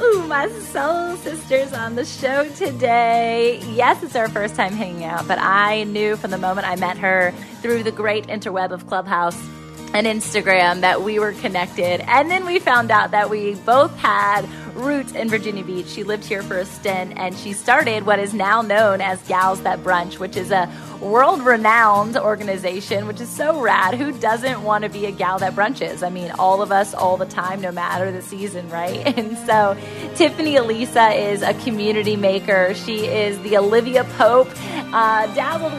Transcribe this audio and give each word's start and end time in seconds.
Ooh, 0.00 0.26
my 0.28 0.48
soul 0.48 1.16
sisters 1.16 1.72
on 1.72 1.96
the 1.96 2.04
show 2.04 2.48
today. 2.50 3.60
Yes, 3.72 4.02
it's 4.02 4.14
our 4.14 4.28
first 4.28 4.54
time 4.54 4.72
hanging 4.72 5.04
out, 5.04 5.26
but 5.26 5.38
I 5.40 5.84
knew 5.84 6.16
from 6.16 6.30
the 6.30 6.38
moment 6.38 6.68
I 6.68 6.76
met 6.76 6.98
her 6.98 7.32
through 7.62 7.82
the 7.82 7.90
great 7.90 8.26
interweb 8.28 8.70
of 8.70 8.86
Clubhouse 8.86 9.36
and 9.94 10.06
Instagram 10.06 10.82
that 10.82 11.02
we 11.02 11.18
were 11.18 11.32
connected. 11.32 12.00
And 12.08 12.30
then 12.30 12.46
we 12.46 12.58
found 12.60 12.90
out 12.90 13.10
that 13.10 13.30
we 13.30 13.54
both 13.56 13.96
had 13.96 14.48
roots 14.76 15.12
in 15.12 15.28
Virginia 15.28 15.64
Beach. 15.64 15.88
She 15.88 16.04
lived 16.04 16.24
here 16.24 16.42
for 16.42 16.58
a 16.58 16.64
stint 16.64 17.14
and 17.16 17.36
she 17.36 17.52
started 17.52 18.06
what 18.06 18.20
is 18.20 18.32
now 18.32 18.62
known 18.62 19.00
as 19.00 19.20
Gals 19.26 19.62
That 19.62 19.80
Brunch, 19.80 20.18
which 20.18 20.36
is 20.36 20.50
a 20.52 20.66
world 21.00 21.44
renowned 21.44 22.16
organization, 22.16 23.06
which 23.06 23.20
is 23.20 23.28
so 23.28 23.60
rad. 23.60 23.94
Who 23.94 24.12
doesn't 24.12 24.62
want 24.62 24.84
to 24.84 24.90
be 24.90 25.06
a 25.06 25.10
gal 25.10 25.38
that 25.38 25.54
brunches? 25.54 26.06
I 26.06 26.10
mean, 26.10 26.30
all 26.32 26.62
of 26.62 26.72
us, 26.72 26.94
all 26.94 27.16
the 27.16 27.26
time, 27.26 27.60
no 27.60 27.72
matter 27.72 28.10
the 28.10 28.22
season, 28.22 28.68
right? 28.70 29.06
And 29.18 29.36
so, 29.38 29.76
Tiffany 30.14 30.56
Elisa 30.56 31.08
is 31.08 31.42
a 31.42 31.52
community 31.54 32.14
maker. 32.14 32.72
She 32.74 33.06
is 33.06 33.38
the 33.40 33.56
Olivia 33.56 34.04
Pope, 34.16 34.48
uh, 34.92 35.26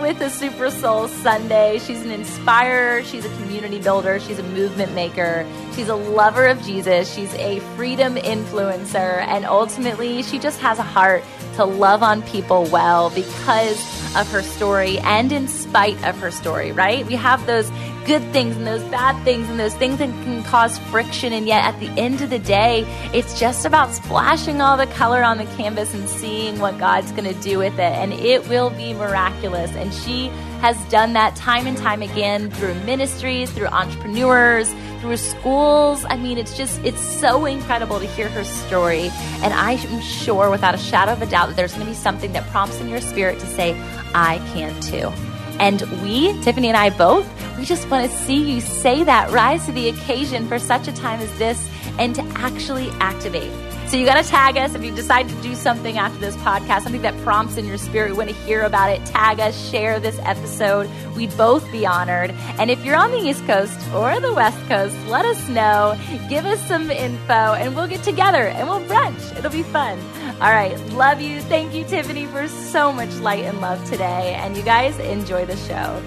with 0.01 0.19
the 0.19 0.29
Super 0.29 0.69
Soul 0.69 1.07
Sunday. 1.07 1.79
She's 1.79 2.01
an 2.01 2.11
inspirer, 2.11 3.03
she's 3.03 3.25
a 3.25 3.29
community 3.37 3.79
builder, 3.79 4.19
she's 4.19 4.39
a 4.39 4.43
movement 4.43 4.93
maker, 4.93 5.45
she's 5.73 5.87
a 5.87 5.95
lover 5.95 6.47
of 6.47 6.61
Jesus, 6.63 7.13
she's 7.13 7.33
a 7.35 7.59
freedom 7.75 8.15
influencer, 8.15 9.21
and 9.27 9.45
ultimately, 9.45 10.23
she 10.23 10.39
just 10.39 10.59
has 10.59 10.79
a 10.79 10.83
heart 10.83 11.23
to 11.59 11.65
love 11.65 12.01
on 12.01 12.21
people 12.21 12.63
well 12.71 13.09
because 13.09 13.77
of 14.15 14.31
her 14.31 14.41
story 14.41 14.97
and 14.99 15.29
in 15.33 15.45
spite 15.45 16.01
of 16.05 16.17
her 16.17 16.31
story, 16.31 16.71
right? 16.71 17.05
We 17.05 17.15
have 17.15 17.45
those 17.47 17.69
good 18.09 18.33
things 18.33 18.57
and 18.57 18.65
those 18.65 18.81
bad 18.85 19.23
things 19.23 19.47
and 19.49 19.59
those 19.59 19.75
things 19.75 19.99
that 19.99 20.09
can 20.23 20.41
cause 20.41 20.79
friction. 20.89 21.31
And 21.31 21.45
yet, 21.45 21.63
at 21.63 21.79
the 21.79 21.89
end 21.89 22.21
of 22.21 22.31
the 22.31 22.39
day, 22.39 22.83
it's 23.13 23.39
just 23.39 23.67
about 23.67 23.93
splashing 23.93 24.61
all 24.61 24.77
the 24.77 24.87
color 24.87 25.21
on 25.21 25.37
the 25.37 25.45
canvas 25.57 25.93
and 25.93 26.09
seeing 26.09 26.59
what 26.59 26.79
God's 26.79 27.11
going 27.11 27.31
to 27.31 27.39
do 27.39 27.59
with 27.59 27.73
it. 27.73 27.93
And 28.01 28.11
it 28.13 28.49
will 28.49 28.71
be 28.71 28.93
miraculous. 28.93 29.69
And 29.75 29.93
she 29.93 30.29
has 30.61 30.75
done 30.89 31.13
that 31.13 31.35
time 31.35 31.67
and 31.67 31.77
time 31.77 32.01
again 32.01 32.49
through 32.49 32.73
ministries, 32.83 33.51
through 33.51 33.67
entrepreneurs, 33.67 34.73
through 35.01 35.17
schools. 35.17 36.03
I 36.09 36.17
mean, 36.17 36.39
it's 36.39 36.57
just, 36.57 36.83
it's 36.83 36.99
so 36.99 37.45
incredible 37.45 37.99
to 37.99 38.07
hear 38.07 38.27
her 38.29 38.43
story. 38.43 39.11
And 39.43 39.53
I'm 39.53 40.01
sure 40.01 40.49
without 40.49 40.73
a 40.73 40.79
shadow 40.79 41.11
of 41.11 41.21
a 41.21 41.27
doubt 41.27 41.49
that 41.49 41.55
there's 41.55 41.73
going 41.75 41.85
to 41.85 41.91
be 41.91 41.95
something 41.95 42.33
that 42.33 42.47
prompts 42.47 42.81
in 42.81 42.89
your 42.89 43.01
spirit 43.01 43.39
to 43.39 43.45
say, 43.45 43.79
I 44.15 44.39
can 44.51 44.81
too. 44.81 45.13
And 45.59 45.81
we, 46.01 46.33
Tiffany 46.41 46.69
and 46.69 46.77
I 46.77 46.89
both, 46.89 47.27
we 47.57 47.65
just 47.65 47.89
want 47.89 48.09
to 48.09 48.17
see 48.19 48.37
you 48.37 48.61
say 48.61 49.03
that, 49.03 49.29
rise 49.31 49.65
to 49.65 49.71
the 49.73 49.89
occasion 49.89 50.47
for 50.47 50.57
such 50.57 50.87
a 50.87 50.93
time 50.93 51.19
as 51.19 51.37
this, 51.37 51.69
and 51.97 52.15
to 52.15 52.21
actually 52.35 52.89
activate. 52.99 53.51
So 53.89 53.97
you 53.97 54.05
got 54.05 54.23
to 54.23 54.29
tag 54.29 54.55
us 54.55 54.75
if 54.75 54.83
you 54.83 54.93
decide 54.93 55.27
to 55.29 55.35
do 55.41 55.55
something 55.55 55.97
after 55.97 56.19
this 56.19 56.35
podcast, 56.37 56.83
something 56.83 57.01
that 57.01 57.17
prompts 57.23 57.57
in 57.57 57.65
your 57.65 57.79
spirit. 57.79 58.11
We 58.11 58.17
want 58.17 58.29
to 58.29 58.35
hear 58.35 58.61
about 58.61 58.91
it. 58.91 59.03
Tag 59.07 59.39
us, 59.39 59.69
share 59.71 59.99
this 59.99 60.19
episode. 60.19 60.87
We'd 61.15 61.35
both 61.35 61.69
be 61.71 61.87
honored. 61.87 62.29
And 62.59 62.69
if 62.69 62.85
you're 62.85 62.95
on 62.95 63.09
the 63.09 63.17
East 63.17 63.43
Coast 63.47 63.79
or 63.91 64.19
the 64.19 64.31
West 64.31 64.59
Coast, 64.67 64.95
let 65.07 65.25
us 65.25 65.49
know. 65.49 65.97
Give 66.29 66.45
us 66.45 66.63
some 66.67 66.91
info, 66.91 67.33
and 67.33 67.75
we'll 67.75 67.87
get 67.87 68.03
together 68.03 68.45
and 68.49 68.69
we'll 68.69 68.81
brunch. 68.81 69.35
It'll 69.39 69.49
be 69.49 69.63
fun. 69.63 69.97
All 70.39 70.51
right. 70.51 70.79
Love 70.89 71.19
you. 71.19 71.41
Thank 71.41 71.73
you, 71.73 71.83
Tiffany, 71.83 72.27
for 72.27 72.47
so 72.47 72.93
much 72.93 73.13
light 73.21 73.43
and 73.43 73.59
love 73.59 73.83
today. 73.89 74.35
And 74.35 74.55
you 74.55 74.61
guys 74.61 74.99
enjoy 74.99 75.47
the 75.47 75.57
show. 75.57 75.99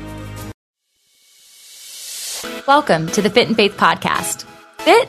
Welcome 2.69 3.09
to 3.09 3.23
the 3.23 3.29
Fit 3.29 3.49
in 3.49 3.57
Faith 3.57 3.77
Podcast. 3.77 4.45
FIT 4.79 5.09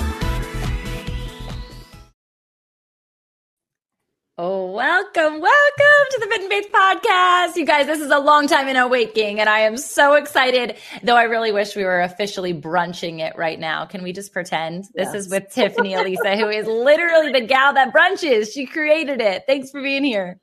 Welcome, 4.81 5.39
welcome 5.39 6.05
to 6.09 6.19
the 6.21 6.25
Fit 6.25 6.41
in 6.41 6.49
Faith 6.49 6.71
podcast. 6.73 7.55
You 7.55 7.67
guys, 7.67 7.85
this 7.85 7.99
is 7.99 8.09
a 8.09 8.17
long 8.17 8.47
time 8.47 8.67
in 8.67 8.75
awakening, 8.75 9.39
and 9.39 9.47
I 9.47 9.59
am 9.59 9.77
so 9.77 10.15
excited, 10.15 10.75
though 11.03 11.15
I 11.15 11.25
really 11.25 11.51
wish 11.51 11.75
we 11.75 11.83
were 11.83 12.01
officially 12.01 12.51
brunching 12.51 13.19
it 13.19 13.37
right 13.37 13.59
now. 13.59 13.85
Can 13.85 14.01
we 14.01 14.11
just 14.11 14.33
pretend? 14.33 14.85
This 14.95 15.13
is 15.13 15.29
with 15.29 15.53
Tiffany 15.53 15.93
Elisa, 15.93 16.35
who 16.35 16.49
is 16.49 16.65
literally 16.65 17.31
the 17.31 17.45
gal 17.45 17.75
that 17.75 17.93
brunches. 17.93 18.51
She 18.51 18.65
created 18.65 19.21
it. 19.21 19.43
Thanks 19.45 19.69
for 19.69 19.83
being 19.83 20.03
here. 20.03 20.39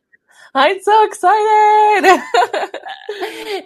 I'm 0.54 0.80
so 0.82 1.04
excited. 1.06 2.22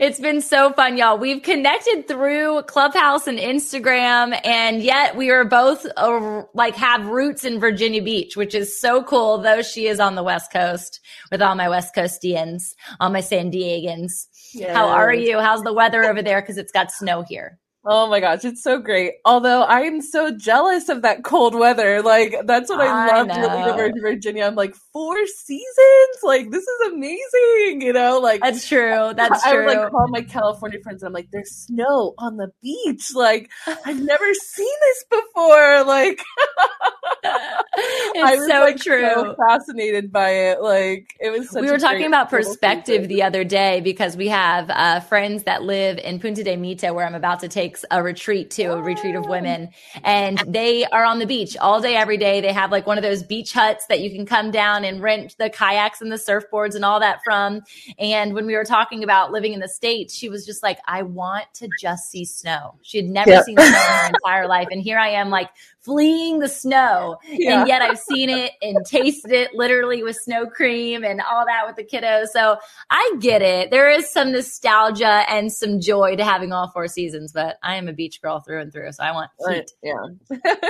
it's 0.00 0.20
been 0.20 0.40
so 0.40 0.72
fun, 0.72 0.96
y'all. 0.96 1.18
We've 1.18 1.42
connected 1.42 2.08
through 2.08 2.62
Clubhouse 2.62 3.26
and 3.26 3.38
Instagram, 3.38 4.38
and 4.44 4.82
yet 4.82 5.16
we 5.16 5.30
are 5.30 5.44
both 5.44 5.86
uh, 5.96 6.42
like 6.54 6.74
have 6.76 7.06
roots 7.06 7.44
in 7.44 7.60
Virginia 7.60 8.02
Beach, 8.02 8.36
which 8.36 8.54
is 8.54 8.78
so 8.80 9.02
cool, 9.02 9.38
though 9.38 9.62
she 9.62 9.86
is 9.86 10.00
on 10.00 10.14
the 10.14 10.22
West 10.22 10.52
Coast 10.52 11.00
with 11.30 11.40
all 11.40 11.54
my 11.54 11.68
West 11.68 11.94
Coastians, 11.94 12.74
all 13.00 13.10
my 13.10 13.20
San 13.20 13.50
Diegans. 13.50 14.26
Yes. 14.52 14.76
How 14.76 14.88
are 14.88 15.14
you? 15.14 15.38
How's 15.40 15.62
the 15.62 15.72
weather 15.72 16.04
over 16.04 16.22
there? 16.22 16.42
Because 16.42 16.58
it's 16.58 16.72
got 16.72 16.92
snow 16.92 17.22
here. 17.22 17.58
Oh 17.84 18.06
my 18.08 18.20
gosh, 18.20 18.44
it's 18.44 18.62
so 18.62 18.78
great. 18.78 19.14
Although 19.24 19.62
I 19.62 19.80
am 19.80 20.00
so 20.02 20.30
jealous 20.30 20.88
of 20.88 21.02
that 21.02 21.24
cold 21.24 21.56
weather. 21.56 22.00
Like 22.00 22.36
that's 22.44 22.70
what 22.70 22.80
I, 22.80 23.08
I 23.08 23.22
loved 23.22 23.30
living 23.30 23.96
in 23.96 24.00
Virginia. 24.00 24.44
I'm 24.44 24.54
like 24.54 24.76
four 24.92 25.16
seasons. 25.26 26.22
Like 26.22 26.50
this 26.52 26.62
is 26.62 26.92
amazing. 26.92 27.82
You 27.82 27.92
know, 27.92 28.20
like 28.20 28.40
that's 28.40 28.68
true. 28.68 29.12
That's 29.16 29.44
I, 29.44 29.52
true. 29.52 29.62
I 29.62 29.66
would 29.66 29.78
like 29.78 29.90
call 29.90 30.08
my 30.08 30.22
California 30.22 30.78
friends 30.80 31.02
and 31.02 31.08
I'm 31.08 31.12
like, 31.12 31.30
there's 31.32 31.50
snow 31.50 32.14
on 32.18 32.36
the 32.36 32.52
beach. 32.62 33.14
Like 33.16 33.50
I've 33.66 34.00
never 34.00 34.32
seen 34.34 34.74
this 34.80 35.04
before. 35.10 35.82
Like 35.84 36.20
it's 37.24 38.24
I 38.24 38.36
was, 38.36 38.48
so 38.48 38.60
like, 38.60 38.76
true. 38.76 39.10
So 39.12 39.34
fascinated 39.48 40.12
by 40.12 40.30
it. 40.30 40.62
Like 40.62 41.16
it 41.20 41.30
was. 41.30 41.50
we 41.52 41.70
were 41.70 41.78
talking 41.78 42.06
about 42.06 42.30
perspective 42.30 43.08
the 43.08 43.22
other 43.22 43.44
day 43.44 43.80
because 43.80 44.16
we 44.16 44.28
have 44.28 44.70
uh, 44.70 45.00
friends 45.00 45.44
that 45.44 45.62
live 45.62 45.98
in 45.98 46.20
Punta 46.20 46.44
de 46.44 46.56
Mita, 46.56 46.92
where 46.92 47.06
I'm 47.06 47.14
about 47.14 47.40
to 47.40 47.48
take 47.48 47.71
a 47.90 48.02
retreat 48.02 48.50
to 48.52 48.64
a 48.64 48.82
retreat 48.82 49.14
of 49.14 49.26
women 49.28 49.68
and 50.04 50.38
they 50.46 50.84
are 50.86 51.04
on 51.04 51.18
the 51.18 51.26
beach 51.26 51.56
all 51.56 51.80
day, 51.80 51.96
every 51.96 52.16
day. 52.16 52.40
They 52.40 52.52
have 52.52 52.70
like 52.70 52.86
one 52.86 52.98
of 52.98 53.02
those 53.02 53.22
beach 53.22 53.52
huts 53.52 53.86
that 53.86 54.00
you 54.00 54.10
can 54.10 54.26
come 54.26 54.50
down 54.50 54.84
and 54.84 55.02
rent 55.02 55.36
the 55.38 55.50
kayaks 55.50 56.00
and 56.00 56.10
the 56.10 56.16
surfboards 56.16 56.74
and 56.74 56.84
all 56.84 57.00
that 57.00 57.20
from. 57.24 57.62
And 57.98 58.34
when 58.34 58.46
we 58.46 58.54
were 58.54 58.64
talking 58.64 59.02
about 59.04 59.32
living 59.32 59.52
in 59.52 59.60
the 59.60 59.68
States, 59.68 60.14
she 60.14 60.28
was 60.28 60.46
just 60.46 60.62
like, 60.62 60.78
I 60.86 61.02
want 61.02 61.46
to 61.54 61.68
just 61.80 62.10
see 62.10 62.24
snow. 62.24 62.74
She 62.82 62.98
had 62.98 63.06
never 63.06 63.30
yep. 63.30 63.44
seen 63.44 63.56
snow 63.56 63.66
in 63.66 63.72
her 63.72 64.06
entire 64.06 64.46
life. 64.46 64.68
And 64.70 64.82
here 64.82 64.98
I 64.98 65.08
am 65.08 65.30
like, 65.30 65.50
fleeing 65.82 66.38
the 66.38 66.48
snow. 66.48 67.18
Yeah. 67.28 67.60
And 67.60 67.68
yet 67.68 67.82
I've 67.82 67.98
seen 67.98 68.30
it 68.30 68.52
and 68.62 68.84
tasted 68.86 69.32
it 69.32 69.54
literally 69.54 70.02
with 70.02 70.16
snow 70.16 70.46
cream 70.46 71.04
and 71.04 71.20
all 71.20 71.44
that 71.46 71.66
with 71.66 71.76
the 71.76 71.84
kiddos. 71.84 72.26
So 72.32 72.56
I 72.90 73.16
get 73.20 73.42
it. 73.42 73.70
There 73.70 73.90
is 73.90 74.10
some 74.10 74.32
nostalgia 74.32 75.24
and 75.28 75.52
some 75.52 75.80
joy 75.80 76.16
to 76.16 76.24
having 76.24 76.52
all 76.52 76.68
four 76.68 76.86
seasons, 76.86 77.32
but 77.32 77.58
I 77.62 77.76
am 77.76 77.88
a 77.88 77.92
beach 77.92 78.22
girl 78.22 78.40
through 78.40 78.60
and 78.60 78.72
through. 78.72 78.92
So 78.92 79.02
I 79.02 79.12
want 79.12 79.30
heat. 79.48 79.72
Yeah. 79.82 80.06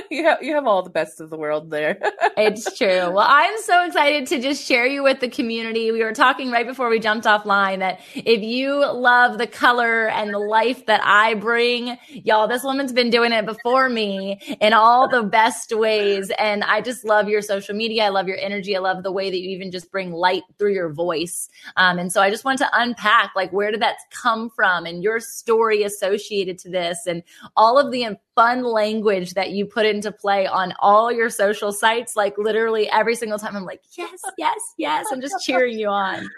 you, 0.10 0.24
have, 0.24 0.42
you 0.42 0.54
have 0.54 0.66
all 0.66 0.82
the 0.82 0.90
best 0.90 1.20
of 1.20 1.30
the 1.30 1.36
world 1.36 1.70
there. 1.70 1.98
it's 2.36 2.76
true. 2.76 3.10
Well, 3.10 3.26
I'm 3.28 3.60
so 3.62 3.84
excited 3.84 4.26
to 4.28 4.40
just 4.40 4.66
share 4.66 4.86
you 4.86 5.02
with 5.02 5.20
the 5.20 5.28
community. 5.28 5.92
We 5.92 6.02
were 6.02 6.14
talking 6.14 6.50
right 6.50 6.66
before 6.66 6.88
we 6.88 6.98
jumped 6.98 7.26
offline 7.26 7.80
that 7.80 8.00
if 8.14 8.42
you 8.42 8.90
love 8.90 9.38
the 9.38 9.46
color 9.46 10.08
and 10.08 10.32
the 10.32 10.38
life 10.38 10.86
that 10.86 11.02
I 11.04 11.34
bring, 11.34 11.98
y'all, 12.08 12.48
this 12.48 12.64
woman's 12.64 12.92
been 12.92 13.10
doing 13.10 13.32
it 13.32 13.44
before 13.44 13.88
me 13.88 14.40
and 14.60 14.74
all 14.74 15.01
all 15.02 15.08
the 15.08 15.28
best 15.28 15.72
ways. 15.76 16.30
And 16.38 16.62
I 16.62 16.80
just 16.80 17.04
love 17.04 17.28
your 17.28 17.42
social 17.42 17.74
media. 17.74 18.04
I 18.04 18.08
love 18.10 18.28
your 18.28 18.38
energy. 18.38 18.76
I 18.76 18.80
love 18.80 19.02
the 19.02 19.10
way 19.10 19.30
that 19.30 19.38
you 19.38 19.50
even 19.50 19.70
just 19.70 19.90
bring 19.90 20.12
light 20.12 20.44
through 20.58 20.74
your 20.74 20.92
voice. 20.92 21.48
Um, 21.76 21.98
and 21.98 22.12
so 22.12 22.22
I 22.22 22.30
just 22.30 22.44
want 22.44 22.58
to 22.58 22.68
unpack 22.72 23.32
like, 23.34 23.52
where 23.52 23.72
did 23.72 23.82
that 23.82 23.96
come 24.10 24.48
from 24.50 24.86
and 24.86 25.02
your 25.02 25.18
story 25.18 25.82
associated 25.82 26.58
to 26.60 26.70
this 26.70 27.06
and 27.06 27.22
all 27.56 27.78
of 27.78 27.90
the 27.90 28.16
fun 28.34 28.62
language 28.62 29.34
that 29.34 29.50
you 29.50 29.66
put 29.66 29.86
into 29.86 30.12
play 30.12 30.46
on 30.46 30.72
all 30.78 31.10
your 31.10 31.30
social 31.30 31.72
sites. 31.72 32.16
Like, 32.16 32.38
literally 32.38 32.88
every 32.88 33.16
single 33.16 33.38
time, 33.38 33.56
I'm 33.56 33.64
like, 33.64 33.82
yes, 33.98 34.20
yes, 34.38 34.58
yes. 34.78 35.06
I'm 35.12 35.20
just 35.20 35.34
cheering 35.44 35.78
you 35.78 35.88
on. 35.88 36.28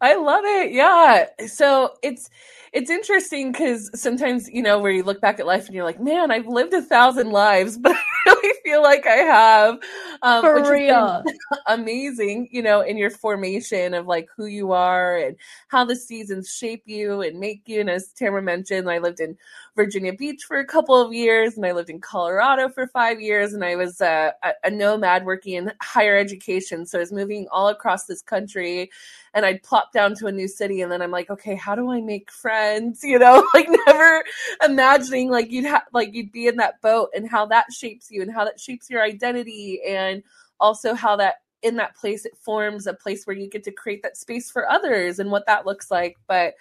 I 0.00 0.16
love 0.16 0.44
it. 0.44 0.72
Yeah. 0.72 1.26
So 1.46 1.94
it's, 2.02 2.30
it's 2.72 2.90
interesting 2.90 3.52
because 3.52 3.90
sometimes 4.00 4.48
you 4.48 4.62
know 4.62 4.78
where 4.78 4.92
you 4.92 5.02
look 5.02 5.20
back 5.20 5.40
at 5.40 5.46
life 5.46 5.66
and 5.66 5.74
you're 5.74 5.84
like, 5.84 6.00
man, 6.00 6.30
I've 6.30 6.46
lived 6.46 6.74
a 6.74 6.82
thousand 6.82 7.30
lives, 7.30 7.78
but 7.82 7.92
I 7.96 8.02
really 8.26 8.54
feel 8.62 8.82
like 8.82 9.06
I 9.06 9.16
have. 9.16 9.78
Um, 10.22 10.42
For 10.42 10.70
real, 10.70 11.24
amazing. 11.66 12.48
You 12.50 12.62
know, 12.62 12.80
in 12.82 12.96
your 12.98 13.10
formation 13.10 13.94
of 13.94 14.06
like 14.06 14.28
who 14.36 14.46
you 14.46 14.72
are 14.72 15.16
and 15.16 15.36
how 15.68 15.84
the 15.84 15.96
seasons 15.96 16.54
shape 16.54 16.82
you 16.86 17.22
and 17.22 17.40
make 17.40 17.62
you. 17.66 17.80
And 17.80 17.90
as 17.90 18.12
Tamra 18.12 18.42
mentioned, 18.42 18.90
I 18.90 18.98
lived 18.98 19.20
in 19.20 19.36
Virginia 19.78 20.12
Beach 20.12 20.42
for 20.42 20.58
a 20.58 20.66
couple 20.66 21.00
of 21.00 21.12
years, 21.12 21.56
and 21.56 21.64
I 21.64 21.70
lived 21.70 21.88
in 21.88 22.00
Colorado 22.00 22.68
for 22.68 22.88
five 22.88 23.20
years, 23.20 23.52
and 23.54 23.64
I 23.64 23.76
was 23.76 24.00
uh, 24.00 24.32
a, 24.42 24.52
a 24.64 24.70
nomad 24.70 25.24
working 25.24 25.54
in 25.54 25.72
higher 25.80 26.16
education. 26.16 26.84
So 26.84 26.98
I 26.98 27.02
was 27.02 27.12
moving 27.12 27.46
all 27.52 27.68
across 27.68 28.04
this 28.04 28.20
country 28.20 28.90
and 29.34 29.46
I'd 29.46 29.62
plop 29.62 29.92
down 29.92 30.16
to 30.16 30.26
a 30.26 30.32
new 30.32 30.48
city 30.48 30.82
and 30.82 30.90
then 30.90 31.00
I'm 31.00 31.12
like, 31.12 31.30
okay, 31.30 31.54
how 31.54 31.76
do 31.76 31.90
I 31.92 32.00
make 32.00 32.30
friends? 32.30 33.02
You 33.08 33.18
know, 33.18 33.46
like 33.54 33.68
never 33.86 34.22
imagining 34.62 35.30
like 35.30 35.50
you'd 35.50 35.64
have 35.64 35.84
like 35.92 36.12
you'd 36.12 36.30
be 36.30 36.46
in 36.46 36.56
that 36.56 36.80
boat 36.82 37.08
and 37.14 37.28
how 37.28 37.46
that 37.46 37.72
shapes 37.72 38.10
you 38.10 38.20
and 38.20 38.30
how 38.30 38.44
that 38.44 38.60
shapes 38.60 38.90
your 38.90 39.02
identity 39.02 39.80
and 39.88 40.22
also 40.60 40.92
how 40.92 41.16
that 41.16 41.36
in 41.62 41.76
that 41.76 41.96
place 41.96 42.26
it 42.26 42.36
forms 42.36 42.86
a 42.86 42.92
place 42.92 43.26
where 43.26 43.36
you 43.36 43.48
get 43.48 43.64
to 43.64 43.72
create 43.72 44.02
that 44.02 44.16
space 44.16 44.50
for 44.50 44.68
others 44.68 45.20
and 45.20 45.30
what 45.30 45.46
that 45.46 45.64
looks 45.64 45.90
like. 45.90 46.16
But 46.26 46.54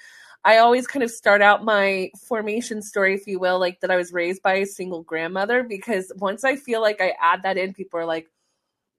I 0.47 0.59
always 0.59 0.87
kind 0.87 1.03
of 1.03 1.11
start 1.11 1.41
out 1.41 1.65
my 1.65 2.09
formation 2.17 2.81
story, 2.81 3.13
if 3.13 3.27
you 3.27 3.37
will, 3.37 3.59
like 3.59 3.81
that 3.81 3.91
I 3.91 3.97
was 3.97 4.13
raised 4.13 4.41
by 4.41 4.53
a 4.55 4.65
single 4.65 5.03
grandmother 5.03 5.61
because 5.63 6.09
once 6.19 6.45
I 6.45 6.55
feel 6.55 6.81
like 6.81 7.01
I 7.01 7.15
add 7.21 7.43
that 7.43 7.57
in, 7.57 7.73
people 7.73 7.99
are 7.99 8.05
like, 8.05 8.29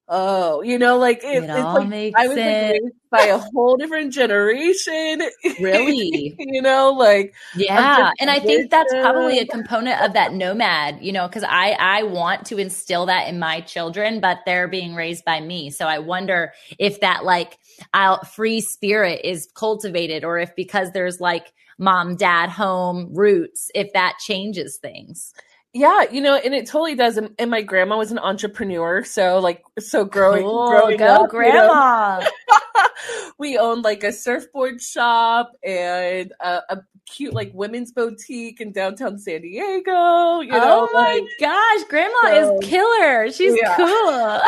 oh, 0.09 0.63
you 0.63 0.79
know, 0.79 0.99
like 0.99 1.23
it, 1.23 1.45
it 1.45 1.51
all 1.51 1.75
like, 1.75 1.89
makes 1.89 2.21
I 2.21 2.27
was 2.27 2.37
sense. 2.37 2.81
Like, 2.83 2.93
by 3.11 3.23
a 3.25 3.39
whole 3.39 3.77
different 3.77 4.13
generation. 4.13 5.23
Really? 5.61 6.37
you 6.39 6.63
know, 6.63 6.93
like 6.93 7.35
yeah. 7.57 8.13
And 8.21 8.31
I 8.31 8.39
think 8.39 8.71
that's 8.71 8.93
probably 8.93 9.39
a 9.39 9.47
component 9.47 10.01
of 10.03 10.13
that 10.13 10.33
nomad, 10.33 10.99
you 11.01 11.11
know, 11.11 11.27
because 11.27 11.43
I 11.43 11.71
I 11.73 12.03
want 12.05 12.47
to 12.47 12.59
instill 12.59 13.07
that 13.07 13.29
in 13.29 13.39
my 13.39 13.61
children, 13.61 14.21
but 14.21 14.39
they're 14.47 14.69
being 14.69 14.95
raised 14.95 15.25
by 15.25 15.41
me. 15.41 15.71
So 15.71 15.87
I 15.87 15.99
wonder 15.99 16.53
if 16.79 17.01
that 17.01 17.25
like 17.25 17.59
out 17.93 18.33
free 18.33 18.61
spirit 18.61 19.23
is 19.25 19.49
cultivated 19.55 20.23
or 20.23 20.39
if 20.39 20.55
because 20.55 20.93
there's 20.93 21.21
like 21.21 21.53
mom, 21.79 22.17
dad, 22.17 22.51
home 22.51 23.09
roots, 23.13 23.71
if 23.75 23.93
that 23.95 24.19
changes 24.19 24.77
things. 24.77 25.33
Yeah, 25.75 26.05
you 26.11 26.23
know, 26.23 26.37
and 26.37 26.55
it 26.55 26.67
totally 26.67 26.95
does. 26.95 27.19
And, 27.19 27.35
and, 27.39 27.51
my 27.51 27.61
grandma 27.61 27.99
was 27.99 28.11
an 28.11 28.19
entrepreneur, 28.19 29.05
so 29.05 29.39
like, 29.39 29.63
so 29.79 30.05
growing, 30.05 30.43
cool. 30.43 30.69
growing 30.69 30.97
Go 30.97 31.25
up, 31.25 31.31
grandma. 31.31 32.21
You 32.21 32.25
know, 32.25 32.83
we 33.39 33.59
owned 33.59 33.85
like 33.85 34.03
a 34.03 34.13
surfboard 34.13 34.81
shop 34.81 35.53
and 35.63 36.33
a, 36.41 36.63
a, 36.71 36.83
cute 37.11 37.33
like 37.33 37.51
women's 37.55 37.91
boutique 37.93 38.61
in 38.61 38.73
downtown 38.73 39.19
San 39.19 39.43
Diego. 39.43 40.41
You 40.41 40.53
know, 40.53 40.89
oh 40.89 40.91
my 40.93 41.15
like, 41.15 41.25
gosh, 41.41 41.89
grandma 41.89 42.21
so, 42.23 42.59
is 42.59 42.69
killer. 42.69 43.31
She's 43.31 43.57
yeah. 43.61 43.77
cool. 43.77 44.41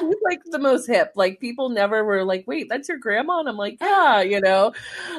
she's 0.10 0.20
like 0.24 0.40
the 0.46 0.58
most 0.58 0.86
hip. 0.86 1.12
Like 1.16 1.40
people 1.40 1.68
never 1.68 2.04
were 2.04 2.24
like, 2.24 2.44
"Wait, 2.46 2.68
that's 2.68 2.88
your 2.88 2.98
grandma?" 2.98 3.40
And 3.40 3.48
I'm 3.48 3.56
like, 3.56 3.78
"Yeah," 3.80 4.22
you 4.22 4.40
know. 4.40 4.72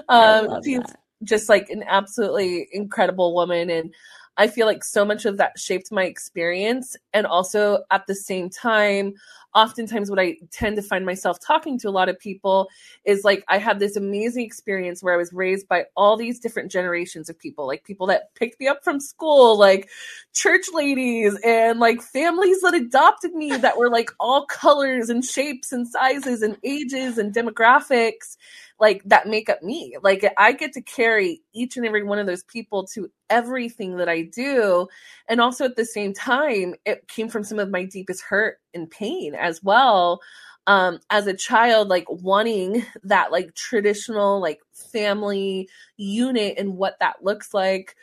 Um, 0.09 0.61
she's 0.63 0.79
that. 0.79 0.99
just 1.23 1.49
like 1.49 1.69
an 1.69 1.83
absolutely 1.87 2.67
incredible 2.71 3.33
woman 3.33 3.69
and 3.69 3.93
I 4.37 4.47
feel 4.47 4.65
like 4.65 4.83
so 4.83 5.05
much 5.05 5.25
of 5.25 5.37
that 5.37 5.59
shaped 5.59 5.91
my 5.91 6.03
experience. 6.03 6.95
And 7.13 7.25
also 7.27 7.83
at 7.91 8.07
the 8.07 8.15
same 8.15 8.49
time, 8.49 9.13
oftentimes 9.53 10.09
what 10.09 10.19
I 10.19 10.37
tend 10.51 10.77
to 10.77 10.81
find 10.81 11.05
myself 11.05 11.37
talking 11.39 11.77
to 11.79 11.89
a 11.89 11.91
lot 11.91 12.09
of 12.09 12.17
people 12.17 12.69
is 13.05 13.23
like 13.23 13.43
I 13.49 13.57
had 13.57 13.79
this 13.79 13.95
amazing 13.95 14.45
experience 14.45 15.03
where 15.03 15.13
I 15.13 15.17
was 15.17 15.33
raised 15.33 15.67
by 15.67 15.85
all 15.95 16.15
these 16.15 16.39
different 16.39 16.71
generations 16.71 17.29
of 17.29 17.37
people, 17.37 17.67
like 17.67 17.83
people 17.83 18.07
that 18.07 18.33
picked 18.35 18.59
me 18.59 18.67
up 18.67 18.83
from 18.83 18.99
school, 18.99 19.57
like 19.59 19.89
church 20.33 20.67
ladies 20.73 21.37
and 21.43 21.79
like 21.79 22.01
families 22.01 22.61
that 22.61 22.73
adopted 22.73 23.33
me 23.33 23.55
that 23.57 23.77
were 23.77 23.89
like 23.89 24.11
all 24.19 24.45
colors 24.45 25.09
and 25.09 25.25
shapes 25.25 25.71
and 25.71 25.87
sizes 25.87 26.41
and 26.41 26.57
ages 26.63 27.17
and 27.17 27.33
demographics 27.33 28.37
like 28.81 29.03
that 29.05 29.27
make 29.27 29.47
up 29.47 29.61
me. 29.61 29.95
Like 30.01 30.25
I 30.37 30.53
get 30.53 30.73
to 30.73 30.81
carry 30.81 31.43
each 31.53 31.77
and 31.77 31.85
every 31.85 32.03
one 32.03 32.17
of 32.17 32.25
those 32.25 32.43
people 32.43 32.87
to 32.87 33.09
everything 33.29 33.97
that 33.97 34.09
I 34.09 34.23
do. 34.23 34.87
And 35.29 35.39
also 35.39 35.65
at 35.65 35.75
the 35.75 35.85
same 35.85 36.13
time, 36.13 36.73
it 36.83 37.07
came 37.07 37.29
from 37.29 37.43
some 37.43 37.59
of 37.59 37.69
my 37.69 37.85
deepest 37.85 38.23
hurt 38.23 38.57
and 38.73 38.89
pain 38.89 39.35
as 39.35 39.63
well. 39.63 40.19
Um, 40.67 40.99
as 41.11 41.27
a 41.27 41.33
child, 41.35 41.89
like 41.89 42.05
wanting 42.09 42.83
that 43.03 43.31
like 43.31 43.53
traditional 43.53 44.41
like 44.41 44.59
family 44.73 45.69
unit 45.97 46.55
and 46.57 46.75
what 46.75 46.97
that 46.99 47.23
looks 47.23 47.53
like 47.53 47.95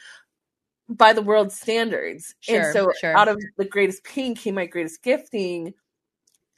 by 0.88 1.12
the 1.12 1.22
world 1.22 1.50
standards. 1.50 2.36
Sure, 2.40 2.60
and 2.60 2.72
so 2.72 2.92
sure. 3.00 3.16
out 3.16 3.28
of 3.28 3.42
the 3.56 3.64
greatest 3.64 4.04
pain 4.04 4.36
came 4.36 4.54
my 4.54 4.66
greatest 4.66 5.02
gifting 5.02 5.74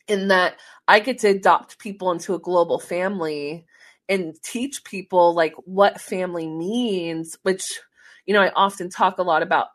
in 0.09 0.29
that 0.29 0.57
I 0.89 1.01
get 1.01 1.19
to 1.21 1.29
adopt 1.29 1.79
people 1.79 2.11
into 2.11 2.35
a 2.35 2.39
global 2.39 2.79
family 2.79 3.65
and 4.11 4.35
teach 4.43 4.85
people 4.85 5.35
like 5.35 5.55
what 5.65 6.01
family 6.01 6.49
means 6.49 7.39
which 7.43 7.81
you 8.27 8.35
know 8.35 8.43
i 8.43 8.51
often 8.51 8.91
talk 8.91 9.19
a 9.19 9.23
lot 9.23 9.43
about 9.43 9.69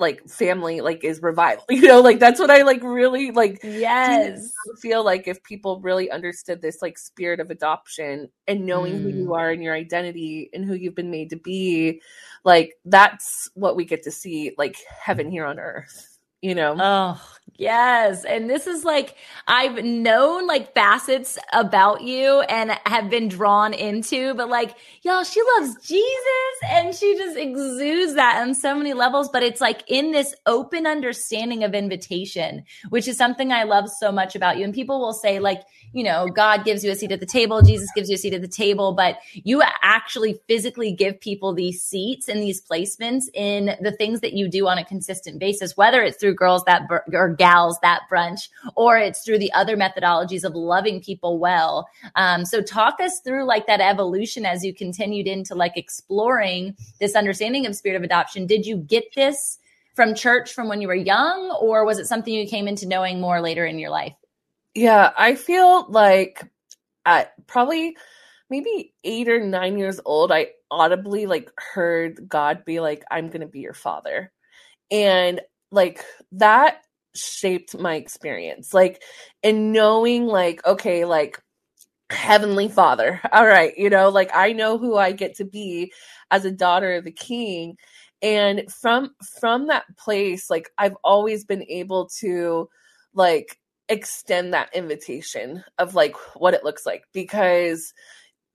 like 0.00 0.26
family 0.28 0.80
like 0.80 1.04
is 1.04 1.22
revival 1.22 1.64
you 1.70 1.82
know 1.82 2.00
like 2.00 2.18
that's 2.18 2.40
what 2.40 2.50
i 2.50 2.62
like 2.62 2.82
really 2.82 3.30
like 3.30 3.60
yes 3.62 4.50
feel 4.80 5.04
like 5.04 5.28
if 5.28 5.42
people 5.42 5.80
really 5.82 6.10
understood 6.10 6.60
this 6.60 6.78
like 6.82 6.98
spirit 6.98 7.38
of 7.38 7.50
adoption 7.50 8.28
and 8.48 8.66
knowing 8.66 8.94
mm. 8.94 9.02
who 9.02 9.08
you 9.10 9.26
mm. 9.26 9.36
are 9.36 9.50
and 9.50 9.62
your 9.62 9.74
identity 9.74 10.50
and 10.52 10.64
who 10.64 10.74
you've 10.74 10.94
been 10.94 11.10
made 11.10 11.30
to 11.30 11.36
be 11.36 12.00
like 12.44 12.74
that's 12.86 13.50
what 13.54 13.76
we 13.76 13.84
get 13.84 14.02
to 14.02 14.10
see 14.10 14.52
like 14.56 14.76
heaven 15.00 15.30
here 15.30 15.44
on 15.44 15.58
earth 15.58 16.09
you 16.42 16.54
know 16.54 16.76
oh 16.78 17.20
Yes. 17.60 18.24
And 18.24 18.48
this 18.48 18.66
is 18.66 18.84
like, 18.84 19.16
I've 19.46 19.84
known 19.84 20.46
like 20.46 20.72
facets 20.72 21.38
about 21.52 22.00
you 22.00 22.40
and 22.48 22.70
have 22.86 23.10
been 23.10 23.28
drawn 23.28 23.74
into, 23.74 24.32
but 24.32 24.48
like, 24.48 24.76
y'all, 25.02 25.24
she 25.24 25.42
loves 25.58 25.74
Jesus 25.86 26.70
and 26.70 26.94
she 26.94 27.18
just 27.18 27.36
exudes 27.36 28.14
that 28.14 28.40
on 28.40 28.54
so 28.54 28.74
many 28.74 28.94
levels. 28.94 29.28
But 29.28 29.42
it's 29.42 29.60
like 29.60 29.82
in 29.88 30.10
this 30.10 30.34
open 30.46 30.86
understanding 30.86 31.62
of 31.62 31.74
invitation, 31.74 32.64
which 32.88 33.06
is 33.06 33.18
something 33.18 33.52
I 33.52 33.64
love 33.64 33.90
so 33.90 34.10
much 34.10 34.34
about 34.34 34.56
you. 34.56 34.64
And 34.64 34.72
people 34.72 34.98
will 34.98 35.12
say, 35.12 35.38
like, 35.38 35.60
you 35.92 36.02
know, 36.02 36.28
God 36.28 36.64
gives 36.64 36.82
you 36.82 36.90
a 36.92 36.94
seat 36.94 37.12
at 37.12 37.20
the 37.20 37.26
table, 37.26 37.60
Jesus 37.60 37.90
gives 37.94 38.08
you 38.08 38.14
a 38.14 38.18
seat 38.18 38.32
at 38.32 38.40
the 38.40 38.48
table, 38.48 38.94
but 38.94 39.18
you 39.34 39.62
actually 39.82 40.40
physically 40.48 40.92
give 40.92 41.20
people 41.20 41.52
these 41.52 41.82
seats 41.82 42.26
and 42.26 42.40
these 42.40 42.62
placements 42.62 43.24
in 43.34 43.76
the 43.82 43.92
things 43.92 44.20
that 44.20 44.32
you 44.32 44.48
do 44.48 44.66
on 44.66 44.78
a 44.78 44.84
consistent 44.84 45.38
basis, 45.38 45.76
whether 45.76 46.02
it's 46.02 46.16
through 46.16 46.29
girls 46.34 46.64
that, 46.64 46.82
or 47.12 47.28
gals 47.28 47.78
that 47.82 48.02
brunch, 48.10 48.48
or 48.76 48.98
it's 48.98 49.24
through 49.24 49.38
the 49.38 49.52
other 49.52 49.76
methodologies 49.76 50.44
of 50.44 50.54
loving 50.54 51.00
people 51.00 51.38
well. 51.38 51.88
Um, 52.16 52.44
so 52.44 52.62
talk 52.62 53.00
us 53.00 53.20
through 53.20 53.44
like 53.44 53.66
that 53.66 53.80
evolution 53.80 54.46
as 54.46 54.64
you 54.64 54.74
continued 54.74 55.26
into 55.26 55.54
like 55.54 55.76
exploring 55.76 56.76
this 57.00 57.14
understanding 57.14 57.66
of 57.66 57.74
spirit 57.74 57.96
of 57.96 58.02
adoption. 58.02 58.46
Did 58.46 58.66
you 58.66 58.76
get 58.76 59.14
this 59.14 59.58
from 59.94 60.14
church 60.14 60.52
from 60.52 60.68
when 60.68 60.80
you 60.80 60.88
were 60.88 60.94
young, 60.94 61.50
or 61.60 61.84
was 61.84 61.98
it 61.98 62.06
something 62.06 62.32
you 62.32 62.46
came 62.46 62.68
into 62.68 62.86
knowing 62.86 63.20
more 63.20 63.40
later 63.40 63.66
in 63.66 63.78
your 63.78 63.90
life? 63.90 64.14
Yeah, 64.74 65.10
I 65.16 65.34
feel 65.34 65.90
like 65.90 66.44
at 67.04 67.34
probably 67.46 67.96
maybe 68.48 68.92
eight 69.04 69.28
or 69.28 69.44
nine 69.44 69.78
years 69.78 70.00
old, 70.04 70.32
I 70.32 70.48
audibly 70.70 71.26
like 71.26 71.50
heard 71.56 72.28
God 72.28 72.64
be 72.64 72.80
like, 72.80 73.04
I'm 73.10 73.30
to 73.40 73.46
be 73.46 73.60
your 73.60 73.74
father. 73.74 74.32
And 74.90 75.40
like 75.70 76.04
that 76.32 76.82
shaped 77.14 77.78
my 77.78 77.94
experience. 77.94 78.72
Like, 78.72 79.02
and 79.42 79.72
knowing, 79.72 80.26
like, 80.26 80.64
okay, 80.66 81.04
like, 81.04 81.38
Heavenly 82.10 82.68
Father, 82.68 83.20
all 83.32 83.46
right, 83.46 83.76
you 83.76 83.90
know, 83.90 84.08
like 84.08 84.30
I 84.34 84.52
know 84.52 84.78
who 84.78 84.96
I 84.96 85.12
get 85.12 85.36
to 85.36 85.44
be 85.44 85.92
as 86.30 86.44
a 86.44 86.50
daughter 86.50 86.94
of 86.94 87.04
the 87.04 87.12
King. 87.12 87.76
And 88.22 88.70
from 88.70 89.14
from 89.40 89.68
that 89.68 89.84
place, 89.96 90.50
like 90.50 90.70
I've 90.76 90.96
always 91.02 91.44
been 91.44 91.64
able 91.68 92.10
to 92.20 92.68
like 93.14 93.58
extend 93.88 94.52
that 94.54 94.74
invitation 94.74 95.64
of 95.78 95.94
like 95.94 96.14
what 96.36 96.54
it 96.54 96.64
looks 96.64 96.84
like 96.86 97.04
because 97.12 97.92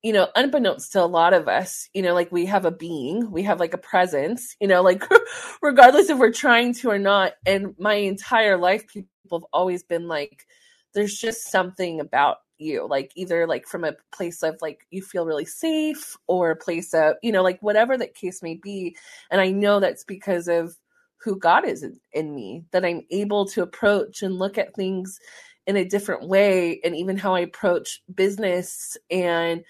you 0.06 0.14
know, 0.14 0.28
unbeknownst 0.36 0.92
to 0.92 1.02
a 1.02 1.08
lot 1.08 1.34
of 1.34 1.48
us, 1.48 1.90
you 1.96 2.02
know, 2.04 2.14
like 2.14 2.32
we 2.32 2.46
have 2.46 2.64
a 2.64 2.70
being, 2.70 3.32
we 3.32 3.42
have 3.42 3.60
like 3.60 3.74
a 3.74 3.80
presence, 3.80 4.56
you 4.62 4.68
know, 4.68 4.84
like 4.84 5.04
regardless 5.64 6.12
if 6.12 6.20
we're 6.20 6.32
trying 6.32 6.76
to 6.76 6.92
or 6.92 7.00
not. 7.00 7.34
And 7.48 7.74
my 7.80 7.96
entire 7.96 8.56
life, 8.56 8.88
people 8.88 9.10
have 9.32 9.48
always 9.52 9.82
been 9.82 10.08
like, 10.08 10.46
there's 10.94 11.18
just 11.18 11.50
something 11.50 12.00
about 12.00 12.38
you, 12.60 12.88
like 12.88 13.14
either 13.16 13.48
like 13.48 13.66
from 13.66 13.84
a 13.84 13.96
place 14.12 14.44
of 14.44 14.56
like 14.62 14.86
you 14.92 15.02
feel 15.02 15.26
really 15.26 15.44
safe 15.44 16.16
or 16.28 16.52
a 16.52 16.56
place 16.56 16.94
of, 16.94 17.16
you 17.24 17.32
know, 17.32 17.42
like 17.42 17.58
whatever 17.64 17.98
that 17.98 18.14
case 18.14 18.44
may 18.44 18.54
be. 18.54 18.96
And 19.32 19.42
I 19.42 19.50
know 19.50 19.80
that's 19.80 20.04
because 20.04 20.48
of 20.48 20.76
who 21.18 21.40
God 21.40 21.66
is 21.68 21.82
in, 21.82 22.00
in 22.14 22.36
me, 22.36 22.64
that 22.74 22.86
I'm 22.86 23.02
able 23.10 23.48
to 23.48 23.64
approach 23.64 24.22
and 24.22 24.36
look 24.36 24.60
at 24.60 24.76
things 24.76 25.20
in 25.68 25.78
a 25.78 25.86
different 25.86 26.28
way 26.28 26.80
and 26.84 26.96
even 26.96 27.18
how 27.18 27.34
I 27.34 27.40
approach 27.40 28.02
business 28.14 28.98
and 29.10 29.64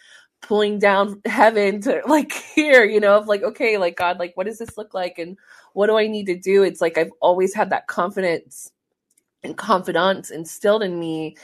pulling 0.46 0.80
down 0.80 1.22
heaven 1.25 1.82
to 1.82 2.02
like 2.08 2.32
here, 2.32 2.84
you 2.86 3.00
know, 3.00 3.18
of 3.18 3.28
like, 3.28 3.44
okay, 3.44 3.78
like 3.78 3.98
God, 3.98 4.20
like 4.20 4.36
what 4.36 4.46
does 4.46 4.60
this 4.60 4.78
look 4.78 4.94
like 4.94 5.18
and 5.18 5.38
what 5.74 5.88
do 5.88 5.98
I 5.98 6.08
need 6.08 6.28
to 6.28 6.38
do? 6.38 6.64
It's 6.64 6.82
like 6.82 6.98
I've 6.98 7.12
always 7.20 7.54
had 7.54 7.72
that 7.72 7.88
confidence 7.88 8.72
and 9.44 9.58
confidence 9.58 10.32
instilled 10.32 10.84
in 10.84 11.00
me 11.00 11.36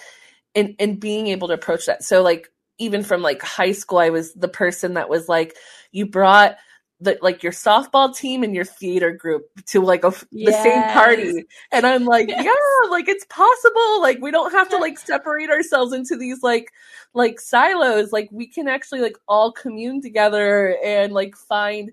and 0.55 0.75
in 0.79 0.98
being 0.98 1.27
able 1.27 1.48
to 1.48 1.53
approach 1.53 1.86
that. 1.88 2.03
So 2.03 2.22
like 2.22 2.51
even 2.77 3.03
from 3.03 3.22
like 3.22 3.41
high 3.41 3.74
school, 3.74 4.00
I 4.00 4.10
was 4.10 4.34
the 4.34 4.48
person 4.48 4.93
that 4.96 5.10
was 5.10 5.27
like, 5.27 5.55
you 5.91 6.05
brought 6.05 6.58
the, 7.01 7.17
like 7.22 7.41
your 7.41 7.51
softball 7.51 8.15
team 8.15 8.43
and 8.43 8.55
your 8.55 8.63
theater 8.63 9.12
group 9.12 9.43
to 9.65 9.81
like 9.81 10.03
a, 10.03 10.13
yes. 10.31 10.55
the 10.55 10.63
same 10.63 10.84
party 10.93 11.46
and 11.72 11.86
i'm 11.86 12.05
like 12.05 12.29
yes. 12.29 12.46
yeah 12.46 12.89
like 12.89 13.10
it's 13.10 13.25
possible 13.25 14.01
like 14.01 14.20
we 14.22 14.31
don't 14.31 14.51
have 14.51 14.70
to 14.70 14.77
like 14.77 14.98
separate 14.98 15.50
ourselves 15.50 15.93
into 15.93 16.15
these 16.15 16.43
like 16.43 16.72
like 17.13 17.39
silos 17.39 18.12
like 18.12 18.29
we 18.31 18.46
can 18.46 18.67
actually 18.67 19.01
like 19.01 19.17
all 19.27 19.51
commune 19.51 20.00
together 20.00 20.77
and 20.84 21.12
like 21.12 21.36
find 21.36 21.91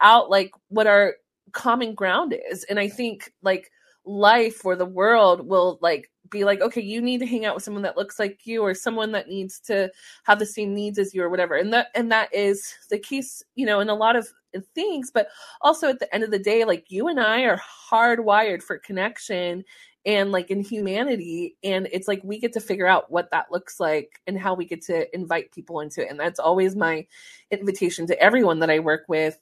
out 0.00 0.28
like 0.28 0.50
what 0.68 0.88
our 0.88 1.14
common 1.52 1.94
ground 1.94 2.34
is 2.50 2.64
and 2.64 2.80
i 2.80 2.88
think 2.88 3.32
like 3.42 3.70
life 4.04 4.64
or 4.64 4.74
the 4.74 4.86
world 4.86 5.46
will 5.46 5.78
like 5.82 6.10
be 6.30 6.44
like, 6.44 6.60
okay, 6.60 6.80
you 6.80 7.00
need 7.00 7.18
to 7.18 7.26
hang 7.26 7.44
out 7.44 7.54
with 7.54 7.64
someone 7.64 7.82
that 7.82 7.96
looks 7.96 8.18
like 8.18 8.46
you 8.46 8.62
or 8.62 8.74
someone 8.74 9.12
that 9.12 9.28
needs 9.28 9.60
to 9.60 9.90
have 10.24 10.38
the 10.38 10.46
same 10.46 10.74
needs 10.74 10.98
as 10.98 11.14
you 11.14 11.22
or 11.22 11.28
whatever. 11.28 11.56
And 11.56 11.72
that 11.72 11.88
and 11.94 12.10
that 12.12 12.32
is 12.34 12.74
the 12.90 12.98
case, 12.98 13.42
you 13.54 13.66
know, 13.66 13.80
in 13.80 13.88
a 13.88 13.94
lot 13.94 14.16
of 14.16 14.28
things, 14.74 15.10
but 15.12 15.28
also 15.60 15.88
at 15.88 15.98
the 15.98 16.12
end 16.14 16.24
of 16.24 16.30
the 16.30 16.38
day, 16.38 16.64
like 16.64 16.90
you 16.90 17.08
and 17.08 17.20
I 17.20 17.42
are 17.42 17.60
hardwired 17.90 18.62
for 18.62 18.78
connection 18.78 19.64
and 20.06 20.32
like 20.32 20.50
in 20.50 20.60
humanity 20.60 21.56
and 21.62 21.88
it's 21.92 22.08
like 22.08 22.20
we 22.22 22.38
get 22.38 22.52
to 22.52 22.60
figure 22.60 22.86
out 22.86 23.10
what 23.10 23.30
that 23.30 23.50
looks 23.50 23.80
like 23.80 24.20
and 24.26 24.38
how 24.38 24.54
we 24.54 24.64
get 24.64 24.80
to 24.80 25.12
invite 25.14 25.52
people 25.52 25.80
into 25.80 26.02
it 26.02 26.10
and 26.10 26.18
that's 26.18 26.38
always 26.38 26.76
my 26.76 27.04
invitation 27.50 28.06
to 28.06 28.20
everyone 28.22 28.60
that 28.60 28.70
i 28.70 28.78
work 28.78 29.04
with 29.08 29.38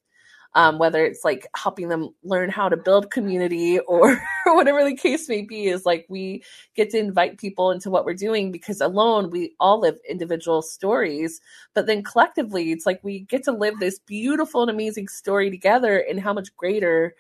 um, 0.56 0.78
whether 0.78 1.04
it's 1.04 1.25
like 1.25 1.46
helping 1.54 1.88
them 1.90 2.10
learn 2.25 2.50
how 2.50 2.68
to 2.68 2.78
build 2.78 3.10
community 3.12 3.78
or 3.80 4.20
whatever 4.46 4.84
the 4.84 4.96
case 4.96 5.28
may 5.28 5.42
be 5.42 5.66
is 5.66 5.86
like 5.86 6.06
we 6.08 6.42
get 6.75 6.90
to 6.90 6.98
invite 6.98 7.38
people 7.38 7.70
into 7.70 7.90
what 7.90 8.06
we're 8.06 8.14
doing 8.14 8.50
because 8.50 8.80
alone 8.80 9.30
we 9.30 9.54
all 9.60 9.80
live 9.80 9.98
individual 10.08 10.62
stories. 10.62 11.40
But 11.75 11.86
then 11.86 12.02
collectively 12.02 12.72
it's 12.72 12.86
like 12.86 13.00
we 13.04 13.20
get 13.20 13.44
to 13.44 13.52
live 13.52 13.78
this 13.78 14.00
beautiful 14.00 14.62
and 14.62 14.70
amazing 14.70 15.08
story 15.08 15.50
together 15.50 15.98
and 15.98 16.20
how 16.20 16.32
much 16.32 16.56
greater 16.56 17.14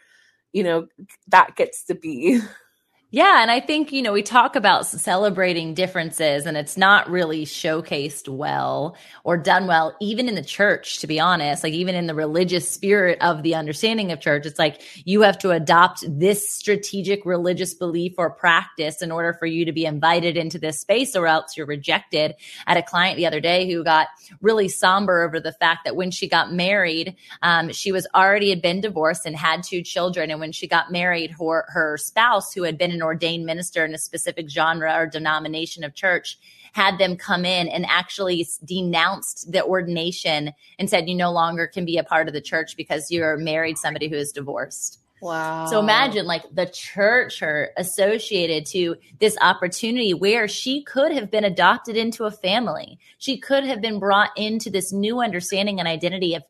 you 0.52 0.64
know 0.64 0.88
that 1.28 1.56
gets 1.56 1.84
to 1.84 1.94
be 1.94 2.40
Yeah. 3.12 3.40
And 3.40 3.52
I 3.52 3.60
think, 3.60 3.92
you 3.92 4.02
know, 4.02 4.12
we 4.12 4.24
talk 4.24 4.56
about 4.56 4.84
celebrating 4.84 5.74
differences 5.74 6.44
and 6.44 6.56
it's 6.56 6.76
not 6.76 7.08
really 7.08 7.44
showcased 7.46 8.28
well 8.28 8.96
or 9.22 9.36
done 9.36 9.68
well, 9.68 9.96
even 10.00 10.28
in 10.28 10.34
the 10.34 10.42
church, 10.42 10.98
to 10.98 11.06
be 11.06 11.20
honest, 11.20 11.62
like 11.62 11.72
even 11.72 11.94
in 11.94 12.08
the 12.08 12.16
religious 12.16 12.68
spirit 12.68 13.18
of 13.20 13.44
the 13.44 13.54
understanding 13.54 14.10
of 14.10 14.20
church. 14.20 14.44
It's 14.44 14.58
like 14.58 14.82
you 15.06 15.22
have 15.22 15.38
to 15.38 15.52
adopt 15.52 16.04
this 16.08 16.52
strategic 16.52 17.24
religious 17.24 17.74
belief 17.74 18.14
or 18.18 18.28
practice 18.28 19.00
in 19.00 19.12
order 19.12 19.32
for 19.34 19.46
you 19.46 19.66
to 19.66 19.72
be 19.72 19.86
invited 19.86 20.36
into 20.36 20.58
this 20.58 20.80
space 20.80 21.14
or 21.14 21.28
else 21.28 21.56
you're 21.56 21.64
rejected. 21.64 22.34
Had 22.66 22.76
a 22.76 22.82
client 22.82 23.18
the 23.18 23.26
other 23.26 23.40
day 23.40 23.70
who 23.70 23.84
got 23.84 24.08
really 24.40 24.68
somber 24.68 25.22
over 25.22 25.38
the 25.38 25.52
fact 25.52 25.84
that 25.84 25.94
when 25.94 26.10
she 26.10 26.28
got 26.28 26.52
married, 26.52 27.14
um, 27.40 27.70
she 27.70 27.92
was 27.92 28.08
already 28.16 28.50
had 28.50 28.60
been 28.60 28.80
divorced 28.80 29.26
and 29.26 29.36
had 29.36 29.62
two 29.62 29.82
children. 29.82 30.32
And 30.32 30.40
when 30.40 30.50
she 30.50 30.66
got 30.66 30.90
married, 30.90 31.30
her, 31.38 31.66
her 31.68 31.96
spouse, 31.98 32.52
who 32.52 32.64
had 32.64 32.76
been 32.76 32.95
an 32.96 33.02
ordained 33.02 33.46
minister 33.46 33.84
in 33.84 33.94
a 33.94 33.98
specific 33.98 34.50
genre 34.50 34.92
or 34.94 35.06
denomination 35.06 35.84
of 35.84 35.94
church 35.94 36.38
had 36.72 36.98
them 36.98 37.16
come 37.16 37.44
in 37.44 37.68
and 37.68 37.86
actually 37.86 38.46
denounced 38.64 39.50
the 39.50 39.64
ordination 39.64 40.52
and 40.78 40.90
said 40.90 41.08
you 41.08 41.14
no 41.14 41.32
longer 41.32 41.66
can 41.66 41.84
be 41.84 41.96
a 41.96 42.04
part 42.04 42.28
of 42.28 42.34
the 42.34 42.40
church 42.40 42.76
because 42.76 43.10
you're 43.10 43.36
married 43.36 43.78
somebody 43.78 44.08
who 44.08 44.16
is 44.16 44.32
divorced. 44.32 44.98
Wow. 45.22 45.66
So 45.66 45.80
imagine 45.80 46.26
like 46.26 46.42
the 46.52 46.66
church 46.66 47.40
her 47.40 47.70
associated 47.76 48.66
to 48.66 48.96
this 49.18 49.36
opportunity 49.40 50.12
where 50.12 50.46
she 50.46 50.82
could 50.82 51.12
have 51.12 51.30
been 51.30 51.44
adopted 51.44 51.96
into 51.96 52.24
a 52.24 52.30
family. 52.30 52.98
She 53.16 53.38
could 53.38 53.64
have 53.64 53.80
been 53.80 53.98
brought 53.98 54.30
into 54.36 54.68
this 54.68 54.92
new 54.92 55.20
understanding 55.20 55.78
and 55.78 55.88
identity 55.88 56.34
of 56.34 56.42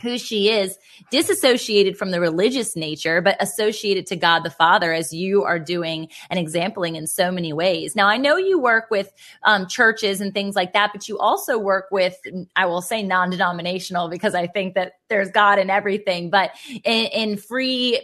who 0.00 0.18
she 0.18 0.50
is, 0.50 0.78
disassociated 1.10 1.96
from 1.96 2.10
the 2.10 2.20
religious 2.20 2.76
nature, 2.76 3.20
but 3.20 3.36
associated 3.40 4.06
to 4.06 4.16
God 4.16 4.40
the 4.40 4.50
Father, 4.50 4.92
as 4.92 5.12
you 5.12 5.44
are 5.44 5.58
doing 5.58 6.08
and 6.28 6.38
exempling 6.38 6.96
in 6.96 7.06
so 7.06 7.30
many 7.30 7.52
ways. 7.52 7.96
Now, 7.96 8.08
I 8.08 8.16
know 8.16 8.36
you 8.36 8.60
work 8.60 8.90
with 8.90 9.12
um, 9.42 9.66
churches 9.66 10.20
and 10.20 10.32
things 10.32 10.56
like 10.56 10.72
that, 10.72 10.90
but 10.92 11.08
you 11.08 11.18
also 11.18 11.58
work 11.58 11.86
with, 11.90 12.18
I 12.56 12.66
will 12.66 12.82
say 12.82 13.02
non 13.02 13.30
denominational 13.30 14.08
because 14.08 14.34
I 14.34 14.46
think 14.46 14.74
that 14.74 14.92
there's 15.08 15.30
God 15.30 15.58
in 15.58 15.70
everything, 15.70 16.30
but 16.30 16.52
in, 16.84 17.06
in 17.06 17.36
free 17.36 18.00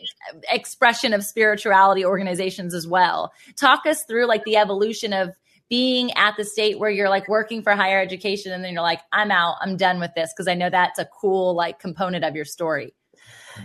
expression 0.50 1.14
of 1.14 1.24
spirituality 1.24 2.04
organizations 2.04 2.74
as 2.74 2.86
well. 2.86 3.32
Talk 3.56 3.86
us 3.86 4.04
through 4.04 4.26
like 4.26 4.44
the 4.44 4.56
evolution 4.56 5.12
of 5.12 5.34
being 5.68 6.12
at 6.12 6.36
the 6.36 6.44
state 6.44 6.78
where 6.78 6.90
you're 6.90 7.08
like 7.08 7.28
working 7.28 7.62
for 7.62 7.72
higher 7.72 8.00
education 8.00 8.52
and 8.52 8.64
then 8.64 8.72
you're 8.72 8.82
like, 8.82 9.00
I'm 9.12 9.30
out, 9.30 9.56
I'm 9.60 9.76
done 9.76 9.98
with 9.98 10.12
this. 10.14 10.32
Cause 10.36 10.46
I 10.48 10.54
know 10.54 10.70
that's 10.70 10.98
a 10.98 11.08
cool 11.20 11.54
like 11.54 11.80
component 11.80 12.24
of 12.24 12.36
your 12.36 12.44
story. 12.44 12.94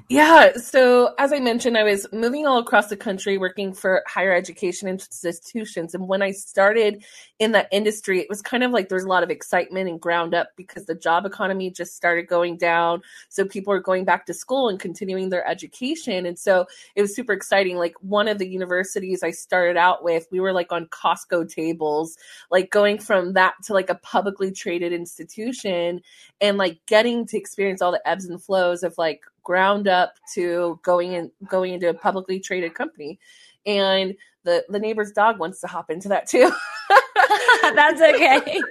Yeah. 0.10 0.54
So, 0.54 1.14
as 1.18 1.34
I 1.34 1.40
mentioned, 1.40 1.78
I 1.78 1.84
was 1.84 2.06
moving 2.12 2.46
all 2.46 2.60
across 2.60 2.88
the 2.88 2.98
country 2.98 3.38
working 3.38 3.74
for 3.74 4.04
higher 4.08 4.34
education 4.34 4.88
institutions. 4.88 5.94
And 5.94 6.08
when 6.08 6.22
I 6.22 6.32
started 6.32 7.04
in 7.40 7.54
that 7.54 7.68
industry, 7.72 8.20
it 8.20 8.28
was 8.30 8.42
kind 8.42 8.64
of 8.64 8.72
like 8.72 8.90
there's 8.90 9.04
a 9.04 9.10
lot 9.10 9.24
of 9.24 9.30
excitement 9.30 9.90
and 9.90 10.00
ground 10.00 10.34
up 10.34 10.50
because 10.56 10.86
the 10.86 10.96
job 10.96 11.26
economy 11.26 11.72
just 11.72 11.96
started 11.96 12.28
going 12.28 12.58
down. 12.58 13.02
So, 13.30 13.46
people 13.46 13.74
are 13.74 13.80
going 13.80 14.06
back 14.06 14.26
to 14.28 14.34
school 14.34 14.70
and 14.70 14.80
continuing 14.80 15.30
their 15.30 15.48
education. 15.48 16.26
And 16.26 16.38
so, 16.38 16.68
it 16.96 17.02
was 17.02 17.16
super 17.16 17.34
exciting. 17.34 17.78
Like, 17.78 17.96
one 18.02 18.28
of 18.28 18.38
the 18.38 18.48
universities 18.48 19.24
I 19.24 19.32
started 19.32 19.78
out 19.78 20.04
with, 20.04 20.28
we 20.32 20.40
were 20.40 20.54
like 20.54 20.72
on 20.72 20.88
Costco 20.88 21.54
tables, 21.54 22.18
like 22.50 22.70
going 22.70 22.98
from 23.00 23.34
that 23.34 23.56
to 23.64 23.74
like 23.74 23.90
a 23.90 23.96
publicly 23.96 24.52
traded 24.52 24.94
institution 24.94 26.02
and 26.40 26.58
like 26.58 26.80
getting 26.86 27.26
to 27.28 27.38
experience 27.38 27.82
all 27.82 27.92
the 27.92 28.08
ebbs 28.08 28.26
and 28.26 28.42
flows 28.42 28.84
of 28.84 28.98
like 28.98 29.22
ground 29.44 29.88
up 29.88 30.14
to 30.34 30.80
going 30.84 31.14
in 31.14 31.32
going 31.48 31.74
into 31.74 31.90
a 31.90 31.94
publicly 31.94 32.40
traded 32.40 32.74
company. 32.74 33.20
And 33.66 34.16
the 34.44 34.66
the 34.70 34.80
neighbor's 34.80 35.12
dog 35.12 35.40
wants 35.40 35.62
to 35.62 35.68
hop 35.68 35.90
into 35.90 36.08
that 36.10 36.28
too. 36.28 36.52
That's 37.62 38.02
okay. 38.16 38.62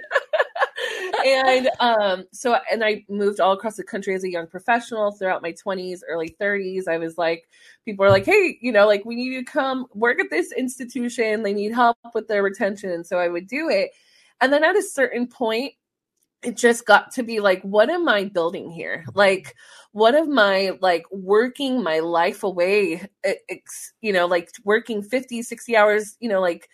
And 1.25 1.69
um 1.79 2.25
so 2.31 2.57
and 2.71 2.83
i 2.83 3.03
moved 3.09 3.39
all 3.39 3.51
across 3.51 3.75
the 3.75 3.83
country 3.83 4.15
as 4.15 4.23
a 4.23 4.31
young 4.31 4.47
professional 4.47 5.11
throughout 5.11 5.41
my 5.41 5.53
20s 5.53 5.99
early 6.07 6.35
30s 6.41 6.87
i 6.87 6.97
was 6.97 7.17
like 7.17 7.47
people 7.85 8.03
are 8.03 8.09
like 8.09 8.25
hey 8.25 8.57
you 8.61 8.71
know 8.71 8.87
like 8.87 9.05
we 9.05 9.15
need 9.15 9.31
you 9.31 9.43
to 9.43 9.51
come 9.51 9.85
work 9.93 10.19
at 10.19 10.29
this 10.29 10.51
institution. 10.53 11.43
They 11.43 11.53
need 11.53 11.73
help 11.73 11.97
with 12.13 12.27
their 12.27 12.43
retention. 12.43 13.03
So 13.03 13.19
i 13.19 13.27
would 13.27 13.47
do 13.47 13.69
it. 13.69 13.91
And 14.39 14.51
then 14.51 14.63
at 14.63 14.75
a 14.75 14.81
certain 14.81 15.27
point 15.27 15.73
it 16.43 16.57
just 16.57 16.85
got 16.85 17.11
to 17.11 17.23
be 17.23 17.39
like 17.39 17.61
what 17.61 17.89
am 17.89 18.07
i 18.09 18.23
building 18.23 18.69
here 18.71 19.05
like 19.13 19.55
what 19.91 20.15
am 20.15 20.37
i 20.39 20.71
like 20.81 21.03
working 21.11 21.83
my 21.83 21.99
life 21.99 22.43
away 22.43 23.01
you 24.01 24.13
know 24.13 24.25
like 24.25 24.49
working 24.63 25.01
50 25.03 25.43
60 25.43 25.77
hours 25.77 26.17
you 26.19 26.29
know 26.29 26.41
like 26.41 26.69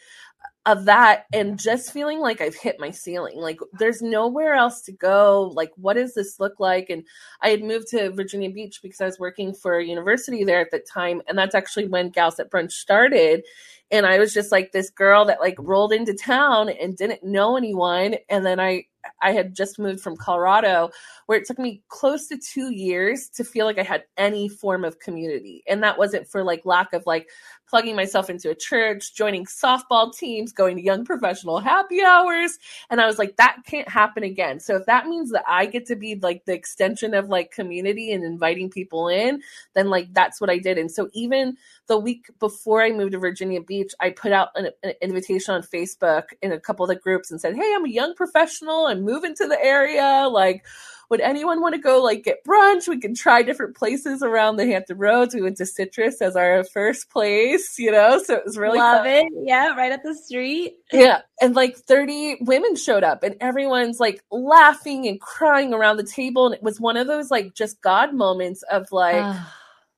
of 0.67 0.83
that 0.83 1.27
and 1.31 1.57
just 1.57 1.93
feeling 1.93 2.19
like 2.19 2.41
I've 2.41 2.55
hit 2.55 2.77
my 2.77 2.91
ceiling. 2.91 3.37
Like 3.37 3.57
there's 3.79 4.01
nowhere 4.01 4.53
else 4.53 4.81
to 4.81 4.91
go. 4.91 5.49
Like 5.55 5.71
what 5.77 5.93
does 5.93 6.13
this 6.13 6.41
look 6.41 6.59
like? 6.59 6.89
And 6.89 7.05
I 7.41 7.49
had 7.49 7.63
moved 7.63 7.87
to 7.91 8.11
Virginia 8.11 8.49
Beach 8.49 8.81
because 8.83 8.99
I 8.99 9.05
was 9.05 9.17
working 9.17 9.53
for 9.53 9.77
a 9.77 9.85
university 9.85 10.43
there 10.43 10.59
at 10.59 10.71
the 10.71 10.79
time 10.79 11.21
and 11.27 11.37
that's 11.37 11.55
actually 11.55 11.87
when 11.87 12.09
Gals 12.09 12.35
That 12.35 12.51
Brunch 12.51 12.73
started. 12.73 13.45
And 13.91 14.05
I 14.05 14.19
was 14.19 14.33
just 14.33 14.51
like 14.51 14.71
this 14.71 14.89
girl 14.89 15.25
that 15.25 15.39
like 15.39 15.55
rolled 15.59 15.93
into 15.93 16.13
town 16.13 16.69
and 16.69 16.97
didn't 16.97 17.23
know 17.23 17.57
anyone 17.57 18.15
and 18.29 18.45
then 18.45 18.59
I 18.59 18.85
I 19.21 19.31
had 19.31 19.55
just 19.55 19.79
moved 19.79 20.01
from 20.01 20.17
Colorado 20.17 20.89
where 21.27 21.37
it 21.37 21.47
took 21.47 21.59
me 21.59 21.81
close 21.87 22.27
to 22.27 22.37
2 22.37 22.73
years 22.73 23.29
to 23.35 23.43
feel 23.43 23.65
like 23.65 23.79
I 23.79 23.83
had 23.83 24.03
any 24.17 24.49
form 24.49 24.83
of 24.83 24.99
community 24.99 25.63
and 25.67 25.83
that 25.83 25.97
wasn't 25.97 26.27
for 26.27 26.43
like 26.43 26.65
lack 26.65 26.93
of 26.93 27.05
like 27.05 27.29
plugging 27.69 27.95
myself 27.95 28.29
into 28.29 28.49
a 28.49 28.55
church, 28.55 29.13
joining 29.13 29.45
softball 29.45 30.15
teams, 30.15 30.53
going 30.53 30.77
to 30.77 30.83
young 30.83 31.03
professional 31.03 31.59
happy 31.59 32.01
hours. 32.01 32.57
And 32.89 33.01
I 33.01 33.05
was 33.05 33.17
like, 33.17 33.35
that 33.37 33.57
can't 33.65 33.89
happen 33.89 34.23
again. 34.23 34.59
So 34.59 34.75
if 34.75 34.85
that 34.85 35.07
means 35.07 35.31
that 35.31 35.43
I 35.47 35.65
get 35.65 35.85
to 35.87 35.95
be 35.95 36.15
like 36.15 36.45
the 36.45 36.53
extension 36.53 37.13
of 37.13 37.27
like 37.27 37.51
community 37.51 38.11
and 38.13 38.23
inviting 38.23 38.69
people 38.69 39.07
in, 39.09 39.41
then 39.73 39.89
like 39.89 40.13
that's 40.13 40.39
what 40.39 40.49
I 40.49 40.59
did. 40.59 40.77
And 40.77 40.91
so 40.91 41.09
even 41.13 41.57
the 41.87 41.97
week 41.97 42.29
before 42.39 42.81
I 42.81 42.91
moved 42.91 43.13
to 43.13 43.19
Virginia 43.19 43.61
Beach, 43.61 43.93
I 43.99 44.11
put 44.11 44.31
out 44.31 44.49
an, 44.55 44.69
an 44.83 44.93
invitation 45.01 45.53
on 45.53 45.61
Facebook 45.61 46.23
in 46.41 46.51
a 46.51 46.59
couple 46.59 46.83
of 46.83 46.89
the 46.89 46.95
groups 46.95 47.31
and 47.31 47.39
said, 47.39 47.55
Hey, 47.55 47.73
I'm 47.75 47.85
a 47.85 47.89
young 47.89 48.13
professional. 48.15 48.87
I'm 48.87 49.03
moving 49.03 49.35
to 49.35 49.47
the 49.47 49.59
area. 49.63 50.27
Like, 50.29 50.65
would 51.09 51.21
anyone 51.21 51.61
want 51.61 51.73
to 51.75 51.81
go 51.81 52.01
like 52.01 52.23
get 52.23 52.43
brunch? 52.45 52.87
We 52.87 52.99
can 52.99 53.15
try 53.15 53.41
different 53.41 53.75
places 53.75 54.21
around 54.21 54.57
the 54.57 54.65
Hampton 54.65 54.97
Roads. 54.97 55.33
We 55.33 55.41
went 55.41 55.57
to 55.57 55.65
Citrus 55.65 56.21
as 56.21 56.35
our 56.35 56.63
first 56.65 57.09
place, 57.09 57.79
you 57.79 57.91
know, 57.91 58.21
so 58.21 58.35
it 58.35 58.45
was 58.45 58.57
really 58.57 58.77
love 58.77 59.05
fun. 59.05 59.07
it. 59.07 59.27
Yeah, 59.43 59.73
right 59.75 59.91
up 59.91 60.01
the 60.03 60.15
street. 60.15 60.75
Yeah, 60.91 61.21
and 61.41 61.55
like 61.55 61.77
thirty 61.77 62.37
women 62.41 62.75
showed 62.75 63.03
up, 63.03 63.23
and 63.23 63.35
everyone's 63.39 63.99
like 63.99 64.21
laughing 64.31 65.07
and 65.07 65.19
crying 65.19 65.73
around 65.73 65.97
the 65.97 66.03
table, 66.03 66.45
and 66.45 66.55
it 66.55 66.63
was 66.63 66.79
one 66.79 66.97
of 66.97 67.07
those 67.07 67.31
like 67.31 67.53
just 67.53 67.81
God 67.81 68.13
moments 68.13 68.63
of 68.63 68.91
like. 68.91 69.35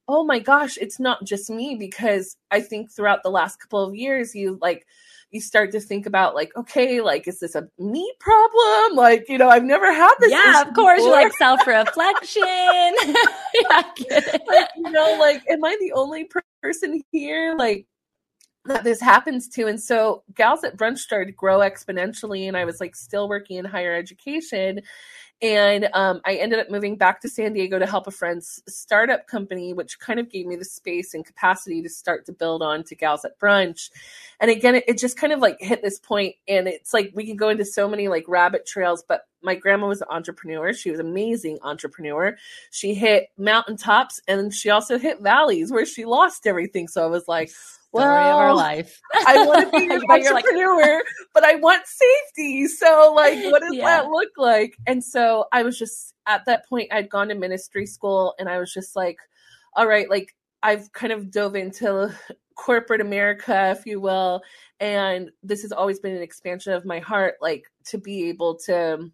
Oh 0.10 0.24
my 0.24 0.40
gosh, 0.40 0.76
it's 0.82 1.00
not 1.00 1.24
just 1.24 1.52
me 1.52 1.76
because 1.76 2.36
I 2.50 2.62
think 2.62 2.92
throughout 2.92 3.22
the 3.22 3.30
last 3.30 3.58
couple 3.58 3.84
of 3.84 3.94
years, 3.94 4.34
you 4.34 4.58
like 4.60 4.88
you 5.30 5.40
start 5.40 5.72
to 5.74 5.80
think 5.80 6.08
about 6.08 6.34
like, 6.34 6.52
okay, 6.58 7.00
like, 7.00 7.28
is 7.28 7.40
this 7.40 7.54
a 7.54 7.70
me 7.78 8.12
problem? 8.20 8.98
Like, 8.98 9.30
you 9.30 9.38
know, 9.38 9.50
I've 9.50 9.64
never 9.64 9.94
had 9.94 10.14
this. 10.20 10.32
Yeah, 10.32 10.64
of 10.64 10.74
course. 10.74 11.00
You 11.00 11.12
like 11.12 11.32
self 11.38 11.66
reflection. 11.68 12.42
yeah, 12.44 13.84
like, 14.48 14.70
you 14.76 14.92
know, 14.92 15.16
like, 15.20 15.44
am 15.48 15.64
I 15.64 15.78
the 15.80 15.94
only 15.94 16.28
person 16.64 17.04
here? 17.12 17.56
Like, 17.56 17.86
that 18.70 18.84
this 18.84 19.02
happens 19.02 19.48
to. 19.50 19.68
And 19.68 19.82
so 19.82 20.24
Gals 20.34 20.62
That 20.62 20.78
Brunch 20.78 21.00
started 21.00 21.26
to 21.28 21.32
grow 21.36 21.60
exponentially, 21.60 22.48
and 22.48 22.56
I 22.56 22.66
was 22.66 22.80
like 22.80 22.96
still 22.96 23.28
working 23.28 23.58
in 23.58 23.66
higher 23.66 23.96
education. 23.96 24.82
And 25.42 25.88
um, 25.94 26.20
I 26.26 26.36
ended 26.36 26.60
up 26.60 26.70
moving 26.70 26.98
back 26.98 27.22
to 27.22 27.30
San 27.30 27.54
Diego 27.54 27.80
to 27.80 27.86
help 27.86 28.08
a 28.08 28.12
friend's 28.12 28.62
startup 28.68 29.26
company, 29.28 29.74
which 29.74 29.98
kind 29.98 30.20
of 30.20 30.30
gave 30.30 30.46
me 30.46 30.58
the 30.58 30.66
space 30.66 31.14
and 31.14 31.26
capacity 31.26 31.82
to 31.82 31.90
start 31.90 32.26
to 32.26 32.34
build 32.34 32.62
on 32.62 32.84
to 32.86 32.96
Gals 32.96 33.22
That 33.22 33.40
Brunch. 33.40 33.90
And 34.42 34.52
again, 34.52 34.76
it, 34.76 34.84
it 34.88 34.98
just 34.98 35.18
kind 35.18 35.32
of 35.32 35.40
like 35.40 35.58
hit 35.60 35.82
this 35.82 36.00
point, 36.00 36.36
and 36.48 36.68
it's 36.68 36.94
like 36.94 37.12
we 37.14 37.26
can 37.26 37.38
go 37.38 37.50
into 37.50 37.64
so 37.66 37.88
many 37.88 38.10
like 38.10 38.26
rabbit 38.28 38.66
trails, 38.66 39.04
but 39.08 39.28
my 39.42 39.56
grandma 39.56 39.88
was 39.88 40.02
an 40.02 40.08
entrepreneur. 40.10 40.74
She 40.74 40.92
was 40.92 41.00
an 41.00 41.08
amazing 41.08 41.60
entrepreneur. 41.64 42.36
She 42.72 42.94
hit 42.94 43.30
mountaintops 43.38 44.20
and 44.28 44.54
she 44.54 44.70
also 44.70 44.98
hit 44.98 45.22
valleys 45.22 45.72
where 45.72 45.86
she 45.86 46.04
lost 46.04 46.46
everything. 46.46 46.90
So 46.90 47.04
I 47.04 47.08
was 47.08 47.28
like, 47.28 47.50
well, 47.92 48.06
of 48.06 48.38
our 48.38 48.54
life. 48.54 49.00
I 49.28 49.46
want 49.46 49.72
to 49.72 49.80
be 49.80 49.86
an 49.94 50.02
entrepreneur, 50.10 50.96
like... 50.96 51.04
but 51.34 51.44
I 51.44 51.56
want 51.56 51.84
safety. 51.88 52.68
So, 52.68 53.14
like, 53.16 53.44
what 53.52 53.62
does 53.62 53.74
yeah. 53.74 53.86
that 53.86 54.10
look 54.10 54.30
like? 54.38 54.76
And 54.88 55.04
so 55.04 55.46
I 55.52 55.64
was 55.64 55.78
just 55.78 56.14
at 56.28 56.46
that 56.46 56.68
point, 56.68 56.94
I'd 56.94 57.10
gone 57.10 57.30
to 57.30 57.36
ministry 57.36 57.86
school, 57.86 58.36
and 58.40 58.48
I 58.48 58.60
was 58.60 58.74
just 58.74 58.96
like, 58.96 59.18
all 59.74 59.88
right, 59.88 60.10
like, 60.10 60.36
I've 60.62 60.92
kind 60.94 61.14
of 61.14 61.32
dove 61.32 61.56
into 61.56 62.14
corporate 62.56 63.02
America, 63.02 63.76
if 63.78 63.86
you 63.86 64.00
will. 64.00 64.42
And 64.80 65.32
this 65.44 65.62
has 65.64 65.72
always 65.72 66.00
been 66.00 66.16
an 66.16 66.22
expansion 66.22 66.74
of 66.74 66.86
my 66.86 67.00
heart, 67.00 67.36
like, 67.42 67.64
to 67.88 67.98
be 67.98 68.30
able 68.30 68.58
to 68.66 69.10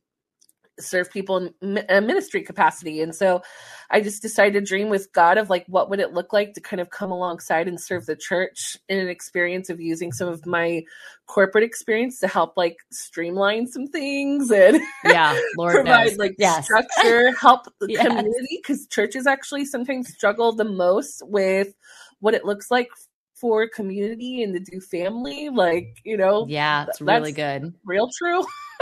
serve 0.79 1.09
people 1.11 1.49
in 1.61 1.83
a 1.89 2.01
ministry 2.01 2.41
capacity. 2.41 3.01
And 3.01 3.15
so 3.15 3.41
I 3.89 4.01
just 4.01 4.21
decided 4.21 4.53
to 4.53 4.61
dream 4.61 4.89
with 4.89 5.11
God 5.13 5.37
of 5.37 5.49
like, 5.49 5.65
what 5.67 5.89
would 5.89 5.99
it 5.99 6.13
look 6.13 6.33
like 6.33 6.53
to 6.53 6.61
kind 6.61 6.81
of 6.81 6.89
come 6.89 7.11
alongside 7.11 7.67
and 7.67 7.79
serve 7.79 8.05
the 8.05 8.15
church 8.15 8.77
in 8.89 8.99
an 8.99 9.07
experience 9.07 9.69
of 9.69 9.79
using 9.79 10.11
some 10.11 10.27
of 10.27 10.45
my 10.45 10.83
corporate 11.27 11.63
experience 11.63 12.19
to 12.19 12.27
help 12.27 12.53
like 12.57 12.77
streamline 12.91 13.67
some 13.67 13.87
things 13.87 14.51
and 14.51 14.79
yeah, 15.03 15.39
Lord 15.57 15.73
provide 15.75 16.07
knows. 16.07 16.17
like 16.17 16.35
yes. 16.37 16.65
structure, 16.65 17.31
help 17.35 17.65
the 17.79 17.87
yes. 17.89 18.05
community 18.05 18.59
because 18.61 18.87
churches 18.87 19.27
actually 19.27 19.65
sometimes 19.65 20.09
struggle 20.09 20.51
the 20.53 20.65
most 20.65 21.21
with 21.25 21.73
what 22.19 22.33
it 22.33 22.45
looks 22.45 22.69
like 22.69 22.89
for 23.35 23.67
community 23.67 24.41
and 24.43 24.53
to 24.53 24.59
do 24.59 24.79
family. 24.79 25.49
Like, 25.49 25.99
you 26.03 26.17
know, 26.17 26.45
yeah, 26.47 26.85
it's 26.87 27.01
really 27.01 27.31
good. 27.31 27.73
Real 27.85 28.09
true. 28.17 28.43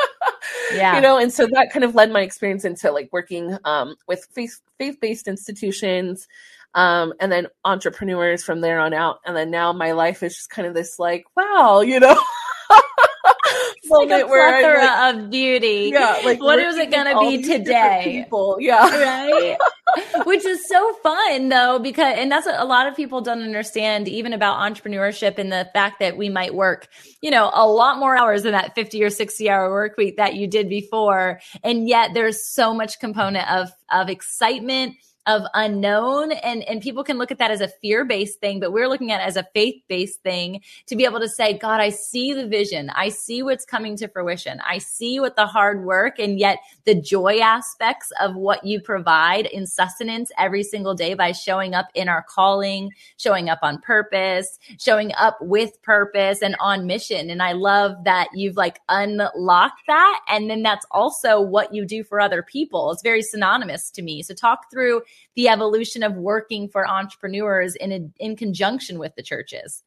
yeah. 0.73 0.95
you 0.95 1.01
know 1.01 1.17
and 1.17 1.31
so 1.31 1.47
that 1.51 1.71
kind 1.71 1.83
of 1.83 1.95
led 1.95 2.11
my 2.11 2.21
experience 2.21 2.65
into 2.65 2.91
like 2.91 3.09
working 3.11 3.57
um, 3.65 3.95
with 4.07 4.27
faith 4.33 4.61
faith-based 4.77 5.27
institutions 5.27 6.27
um, 6.75 7.13
and 7.19 7.31
then 7.31 7.47
entrepreneurs 7.65 8.43
from 8.43 8.61
there 8.61 8.79
on 8.79 8.93
out. 8.93 9.19
And 9.25 9.35
then 9.35 9.51
now 9.51 9.73
my 9.73 9.91
life 9.91 10.23
is 10.23 10.35
just 10.35 10.49
kind 10.49 10.67
of 10.67 10.73
this 10.73 10.97
like 10.99 11.25
wow 11.35 11.81
you 11.81 11.99
know 11.99 12.19
like 13.99 14.23
a 14.23 14.27
plethora 14.27 14.77
like, 14.77 15.15
of 15.15 15.29
beauty. 15.29 15.91
Yeah, 15.93 16.19
like 16.23 16.41
what 16.41 16.59
is 16.59 16.77
it 16.77 16.91
going 16.91 17.05
to 17.05 17.19
be 17.19 17.43
today? 17.43 18.01
People, 18.03 18.57
yeah, 18.59 18.89
right. 18.89 19.57
Which 20.25 20.45
is 20.45 20.67
so 20.67 20.93
fun 21.03 21.49
though, 21.49 21.79
because 21.79 22.15
and 22.17 22.31
that's 22.31 22.45
what 22.45 22.59
a 22.59 22.65
lot 22.65 22.87
of 22.87 22.95
people 22.95 23.21
don't 23.21 23.41
understand, 23.41 24.07
even 24.07 24.33
about 24.33 24.59
entrepreneurship 24.59 25.37
and 25.37 25.51
the 25.51 25.69
fact 25.73 25.99
that 25.99 26.17
we 26.17 26.29
might 26.29 26.53
work, 26.53 26.87
you 27.21 27.29
know, 27.29 27.51
a 27.53 27.67
lot 27.67 27.99
more 27.99 28.15
hours 28.15 28.43
than 28.43 28.53
that 28.53 28.75
fifty 28.75 29.03
or 29.03 29.09
sixty 29.09 29.49
hour 29.49 29.69
work 29.69 29.95
week 29.97 30.17
that 30.17 30.35
you 30.35 30.47
did 30.47 30.69
before, 30.69 31.39
and 31.63 31.87
yet 31.87 32.11
there's 32.13 32.45
so 32.45 32.73
much 32.73 32.99
component 32.99 33.49
of 33.51 33.69
of 33.91 34.09
excitement 34.09 34.95
of 35.27 35.43
unknown 35.53 36.31
and 36.31 36.63
and 36.63 36.81
people 36.81 37.03
can 37.03 37.17
look 37.17 37.31
at 37.31 37.39
that 37.39 37.51
as 37.51 37.61
a 37.61 37.67
fear-based 37.67 38.39
thing 38.39 38.59
but 38.59 38.71
we're 38.71 38.87
looking 38.87 39.11
at 39.11 39.21
as 39.21 39.35
a 39.35 39.47
faith-based 39.53 40.21
thing 40.21 40.61
to 40.85 40.95
be 40.95 41.05
able 41.05 41.19
to 41.19 41.29
say 41.29 41.57
god 41.57 41.79
i 41.79 41.89
see 41.89 42.33
the 42.33 42.47
vision. 42.47 42.91
I 42.91 43.09
see 43.09 43.41
what's 43.41 43.65
coming 43.65 43.97
to 43.97 44.07
fruition. 44.07 44.61
I 44.67 44.77
see 44.77 45.19
what 45.19 45.35
the 45.35 45.45
hard 45.45 45.83
work 45.83 46.19
and 46.19 46.37
yet 46.37 46.59
the 46.85 46.93
joy 46.93 47.39
aspects 47.39 48.11
of 48.21 48.35
what 48.35 48.63
you 48.63 48.79
provide 48.79 49.47
in 49.47 49.65
sustenance 49.65 50.31
every 50.37 50.63
single 50.63 50.93
day 50.93 51.13
by 51.13 51.31
showing 51.31 51.73
up 51.73 51.87
in 51.95 52.07
our 52.09 52.23
calling 52.29 52.91
showing 53.17 53.49
up 53.49 53.59
on 53.63 53.81
purpose 53.81 54.59
showing 54.79 55.11
up 55.17 55.37
with 55.41 55.81
purpose 55.81 56.41
and 56.41 56.55
on 56.59 56.85
mission. 56.85 57.29
And 57.29 57.41
i 57.41 57.53
love 57.53 58.03
that 58.03 58.27
you've 58.35 58.57
like 58.57 58.79
unlocked 58.89 59.81
that 59.87 60.19
and 60.29 60.49
then 60.49 60.61
that's 60.61 60.85
also 60.91 61.41
what 61.41 61.73
you 61.73 61.85
do 61.85 62.03
for 62.03 62.19
other 62.19 62.43
people. 62.43 62.91
It's 62.91 63.01
very 63.01 63.21
synonymous 63.21 63.89
to 63.91 64.01
me. 64.01 64.21
So 64.21 64.33
talk 64.33 64.69
through 64.71 65.01
the 65.35 65.49
evolution 65.49 66.03
of 66.03 66.13
working 66.15 66.69
for 66.69 66.87
entrepreneurs 66.87 67.75
in 67.75 67.91
a, 67.91 68.23
in 68.23 68.35
conjunction 68.35 68.99
with 68.99 69.15
the 69.15 69.23
churches. 69.23 69.83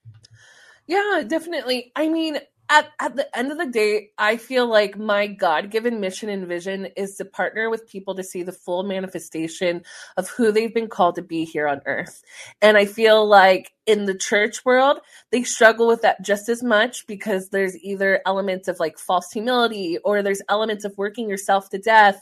Yeah, 0.87 1.23
definitely. 1.27 1.93
I 1.97 2.09
mean, 2.09 2.39
at, 2.69 2.91
at 3.01 3.17
the 3.17 3.37
end 3.37 3.53
of 3.53 3.59
the 3.59 3.67
day, 3.67 4.11
I 4.19 4.37
feel 4.37 4.67
like 4.67 4.99
my 4.99 5.27
God 5.27 5.71
given 5.71 6.01
mission 6.01 6.29
and 6.29 6.47
vision 6.47 6.87
is 6.97 7.17
to 7.17 7.25
partner 7.25 7.71
with 7.71 7.89
people 7.89 8.15
to 8.15 8.25
see 8.25 8.43
the 8.43 8.53
full 8.53 8.83
manifestation 8.83 9.83
of 10.17 10.29
who 10.29 10.51
they've 10.51 10.75
been 10.75 10.89
called 10.89 11.15
to 11.17 11.23
be 11.23 11.45
here 11.45 11.69
on 11.69 11.81
earth. 11.87 12.23
And 12.61 12.77
I 12.77 12.87
feel 12.87 13.27
like 13.27 13.73
in 13.87 14.07
the 14.07 14.15
church 14.15 14.65
world, 14.65 14.99
they 15.31 15.45
struggle 15.45 15.87
with 15.87 16.03
that 16.03 16.23
just 16.23 16.49
as 16.49 16.63
much 16.63 17.07
because 17.07 17.51
there's 17.51 17.77
either 17.79 18.21
elements 18.27 18.67
of 18.69 18.81
like 18.81 18.99
false 18.99 19.31
humility 19.33 19.99
or 20.05 20.23
there's 20.23 20.43
elements 20.49 20.85
of 20.85 20.97
working 20.99 21.29
yourself 21.29 21.71
to 21.71 21.79
death 21.79 22.21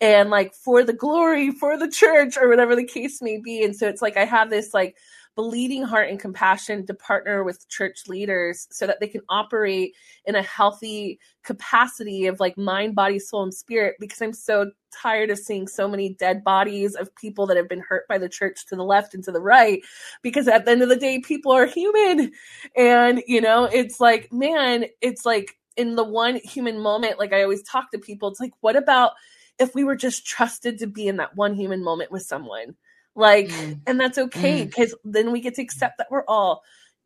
and 0.00 0.28
like 0.30 0.54
for 0.54 0.84
the 0.84 0.92
glory, 0.92 1.50
for 1.52 1.78
the 1.78 1.88
church, 1.88 2.36
or 2.36 2.48
whatever 2.48 2.76
the 2.76 2.84
case 2.84 3.22
may 3.22 3.38
be. 3.38 3.64
And 3.64 3.74
so 3.74 3.88
it's 3.88 4.02
like 4.02 4.16
I 4.16 4.26
have 4.26 4.50
this 4.50 4.74
like, 4.74 4.96
bleeding 5.36 5.82
heart 5.82 6.08
and 6.08 6.18
compassion 6.18 6.86
to 6.86 6.94
partner 6.94 7.44
with 7.44 7.68
church 7.68 8.08
leaders 8.08 8.66
so 8.70 8.86
that 8.86 8.98
they 9.00 9.06
can 9.06 9.20
operate 9.28 9.94
in 10.24 10.34
a 10.34 10.42
healthy 10.42 11.20
capacity 11.44 12.26
of 12.26 12.40
like 12.40 12.56
mind, 12.56 12.94
body, 12.94 13.18
soul, 13.18 13.42
and 13.42 13.54
spirit 13.54 13.96
because 14.00 14.20
I'm 14.22 14.32
so 14.32 14.70
tired 14.90 15.30
of 15.30 15.38
seeing 15.38 15.68
so 15.68 15.86
many 15.86 16.14
dead 16.14 16.42
bodies 16.42 16.94
of 16.94 17.14
people 17.14 17.46
that 17.46 17.58
have 17.58 17.68
been 17.68 17.84
hurt 17.86 18.08
by 18.08 18.16
the 18.16 18.30
church 18.30 18.66
to 18.66 18.76
the 18.76 18.82
left 18.82 19.14
and 19.14 19.22
to 19.24 19.32
the 19.32 19.40
right 19.40 19.82
because 20.22 20.48
at 20.48 20.64
the 20.64 20.70
end 20.70 20.82
of 20.82 20.88
the 20.88 20.96
day 20.96 21.20
people 21.20 21.52
are 21.52 21.66
human. 21.66 22.32
And 22.74 23.22
you 23.26 23.40
know 23.40 23.64
it's 23.64 24.00
like 24.00 24.32
man 24.32 24.86
it's 25.02 25.26
like 25.26 25.56
in 25.76 25.94
the 25.94 26.04
one 26.04 26.36
human 26.36 26.80
moment 26.80 27.18
like 27.18 27.34
I 27.34 27.42
always 27.42 27.62
talk 27.62 27.90
to 27.90 27.98
people 27.98 28.30
it's 28.30 28.40
like 28.40 28.52
what 28.60 28.76
about 28.76 29.12
if 29.58 29.74
we 29.74 29.84
were 29.84 29.96
just 29.96 30.26
trusted 30.26 30.78
to 30.78 30.86
be 30.86 31.08
in 31.08 31.16
that 31.16 31.36
one 31.36 31.54
human 31.54 31.84
moment 31.84 32.10
with 32.10 32.22
someone 32.22 32.74
like, 33.16 33.48
mm. 33.48 33.80
and 33.86 33.98
that's 33.98 34.18
okay 34.18 34.64
because 34.64 34.92
mm. 34.92 35.12
then 35.12 35.32
we 35.32 35.40
get 35.40 35.54
to 35.56 35.62
accept 35.62 35.98
that 35.98 36.08
we're 36.10 36.24
all 36.28 36.62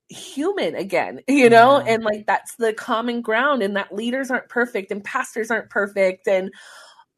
human 0.09 0.75
again, 0.75 1.20
you 1.29 1.49
know? 1.49 1.79
Yeah. 1.79 1.94
And 1.94 2.05
like 2.05 2.27
that's 2.27 2.57
the 2.57 2.75
common 2.75 3.23
ground, 3.23 3.62
and 3.62 3.77
that 3.77 3.94
leaders 3.94 4.31
aren't 4.31 4.49
perfect, 4.49 4.90
and 4.90 5.03
pastors 5.03 5.51
aren't 5.51 5.70
perfect, 5.70 6.27
and 6.29 6.51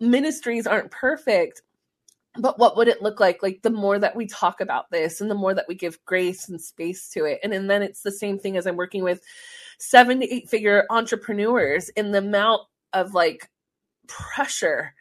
ministries 0.00 0.66
aren't 0.66 0.90
perfect. 0.90 1.62
but 2.38 2.58
what 2.58 2.76
would 2.76 2.88
it 2.88 3.02
look 3.02 3.20
like 3.20 3.42
like 3.42 3.60
the 3.62 3.70
more 3.70 3.98
that 3.98 4.16
we 4.16 4.26
talk 4.26 4.60
about 4.60 4.90
this 4.90 5.20
and 5.20 5.30
the 5.30 5.34
more 5.34 5.54
that 5.54 5.66
we 5.68 5.74
give 5.74 6.02
grace 6.06 6.48
and 6.48 6.60
space 6.60 7.10
to 7.10 7.24
it 7.24 7.38
and, 7.42 7.52
and 7.52 7.68
then 7.68 7.82
it's 7.82 8.02
the 8.02 8.10
same 8.10 8.38
thing 8.38 8.56
as 8.56 8.66
i'm 8.66 8.76
working 8.76 9.02
with 9.02 9.20
seven 9.78 10.18
to 10.20 10.34
eight 10.34 10.48
figure 10.48 10.86
entrepreneurs 10.90 11.90
in 11.90 12.10
the 12.10 12.18
amount 12.18 12.62
of 12.94 13.12
like 13.12 13.50
pressure 14.08 14.94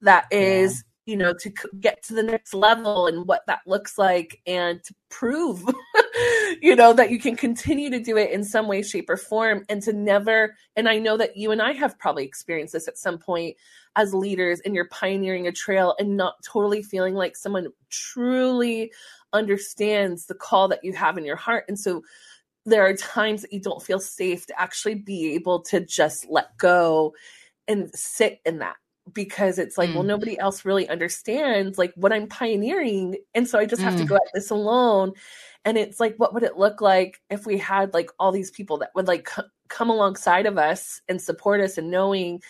that 0.00 0.26
is 0.30 0.84
you 1.10 1.16
know 1.16 1.34
to 1.34 1.50
get 1.80 2.02
to 2.02 2.14
the 2.14 2.22
next 2.22 2.54
level 2.54 3.06
and 3.06 3.26
what 3.26 3.42
that 3.46 3.60
looks 3.66 3.98
like 3.98 4.40
and 4.46 4.82
to 4.84 4.94
prove 5.08 5.62
you 6.62 6.76
know 6.76 6.92
that 6.92 7.10
you 7.10 7.18
can 7.18 7.36
continue 7.36 7.90
to 7.90 8.00
do 8.00 8.16
it 8.16 8.30
in 8.30 8.44
some 8.44 8.68
way 8.68 8.80
shape 8.80 9.10
or 9.10 9.16
form 9.16 9.64
and 9.68 9.82
to 9.82 9.92
never 9.92 10.54
and 10.76 10.88
i 10.88 10.98
know 10.98 11.16
that 11.16 11.36
you 11.36 11.50
and 11.50 11.60
i 11.60 11.72
have 11.72 11.98
probably 11.98 12.24
experienced 12.24 12.72
this 12.72 12.86
at 12.86 12.96
some 12.96 13.18
point 13.18 13.56
as 13.96 14.14
leaders 14.14 14.60
and 14.60 14.74
you're 14.74 14.88
pioneering 14.88 15.46
a 15.46 15.52
trail 15.52 15.94
and 15.98 16.16
not 16.16 16.42
totally 16.44 16.82
feeling 16.82 17.14
like 17.14 17.36
someone 17.36 17.68
truly 17.90 18.92
understands 19.32 20.26
the 20.26 20.34
call 20.34 20.68
that 20.68 20.84
you 20.84 20.92
have 20.92 21.18
in 21.18 21.24
your 21.24 21.36
heart. 21.36 21.64
And 21.68 21.78
so 21.78 22.02
there 22.66 22.86
are 22.86 22.94
times 22.94 23.42
that 23.42 23.52
you 23.52 23.60
don't 23.60 23.82
feel 23.82 24.00
safe 24.00 24.46
to 24.46 24.60
actually 24.60 24.94
be 24.94 25.34
able 25.34 25.62
to 25.62 25.80
just 25.80 26.28
let 26.28 26.56
go 26.58 27.14
and 27.66 27.90
sit 27.94 28.40
in 28.44 28.58
that 28.58 28.76
because 29.12 29.58
it's 29.58 29.78
like, 29.78 29.90
mm. 29.90 29.94
well, 29.94 30.04
nobody 30.04 30.38
else 30.38 30.64
really 30.64 30.88
understands 30.88 31.78
like 31.78 31.92
what 31.94 32.12
I'm 32.12 32.26
pioneering. 32.26 33.16
And 33.34 33.48
so 33.48 33.58
I 33.58 33.66
just 33.66 33.82
have 33.82 33.94
mm. 33.94 33.98
to 33.98 34.04
go 34.04 34.16
at 34.16 34.22
this 34.34 34.50
alone. 34.50 35.12
And 35.64 35.76
it's 35.76 36.00
like, 36.00 36.16
what 36.16 36.34
would 36.34 36.42
it 36.42 36.56
look 36.56 36.80
like 36.80 37.20
if 37.30 37.46
we 37.46 37.58
had 37.58 37.94
like 37.94 38.10
all 38.18 38.32
these 38.32 38.50
people 38.50 38.78
that 38.78 38.90
would 38.94 39.08
like 39.08 39.28
c- 39.28 39.42
come 39.68 39.90
alongside 39.90 40.46
of 40.46 40.58
us 40.58 41.00
and 41.08 41.20
support 41.20 41.60
us 41.60 41.78
and 41.78 41.90
knowing 41.90 42.42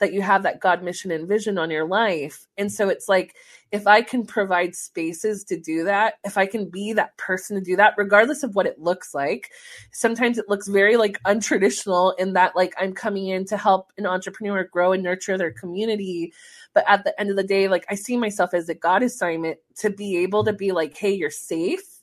that 0.00 0.12
you 0.12 0.22
have 0.22 0.44
that 0.44 0.60
God 0.60 0.82
mission 0.82 1.10
and 1.10 1.26
vision 1.26 1.58
on 1.58 1.70
your 1.70 1.86
life. 1.86 2.46
And 2.56 2.72
so 2.72 2.88
it's 2.88 3.08
like, 3.08 3.34
if 3.70 3.86
I 3.86 4.00
can 4.00 4.24
provide 4.24 4.74
spaces 4.74 5.44
to 5.44 5.58
do 5.58 5.84
that, 5.84 6.14
if 6.24 6.38
I 6.38 6.46
can 6.46 6.70
be 6.70 6.94
that 6.94 7.16
person 7.18 7.56
to 7.56 7.62
do 7.62 7.76
that, 7.76 7.94
regardless 7.98 8.42
of 8.42 8.54
what 8.54 8.66
it 8.66 8.80
looks 8.80 9.14
like, 9.14 9.50
sometimes 9.92 10.38
it 10.38 10.48
looks 10.48 10.68
very 10.68 10.96
like 10.96 11.22
untraditional 11.24 12.14
in 12.18 12.32
that 12.32 12.56
like 12.56 12.74
I'm 12.78 12.94
coming 12.94 13.28
in 13.28 13.44
to 13.46 13.58
help 13.58 13.92
an 13.98 14.06
entrepreneur 14.06 14.64
grow 14.64 14.92
and 14.92 15.02
nurture 15.02 15.36
their 15.36 15.52
community. 15.52 16.32
But 16.72 16.84
at 16.88 17.04
the 17.04 17.18
end 17.20 17.28
of 17.30 17.36
the 17.36 17.42
day, 17.42 17.68
like 17.68 17.84
I 17.90 17.94
see 17.94 18.16
myself 18.16 18.54
as 18.54 18.68
a 18.70 18.74
God 18.74 19.02
assignment 19.02 19.58
to 19.76 19.90
be 19.90 20.16
able 20.18 20.44
to 20.44 20.52
be 20.54 20.72
like, 20.72 20.96
hey, 20.96 21.12
you're 21.12 21.30
safe 21.30 22.00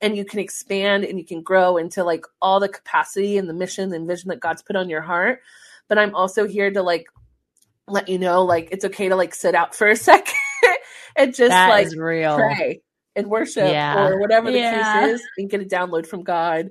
and 0.00 0.16
you 0.16 0.24
can 0.24 0.40
expand 0.40 1.04
and 1.04 1.18
you 1.18 1.24
can 1.24 1.42
grow 1.42 1.76
into 1.76 2.02
like 2.02 2.26
all 2.42 2.58
the 2.58 2.68
capacity 2.68 3.38
and 3.38 3.48
the 3.48 3.54
mission 3.54 3.92
and 3.92 4.08
vision 4.08 4.30
that 4.30 4.40
God's 4.40 4.62
put 4.62 4.74
on 4.74 4.90
your 4.90 5.02
heart. 5.02 5.42
But 5.86 5.98
I'm 5.98 6.14
also 6.14 6.46
here 6.46 6.72
to 6.72 6.82
like 6.82 7.06
let 7.86 8.08
you 8.08 8.18
know 8.18 8.44
like 8.44 8.68
it's 8.72 8.84
okay 8.84 9.08
to 9.08 9.14
like 9.14 9.34
sit 9.34 9.54
out 9.54 9.74
for 9.76 9.88
a 9.88 9.96
second 9.96 10.34
and 11.16 11.34
just 11.34 11.50
that 11.50 11.68
like 11.68 11.88
real. 11.96 12.36
pray 12.36 12.82
and 13.16 13.28
worship 13.28 13.70
yeah. 13.70 14.08
or 14.08 14.18
whatever 14.18 14.50
the 14.50 14.58
yeah. 14.58 15.06
case 15.06 15.20
is 15.20 15.28
and 15.38 15.50
get 15.50 15.60
a 15.60 15.64
download 15.64 16.06
from 16.06 16.22
God 16.22 16.70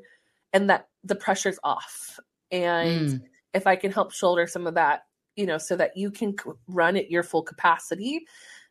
and 0.52 0.70
that 0.70 0.88
the 1.04 1.16
pressure's 1.16 1.60
off. 1.64 2.20
And 2.52 3.10
mm. 3.10 3.22
if 3.54 3.68
I 3.68 3.76
can 3.76 3.92
help 3.92 4.14
shoulder 4.14 4.48
some 4.48 4.68
of 4.68 4.76
that, 4.76 5.04
you 5.36 5.46
know, 5.46 5.58
so 5.58 5.76
that 5.76 5.98
you 5.98 6.12
can 6.12 6.36
run 6.68 6.96
at 6.96 7.10
your 7.10 7.24
full 7.24 7.42
capacity, 7.42 8.26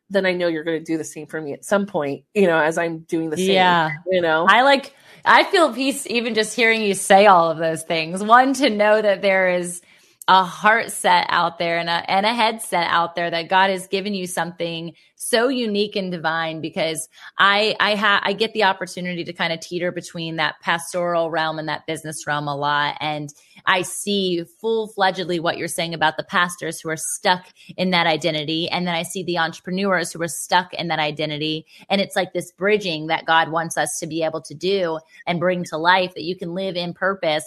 then 0.09 0.25
I 0.25 0.33
know 0.33 0.47
you're 0.47 0.63
going 0.63 0.79
to 0.79 0.83
do 0.83 0.97
the 0.97 1.03
same 1.03 1.27
for 1.27 1.41
me 1.41 1.53
at 1.53 1.65
some 1.65 1.85
point, 1.85 2.23
you 2.33 2.47
know, 2.47 2.59
as 2.59 2.77
I'm 2.77 2.99
doing 2.99 3.29
the 3.29 3.37
same, 3.37 3.51
yeah. 3.51 3.91
you 4.09 4.21
know. 4.21 4.45
I 4.47 4.61
like 4.61 4.93
I 5.25 5.43
feel 5.45 5.73
peace 5.73 6.05
even 6.07 6.35
just 6.35 6.55
hearing 6.55 6.81
you 6.81 6.93
say 6.93 7.25
all 7.25 7.49
of 7.49 7.57
those 7.57 7.83
things. 7.83 8.23
One 8.23 8.53
to 8.55 8.69
know 8.69 9.01
that 9.01 9.21
there 9.21 9.49
is 9.49 9.81
a 10.29 10.43
heart 10.43 10.89
set 10.89 11.25
out 11.29 11.59
there 11.59 11.77
and 11.77 11.89
a, 11.89 12.09
and 12.09 12.25
a 12.25 12.33
headset 12.33 12.87
out 12.89 13.15
there 13.15 13.29
that 13.29 13.49
God 13.49 13.69
has 13.69 13.87
given 13.87 14.13
you 14.13 14.25
something 14.25 14.93
so 15.15 15.49
unique 15.49 15.97
and 15.97 16.11
divine 16.11 16.61
because 16.61 17.09
I 17.37 17.75
I 17.79 17.95
ha- 17.95 18.21
I 18.23 18.33
get 18.33 18.53
the 18.53 18.63
opportunity 18.63 19.25
to 19.25 19.33
kind 19.33 19.51
of 19.51 19.59
teeter 19.59 19.91
between 19.91 20.37
that 20.37 20.55
pastoral 20.61 21.29
realm 21.29 21.59
and 21.59 21.67
that 21.67 21.85
business 21.87 22.25
realm 22.25 22.47
a 22.47 22.55
lot. 22.55 22.97
And 23.01 23.29
I 23.65 23.81
see 23.81 24.43
full-fledgedly 24.61 25.41
what 25.41 25.57
you're 25.57 25.67
saying 25.67 25.93
about 25.93 26.17
the 26.17 26.23
pastors 26.23 26.79
who 26.79 26.89
are 26.89 26.97
stuck 26.97 27.45
in 27.77 27.91
that 27.91 28.07
identity. 28.07 28.69
And 28.69 28.87
then 28.87 28.95
I 28.95 29.03
see 29.03 29.23
the 29.23 29.39
entrepreneurs 29.39 30.11
who 30.11 30.21
are 30.21 30.27
stuck 30.27 30.73
in 30.73 30.87
that 30.87 30.99
identity. 30.99 31.65
And 31.89 31.99
it's 31.99 32.15
like 32.15 32.33
this 32.33 32.51
bridging 32.51 33.07
that 33.07 33.25
God 33.25 33.51
wants 33.51 33.77
us 33.77 33.99
to 33.99 34.07
be 34.07 34.23
able 34.23 34.41
to 34.41 34.53
do 34.53 34.99
and 35.27 35.39
bring 35.39 35.63
to 35.65 35.77
life 35.77 36.13
that 36.15 36.23
you 36.23 36.35
can 36.35 36.53
live 36.53 36.75
in 36.75 36.93
purpose 36.93 37.45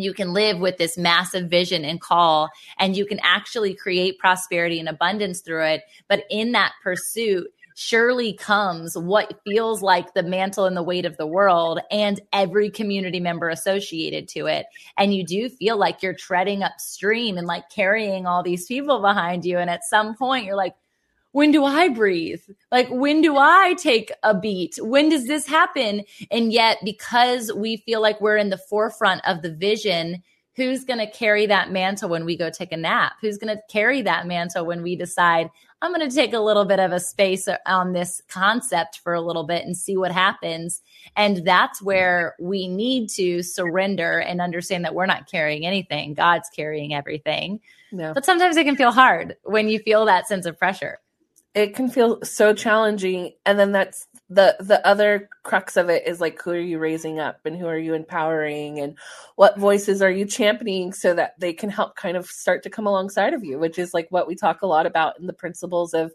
you 0.00 0.14
can 0.14 0.32
live 0.32 0.58
with 0.58 0.76
this 0.78 0.96
massive 0.96 1.48
vision 1.48 1.84
and 1.84 2.00
call 2.00 2.48
and 2.78 2.96
you 2.96 3.06
can 3.06 3.20
actually 3.22 3.74
create 3.74 4.18
prosperity 4.18 4.78
and 4.78 4.88
abundance 4.88 5.40
through 5.40 5.64
it 5.64 5.82
but 6.08 6.24
in 6.30 6.52
that 6.52 6.72
pursuit 6.82 7.46
surely 7.80 8.32
comes 8.32 8.98
what 8.98 9.40
feels 9.46 9.82
like 9.82 10.12
the 10.12 10.22
mantle 10.24 10.64
and 10.64 10.76
the 10.76 10.82
weight 10.82 11.06
of 11.06 11.16
the 11.16 11.26
world 11.26 11.78
and 11.92 12.20
every 12.32 12.70
community 12.70 13.20
member 13.20 13.48
associated 13.48 14.26
to 14.26 14.46
it. 14.46 14.66
And 14.96 15.14
you 15.14 15.24
do 15.24 15.48
feel 15.48 15.76
like 15.76 16.02
you're 16.02 16.12
treading 16.12 16.64
upstream 16.64 17.38
and 17.38 17.46
like 17.46 17.70
carrying 17.70 18.26
all 18.26 18.42
these 18.42 18.66
people 18.66 19.00
behind 19.00 19.44
you. 19.44 19.58
And 19.58 19.70
at 19.70 19.84
some 19.84 20.16
point, 20.16 20.44
you're 20.44 20.56
like, 20.56 20.74
when 21.32 21.50
do 21.50 21.64
I 21.64 21.88
breathe? 21.88 22.42
Like, 22.72 22.88
when 22.90 23.20
do 23.20 23.36
I 23.36 23.74
take 23.78 24.10
a 24.22 24.38
beat? 24.38 24.78
When 24.80 25.08
does 25.08 25.26
this 25.26 25.46
happen? 25.46 26.02
And 26.30 26.52
yet, 26.52 26.78
because 26.84 27.52
we 27.52 27.76
feel 27.76 28.00
like 28.00 28.20
we're 28.20 28.36
in 28.36 28.50
the 28.50 28.58
forefront 28.58 29.20
of 29.26 29.42
the 29.42 29.52
vision, 29.52 30.22
who's 30.56 30.84
going 30.84 30.98
to 30.98 31.10
carry 31.10 31.46
that 31.46 31.70
mantle 31.70 32.08
when 32.08 32.24
we 32.24 32.36
go 32.36 32.50
take 32.50 32.72
a 32.72 32.76
nap? 32.76 33.12
Who's 33.20 33.38
going 33.38 33.54
to 33.54 33.62
carry 33.70 34.02
that 34.02 34.26
mantle 34.26 34.66
when 34.66 34.82
we 34.82 34.96
decide, 34.96 35.50
I'm 35.82 35.94
going 35.94 36.08
to 36.08 36.14
take 36.14 36.32
a 36.32 36.40
little 36.40 36.64
bit 36.64 36.80
of 36.80 36.92
a 36.92 36.98
space 36.98 37.46
uh, 37.46 37.58
on 37.66 37.92
this 37.92 38.20
concept 38.28 38.98
for 39.04 39.14
a 39.14 39.20
little 39.20 39.44
bit 39.44 39.64
and 39.64 39.76
see 39.76 39.96
what 39.96 40.10
happens? 40.10 40.82
And 41.14 41.44
that's 41.44 41.80
where 41.80 42.34
we 42.40 42.66
need 42.66 43.10
to 43.10 43.42
surrender 43.42 44.18
and 44.18 44.40
understand 44.40 44.84
that 44.84 44.94
we're 44.94 45.06
not 45.06 45.30
carrying 45.30 45.66
anything. 45.66 46.14
God's 46.14 46.48
carrying 46.48 46.92
everything. 46.94 47.60
No. 47.92 48.12
But 48.12 48.24
sometimes 48.24 48.56
it 48.56 48.64
can 48.64 48.76
feel 48.76 48.92
hard 48.92 49.36
when 49.44 49.68
you 49.68 49.78
feel 49.78 50.06
that 50.06 50.26
sense 50.26 50.46
of 50.46 50.58
pressure 50.58 50.98
it 51.54 51.74
can 51.74 51.88
feel 51.88 52.22
so 52.22 52.52
challenging 52.54 53.32
and 53.46 53.58
then 53.58 53.72
that's 53.72 54.06
the 54.28 54.56
the 54.60 54.86
other 54.86 55.28
crux 55.42 55.76
of 55.76 55.88
it 55.88 56.06
is 56.06 56.20
like 56.20 56.40
who 56.42 56.50
are 56.50 56.58
you 56.58 56.78
raising 56.78 57.18
up 57.18 57.40
and 57.44 57.56
who 57.56 57.66
are 57.66 57.78
you 57.78 57.94
empowering 57.94 58.78
and 58.78 58.96
what 59.36 59.58
voices 59.58 60.02
are 60.02 60.10
you 60.10 60.26
championing 60.26 60.92
so 60.92 61.14
that 61.14 61.32
they 61.40 61.52
can 61.52 61.70
help 61.70 61.96
kind 61.96 62.16
of 62.16 62.26
start 62.26 62.62
to 62.62 62.70
come 62.70 62.86
alongside 62.86 63.32
of 63.32 63.44
you 63.44 63.58
which 63.58 63.78
is 63.78 63.94
like 63.94 64.06
what 64.10 64.28
we 64.28 64.34
talk 64.34 64.62
a 64.62 64.66
lot 64.66 64.86
about 64.86 65.18
in 65.18 65.26
the 65.26 65.32
principles 65.32 65.94
of 65.94 66.12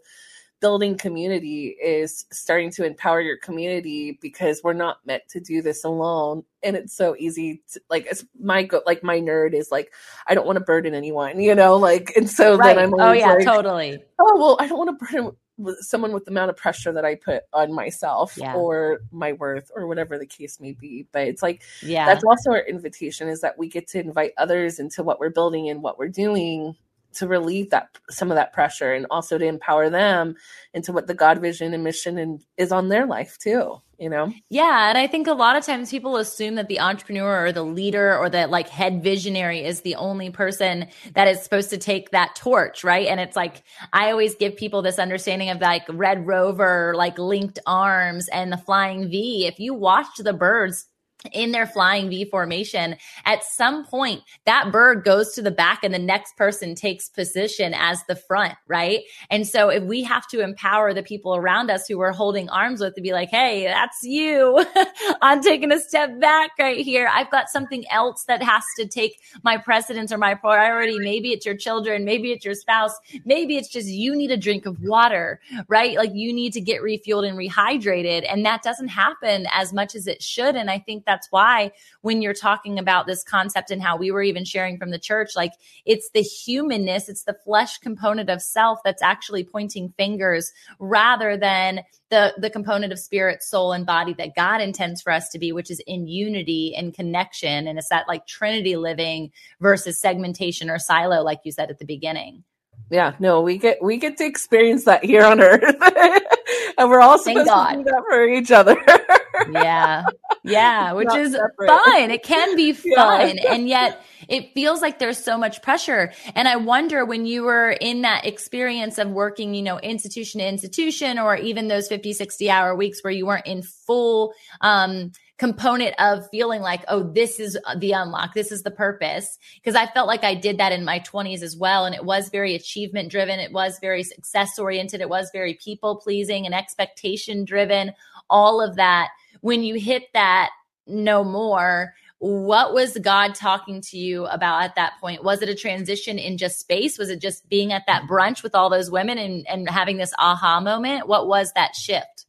building 0.60 0.96
community 0.96 1.76
is 1.82 2.24
starting 2.32 2.70
to 2.70 2.84
empower 2.84 3.20
your 3.20 3.36
community 3.36 4.18
because 4.22 4.62
we're 4.64 4.72
not 4.72 4.98
meant 5.06 5.22
to 5.28 5.40
do 5.40 5.60
this 5.60 5.84
alone. 5.84 6.44
And 6.62 6.76
it's 6.76 6.96
so 6.96 7.14
easy 7.18 7.62
to, 7.72 7.80
like 7.90 8.06
it's 8.10 8.24
my 8.40 8.62
go 8.62 8.80
like 8.86 9.02
my 9.02 9.20
nerd 9.20 9.52
is 9.52 9.70
like 9.70 9.92
i 10.26 10.34
don't 10.34 10.46
want 10.46 10.56
to 10.56 10.64
burden 10.64 10.94
anyone 10.94 11.38
you 11.38 11.54
know 11.54 11.76
like 11.76 12.12
and 12.16 12.28
so 12.28 12.56
right. 12.56 12.74
then 12.74 12.84
i'm 12.86 12.94
oh 12.98 13.12
yeah 13.12 13.34
like, 13.34 13.44
totally. 13.44 14.02
Oh 14.18 14.36
well 14.38 14.56
i 14.58 14.66
don't 14.66 14.78
want 14.78 14.98
to 14.98 15.04
burden 15.04 15.36
someone 15.80 16.12
with 16.12 16.24
the 16.24 16.30
amount 16.30 16.50
of 16.50 16.56
pressure 16.56 16.92
that 16.92 17.04
i 17.04 17.14
put 17.14 17.42
on 17.52 17.72
myself 17.72 18.36
yeah. 18.36 18.54
or 18.54 19.02
my 19.12 19.34
worth 19.34 19.70
or 19.76 19.86
whatever 19.86 20.18
the 20.18 20.26
case 20.26 20.58
may 20.58 20.72
be. 20.72 21.06
But 21.12 21.28
it's 21.28 21.42
like 21.42 21.62
yeah. 21.82 22.06
that's 22.06 22.24
also 22.24 22.50
our 22.50 22.66
invitation 22.66 23.28
is 23.28 23.40
that 23.42 23.58
we 23.58 23.68
get 23.68 23.86
to 23.88 24.00
invite 24.00 24.32
others 24.36 24.80
into 24.80 25.02
what 25.02 25.20
we're 25.20 25.30
building 25.30 25.68
and 25.68 25.82
what 25.82 25.98
we're 25.98 26.08
doing 26.08 26.74
to 27.14 27.28
relieve 27.28 27.70
that 27.70 27.88
some 28.10 28.30
of 28.30 28.36
that 28.36 28.52
pressure 28.52 28.92
and 28.92 29.06
also 29.10 29.38
to 29.38 29.44
empower 29.44 29.90
them 29.90 30.34
into 30.72 30.92
what 30.92 31.06
the 31.06 31.14
God 31.14 31.40
vision 31.40 31.74
and 31.74 31.84
mission 31.84 32.18
and 32.18 32.40
is 32.56 32.72
on 32.72 32.88
their 32.88 33.06
life 33.06 33.38
too, 33.38 33.80
you 33.98 34.08
know? 34.08 34.32
Yeah. 34.50 34.88
And 34.88 34.98
I 34.98 35.06
think 35.06 35.26
a 35.26 35.32
lot 35.32 35.56
of 35.56 35.64
times 35.64 35.90
people 35.90 36.16
assume 36.16 36.56
that 36.56 36.68
the 36.68 36.80
entrepreneur 36.80 37.46
or 37.46 37.52
the 37.52 37.64
leader 37.64 38.16
or 38.16 38.28
the 38.28 38.46
like 38.46 38.68
head 38.68 39.02
visionary 39.02 39.64
is 39.64 39.80
the 39.80 39.94
only 39.96 40.30
person 40.30 40.88
that 41.14 41.28
is 41.28 41.42
supposed 41.42 41.70
to 41.70 41.78
take 41.78 42.10
that 42.10 42.34
torch, 42.34 42.84
right? 42.84 43.06
And 43.06 43.20
it's 43.20 43.36
like 43.36 43.62
I 43.92 44.10
always 44.10 44.34
give 44.34 44.56
people 44.56 44.82
this 44.82 44.98
understanding 44.98 45.50
of 45.50 45.60
like 45.60 45.84
Red 45.88 46.26
Rover, 46.26 46.94
like 46.96 47.18
linked 47.18 47.58
arms 47.66 48.28
and 48.28 48.52
the 48.52 48.56
flying 48.56 49.08
V. 49.08 49.46
If 49.46 49.58
you 49.60 49.74
watch 49.74 50.06
the 50.18 50.32
birds 50.32 50.86
in 51.32 51.52
their 51.52 51.66
flying 51.66 52.10
V 52.10 52.24
formation, 52.26 52.96
at 53.24 53.42
some 53.42 53.84
point 53.86 54.22
that 54.44 54.70
bird 54.70 55.04
goes 55.04 55.32
to 55.32 55.42
the 55.42 55.50
back 55.50 55.82
and 55.82 55.94
the 55.94 55.98
next 55.98 56.36
person 56.36 56.74
takes 56.74 57.08
position 57.08 57.72
as 57.74 58.04
the 58.04 58.16
front, 58.16 58.54
right? 58.66 59.00
And 59.30 59.46
so 59.46 59.68
if 59.68 59.82
we 59.84 60.02
have 60.02 60.26
to 60.28 60.40
empower 60.40 60.92
the 60.92 61.02
people 61.02 61.34
around 61.34 61.70
us 61.70 61.86
who 61.86 61.98
we're 61.98 62.12
holding 62.12 62.48
arms 62.50 62.80
with 62.80 62.94
to 62.94 63.00
be 63.00 63.12
like, 63.12 63.30
hey, 63.30 63.64
that's 63.64 64.02
you. 64.02 64.64
I'm 65.22 65.42
taking 65.42 65.72
a 65.72 65.80
step 65.80 66.20
back 66.20 66.50
right 66.58 66.84
here. 66.84 67.08
I've 67.12 67.30
got 67.30 67.48
something 67.48 67.84
else 67.90 68.24
that 68.24 68.42
has 68.42 68.64
to 68.78 68.86
take 68.86 69.20
my 69.42 69.56
precedence 69.56 70.12
or 70.12 70.18
my 70.18 70.34
priority. 70.34 70.98
Maybe 70.98 71.32
it's 71.32 71.46
your 71.46 71.56
children, 71.56 72.04
maybe 72.04 72.32
it's 72.32 72.44
your 72.44 72.54
spouse, 72.54 72.94
maybe 73.24 73.56
it's 73.56 73.68
just 73.68 73.88
you 73.88 74.14
need 74.14 74.30
a 74.30 74.36
drink 74.36 74.66
of 74.66 74.80
water, 74.80 75.40
right? 75.68 75.96
Like 75.96 76.12
you 76.14 76.32
need 76.32 76.52
to 76.52 76.60
get 76.60 76.82
refueled 76.82 77.26
and 77.26 77.38
rehydrated. 77.38 78.26
And 78.30 78.44
that 78.44 78.62
doesn't 78.62 78.88
happen 78.88 79.46
as 79.52 79.72
much 79.72 79.94
as 79.94 80.06
it 80.06 80.22
should. 80.22 80.56
And 80.56 80.70
I 80.70 80.78
think 80.78 81.04
that 81.06 81.13
that's 81.14 81.28
why 81.30 81.70
when 82.00 82.22
you're 82.22 82.34
talking 82.34 82.76
about 82.76 83.06
this 83.06 83.22
concept 83.22 83.70
and 83.70 83.80
how 83.80 83.96
we 83.96 84.10
were 84.10 84.22
even 84.22 84.44
sharing 84.44 84.78
from 84.78 84.90
the 84.90 84.98
church, 84.98 85.30
like 85.36 85.52
it's 85.84 86.10
the 86.12 86.22
humanness, 86.22 87.08
it's 87.08 87.22
the 87.22 87.36
flesh 87.44 87.78
component 87.78 88.28
of 88.28 88.42
self 88.42 88.80
that's 88.84 89.02
actually 89.02 89.44
pointing 89.44 89.94
fingers 89.96 90.50
rather 90.80 91.36
than 91.36 91.82
the 92.10 92.34
the 92.36 92.50
component 92.50 92.92
of 92.92 92.98
spirit, 92.98 93.44
soul, 93.44 93.72
and 93.72 93.86
body 93.86 94.14
that 94.14 94.34
God 94.34 94.60
intends 94.60 95.00
for 95.00 95.12
us 95.12 95.28
to 95.30 95.38
be, 95.38 95.52
which 95.52 95.70
is 95.70 95.80
in 95.86 96.08
unity 96.08 96.74
and 96.76 96.92
connection. 96.92 97.68
And 97.68 97.78
it's 97.78 97.88
that 97.90 98.08
like 98.08 98.26
Trinity 98.26 98.76
living 98.76 99.30
versus 99.60 100.00
segmentation 100.00 100.68
or 100.68 100.80
silo, 100.80 101.22
like 101.22 101.40
you 101.44 101.52
said 101.52 101.70
at 101.70 101.78
the 101.78 101.84
beginning. 101.84 102.42
Yeah, 102.90 103.14
no, 103.18 103.40
we 103.40 103.58
get 103.58 103.82
we 103.82 103.96
get 103.96 104.18
to 104.18 104.24
experience 104.24 104.84
that 104.84 105.04
here 105.04 105.24
on 105.24 105.40
Earth, 105.40 105.62
and 106.78 106.90
we're 106.90 107.00
all 107.00 107.18
supposed 107.18 107.48
to 107.48 107.76
do 107.76 107.84
that 107.84 108.02
for 108.08 108.24
each 108.26 108.50
other. 108.50 108.76
yeah, 109.52 110.04
yeah, 110.44 110.92
which 110.92 111.06
Not 111.06 111.20
is 111.20 111.32
separate. 111.32 111.68
fun. 111.68 112.10
It 112.10 112.22
can 112.22 112.56
be 112.56 112.72
fun, 112.94 113.36
yeah. 113.36 113.52
and 113.52 113.68
yet 113.68 114.04
it 114.28 114.52
feels 114.54 114.80
like 114.80 114.98
there's 114.98 115.22
so 115.22 115.36
much 115.38 115.62
pressure. 115.62 116.12
And 116.34 116.48
I 116.48 116.56
wonder 116.56 117.04
when 117.04 117.26
you 117.26 117.44
were 117.44 117.70
in 117.72 118.02
that 118.02 118.26
experience 118.26 118.98
of 118.98 119.10
working, 119.10 119.54
you 119.54 119.62
know, 119.62 119.78
institution 119.78 120.40
to 120.40 120.46
institution, 120.46 121.18
or 121.18 121.36
even 121.36 121.68
those 121.68 121.88
50, 121.88 122.12
60 122.12 122.50
hour 122.50 122.74
weeks 122.74 123.02
where 123.02 123.12
you 123.12 123.26
weren't 123.26 123.46
in 123.46 123.62
full 123.62 124.34
um, 124.60 125.12
component 125.38 125.94
of 125.98 126.28
feeling 126.30 126.60
like, 126.60 126.84
oh, 126.88 127.02
this 127.02 127.40
is 127.40 127.58
the 127.78 127.92
unlock, 127.92 128.34
this 128.34 128.52
is 128.52 128.62
the 128.62 128.70
purpose. 128.70 129.38
Because 129.56 129.74
I 129.74 129.86
felt 129.86 130.06
like 130.06 130.24
I 130.24 130.34
did 130.34 130.58
that 130.58 130.72
in 130.72 130.84
my 130.84 131.00
20s 131.00 131.42
as 131.42 131.56
well. 131.56 131.84
And 131.84 131.94
it 131.94 132.04
was 132.04 132.28
very 132.30 132.54
achievement 132.54 133.10
driven, 133.10 133.40
it 133.40 133.52
was 133.52 133.78
very 133.80 134.02
success 134.02 134.58
oriented, 134.58 135.00
it 135.00 135.08
was 135.08 135.30
very 135.32 135.54
people 135.62 135.96
pleasing 135.96 136.46
and 136.46 136.54
expectation 136.54 137.44
driven, 137.44 137.92
all 138.30 138.60
of 138.60 138.76
that. 138.76 139.08
When 139.44 139.62
you 139.62 139.74
hit 139.74 140.04
that 140.14 140.52
no 140.86 141.22
more, 141.22 141.92
what 142.18 142.72
was 142.72 142.96
God 142.96 143.34
talking 143.34 143.82
to 143.90 143.98
you 143.98 144.24
about 144.24 144.62
at 144.62 144.76
that 144.76 144.94
point? 145.02 145.22
Was 145.22 145.42
it 145.42 145.50
a 145.50 145.54
transition 145.54 146.18
in 146.18 146.38
just 146.38 146.58
space? 146.58 146.96
Was 146.96 147.10
it 147.10 147.20
just 147.20 147.46
being 147.50 147.70
at 147.70 147.82
that 147.86 148.04
brunch 148.04 148.42
with 148.42 148.54
all 148.54 148.70
those 148.70 148.90
women 148.90 149.18
and, 149.18 149.46
and 149.46 149.68
having 149.68 149.98
this 149.98 150.14
aha 150.18 150.60
moment? 150.60 151.08
What 151.08 151.28
was 151.28 151.52
that 151.56 151.74
shift? 151.74 152.24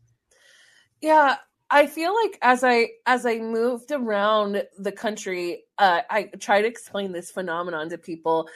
Yeah, 0.99 1.37
I 1.75 1.87
feel 1.87 2.15
like 2.15 2.39
as 2.41 2.63
I 2.63 2.91
as 3.05 3.25
I 3.25 3.39
moved 3.39 3.91
around 3.91 4.63
the 4.79 4.93
country, 4.93 5.65
uh, 5.77 6.03
I 6.09 6.29
try 6.39 6.61
to 6.61 6.67
explain 6.69 7.11
this 7.11 7.31
phenomenon 7.31 7.89
to 7.89 7.97
people, 7.97 8.47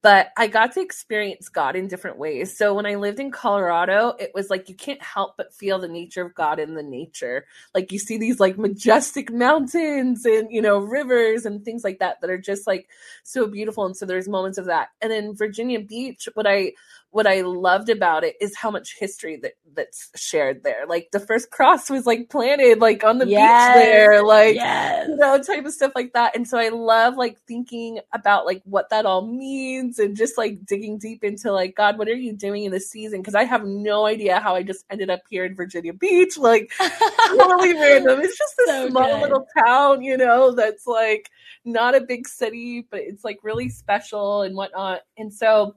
but 0.00 0.28
I 0.36 0.46
got 0.46 0.74
to 0.74 0.80
experience 0.80 1.48
God 1.48 1.74
in 1.74 1.88
different 1.88 2.18
ways. 2.18 2.56
So 2.56 2.74
when 2.74 2.86
I 2.86 2.94
lived 2.94 3.18
in 3.18 3.32
Colorado, 3.32 4.14
it 4.20 4.30
was 4.32 4.48
like 4.48 4.68
you 4.68 4.76
can't 4.76 5.02
help 5.02 5.36
but 5.36 5.52
feel 5.52 5.80
the 5.80 5.88
nature 5.88 6.24
of 6.24 6.36
God 6.36 6.60
in 6.60 6.74
the 6.74 6.84
nature. 6.84 7.46
Like 7.74 7.90
you 7.90 7.98
see 7.98 8.16
these 8.16 8.38
like 8.38 8.56
majestic 8.56 9.32
mountains 9.32 10.24
and 10.24 10.46
you 10.48 10.62
know 10.62 10.78
rivers 10.78 11.46
and 11.46 11.64
things 11.64 11.82
like 11.82 11.98
that 11.98 12.20
that 12.20 12.30
are 12.30 12.38
just 12.38 12.68
like 12.68 12.88
so 13.24 13.48
beautiful. 13.48 13.86
And 13.86 13.96
so 13.96 14.06
there's 14.06 14.28
moments 14.28 14.56
of 14.56 14.66
that. 14.66 14.90
And 15.02 15.12
in 15.12 15.34
Virginia 15.34 15.80
Beach, 15.80 16.28
what 16.34 16.46
I 16.46 16.74
what 17.10 17.26
I 17.26 17.40
loved 17.40 17.88
about 17.88 18.22
it 18.22 18.36
is 18.40 18.54
how 18.54 18.70
much 18.70 18.96
history 18.98 19.38
that 19.42 19.52
that's 19.74 20.10
shared 20.14 20.62
there. 20.62 20.84
Like 20.86 21.08
the 21.10 21.20
first 21.20 21.50
cross 21.50 21.88
was 21.88 22.04
like 22.04 22.28
planted 22.28 22.80
like 22.80 23.02
on 23.02 23.18
the 23.18 23.26
yes, 23.26 23.74
beach 23.74 23.84
there, 23.84 24.22
like 24.22 24.54
yes. 24.56 25.08
you 25.08 25.16
know, 25.16 25.42
type 25.42 25.64
of 25.64 25.72
stuff 25.72 25.92
like 25.94 26.12
that. 26.12 26.36
And 26.36 26.46
so 26.46 26.58
I 26.58 26.68
love 26.68 27.16
like 27.16 27.38
thinking 27.46 28.00
about 28.12 28.44
like 28.44 28.60
what 28.64 28.90
that 28.90 29.06
all 29.06 29.26
means 29.26 29.98
and 29.98 30.16
just 30.16 30.36
like 30.36 30.66
digging 30.66 30.98
deep 30.98 31.24
into 31.24 31.50
like 31.50 31.74
God, 31.74 31.98
what 31.98 32.08
are 32.08 32.14
you 32.14 32.34
doing 32.34 32.64
in 32.64 32.72
this 32.72 32.90
season? 32.90 33.20
Because 33.20 33.34
I 33.34 33.44
have 33.44 33.64
no 33.64 34.04
idea 34.04 34.40
how 34.40 34.54
I 34.54 34.62
just 34.62 34.84
ended 34.90 35.08
up 35.08 35.22
here 35.30 35.46
in 35.46 35.54
Virginia 35.54 35.94
Beach, 35.94 36.36
like 36.36 36.70
totally 36.78 37.72
random. 37.72 38.20
It's 38.20 38.36
just 38.36 38.54
this 38.58 38.68
so 38.68 38.90
small 38.90 39.08
good. 39.08 39.22
little 39.22 39.46
town, 39.64 40.02
you 40.02 40.18
know, 40.18 40.52
that's 40.52 40.86
like 40.86 41.30
not 41.64 41.94
a 41.94 42.02
big 42.02 42.28
city, 42.28 42.86
but 42.90 43.00
it's 43.00 43.24
like 43.24 43.38
really 43.42 43.70
special 43.70 44.42
and 44.42 44.54
whatnot. 44.54 45.00
And 45.16 45.32
so 45.32 45.74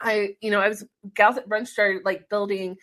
I, 0.00 0.36
you 0.40 0.50
know, 0.50 0.60
I 0.60 0.68
was 0.68 0.84
Gals 1.14 1.36
That 1.36 1.48
Brunch 1.48 1.68
started 1.68 2.04
like 2.04 2.28
building 2.28 2.76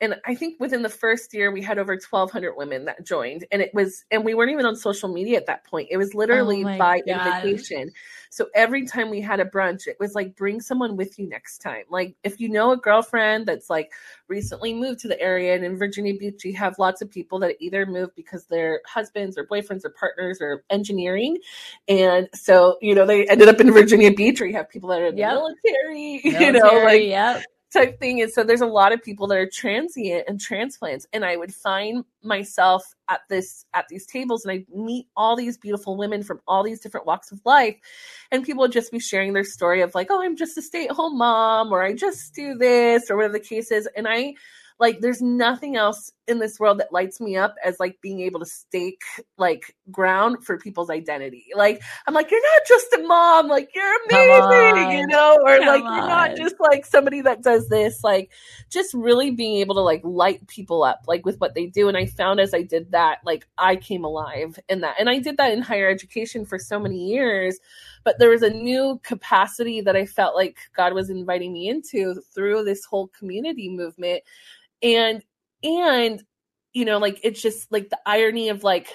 and 0.00 0.16
I 0.26 0.34
think 0.34 0.58
within 0.58 0.82
the 0.82 0.88
first 0.88 1.34
year 1.34 1.52
we 1.52 1.62
had 1.62 1.78
over 1.78 1.92
1200 1.92 2.54
women 2.56 2.86
that 2.86 3.04
joined 3.04 3.44
and 3.52 3.60
it 3.60 3.70
was 3.74 4.04
and 4.10 4.24
we 4.24 4.34
weren't 4.34 4.50
even 4.50 4.64
on 4.64 4.74
social 4.74 5.12
media 5.12 5.36
at 5.36 5.46
that 5.46 5.64
point. 5.64 5.88
It 5.90 5.98
was 5.98 6.14
literally 6.14 6.64
oh 6.64 6.78
by 6.78 7.00
God. 7.06 7.44
invitation. 7.44 7.90
So 8.30 8.46
every 8.54 8.86
time 8.86 9.10
we 9.10 9.20
had 9.20 9.40
a 9.40 9.44
brunch, 9.44 9.86
it 9.86 9.96
was 10.00 10.14
like 10.14 10.36
bring 10.36 10.60
someone 10.60 10.96
with 10.96 11.18
you 11.18 11.28
next 11.28 11.58
time. 11.58 11.84
Like 11.90 12.14
if 12.24 12.40
you 12.40 12.48
know 12.48 12.72
a 12.72 12.76
girlfriend 12.76 13.46
that's 13.46 13.68
like 13.68 13.92
recently 14.28 14.72
moved 14.72 15.00
to 15.00 15.08
the 15.08 15.20
area 15.20 15.54
and 15.54 15.64
in 15.64 15.76
Virginia 15.76 16.14
Beach, 16.14 16.44
you 16.44 16.54
have 16.54 16.78
lots 16.78 17.02
of 17.02 17.10
people 17.10 17.38
that 17.40 17.56
either 17.60 17.84
moved 17.84 18.14
because 18.14 18.46
their 18.46 18.80
husbands 18.86 19.36
or 19.36 19.46
boyfriends 19.46 19.84
or 19.84 19.90
partners 19.90 20.40
are 20.40 20.64
engineering. 20.70 21.36
And 21.88 22.28
so, 22.32 22.78
you 22.80 22.94
know, 22.94 23.04
they 23.04 23.26
ended 23.26 23.48
up 23.48 23.60
in 23.60 23.70
Virginia 23.72 24.12
Beach 24.12 24.40
or 24.40 24.46
you 24.46 24.54
have 24.54 24.70
people 24.70 24.88
that 24.90 25.00
are 25.00 25.08
in 25.08 25.18
yep. 25.18 25.34
military, 25.34 26.20
military, 26.24 26.46
you 26.46 26.52
know, 26.52 26.84
like 26.84 27.02
yep 27.02 27.44
type 27.72 27.98
thing. 28.00 28.20
And 28.20 28.30
so 28.30 28.42
there's 28.42 28.60
a 28.60 28.66
lot 28.66 28.92
of 28.92 29.02
people 29.02 29.26
that 29.28 29.38
are 29.38 29.48
transient 29.48 30.24
and 30.28 30.40
transplants. 30.40 31.06
And 31.12 31.24
I 31.24 31.36
would 31.36 31.54
find 31.54 32.04
myself 32.22 32.82
at 33.08 33.20
this 33.28 33.64
at 33.74 33.86
these 33.88 34.06
tables 34.06 34.44
and 34.44 34.52
I'd 34.52 34.68
meet 34.74 35.06
all 35.16 35.36
these 35.36 35.56
beautiful 35.56 35.96
women 35.96 36.22
from 36.22 36.40
all 36.46 36.62
these 36.62 36.80
different 36.80 37.06
walks 37.06 37.32
of 37.32 37.40
life. 37.44 37.76
And 38.30 38.44
people 38.44 38.62
would 38.62 38.72
just 38.72 38.92
be 38.92 38.98
sharing 38.98 39.32
their 39.32 39.44
story 39.44 39.82
of 39.82 39.94
like, 39.94 40.08
oh, 40.10 40.22
I'm 40.22 40.36
just 40.36 40.58
a 40.58 40.62
stay-at-home 40.62 41.16
mom, 41.16 41.72
or 41.72 41.82
I 41.82 41.94
just 41.94 42.34
do 42.34 42.54
this, 42.54 43.10
or 43.10 43.16
whatever 43.16 43.34
the 43.34 43.40
case 43.40 43.70
is. 43.70 43.88
And 43.96 44.06
I 44.08 44.34
like 44.78 45.00
there's 45.00 45.22
nothing 45.22 45.76
else 45.76 46.10
in 46.30 46.38
this 46.38 46.58
world 46.58 46.78
that 46.78 46.92
lights 46.92 47.20
me 47.20 47.36
up 47.36 47.56
as 47.64 47.78
like 47.78 48.00
being 48.00 48.20
able 48.20 48.40
to 48.40 48.46
stake 48.46 49.02
like 49.36 49.76
ground 49.90 50.44
for 50.44 50.56
people's 50.56 50.88
identity. 50.88 51.46
Like 51.54 51.82
I'm 52.06 52.14
like, 52.14 52.30
you're 52.30 52.40
not 52.40 52.66
just 52.66 52.92
a 52.94 53.02
mom, 53.02 53.48
like 53.48 53.70
you're 53.74 53.96
amazing, 54.04 55.00
you 55.00 55.06
know, 55.08 55.38
or 55.44 55.58
Come 55.58 55.66
like 55.66 55.82
on. 55.84 55.96
you're 55.96 56.06
not 56.06 56.36
just 56.36 56.54
like 56.58 56.86
somebody 56.86 57.20
that 57.22 57.42
does 57.42 57.68
this, 57.68 58.02
like 58.02 58.30
just 58.70 58.94
really 58.94 59.30
being 59.30 59.56
able 59.58 59.74
to 59.74 59.82
like 59.82 60.02
light 60.04 60.46
people 60.46 60.82
up 60.82 61.00
like 61.06 61.26
with 61.26 61.38
what 61.40 61.54
they 61.54 61.66
do. 61.66 61.88
And 61.88 61.96
I 61.96 62.06
found 62.06 62.40
as 62.40 62.54
I 62.54 62.62
did 62.62 62.92
that, 62.92 63.18
like 63.24 63.46
I 63.58 63.76
came 63.76 64.04
alive 64.04 64.58
in 64.68 64.80
that. 64.80 64.96
And 64.98 65.10
I 65.10 65.18
did 65.18 65.36
that 65.36 65.52
in 65.52 65.60
higher 65.60 65.90
education 65.90 66.46
for 66.46 66.58
so 66.58 66.78
many 66.78 67.10
years 67.12 67.58
but 68.04 68.18
there 68.18 68.30
was 68.30 68.42
a 68.42 68.50
new 68.50 68.98
capacity 69.02 69.80
that 69.82 69.96
I 69.96 70.06
felt 70.06 70.34
like 70.34 70.58
God 70.74 70.94
was 70.94 71.10
inviting 71.10 71.52
me 71.52 71.68
into 71.68 72.22
through 72.34 72.64
this 72.64 72.84
whole 72.84 73.08
community 73.08 73.68
movement 73.68 74.22
and 74.82 75.22
and 75.62 76.22
you 76.72 76.84
know 76.84 76.98
like 76.98 77.20
it's 77.22 77.42
just 77.42 77.70
like 77.72 77.90
the 77.90 77.98
irony 78.06 78.48
of 78.48 78.64
like 78.64 78.88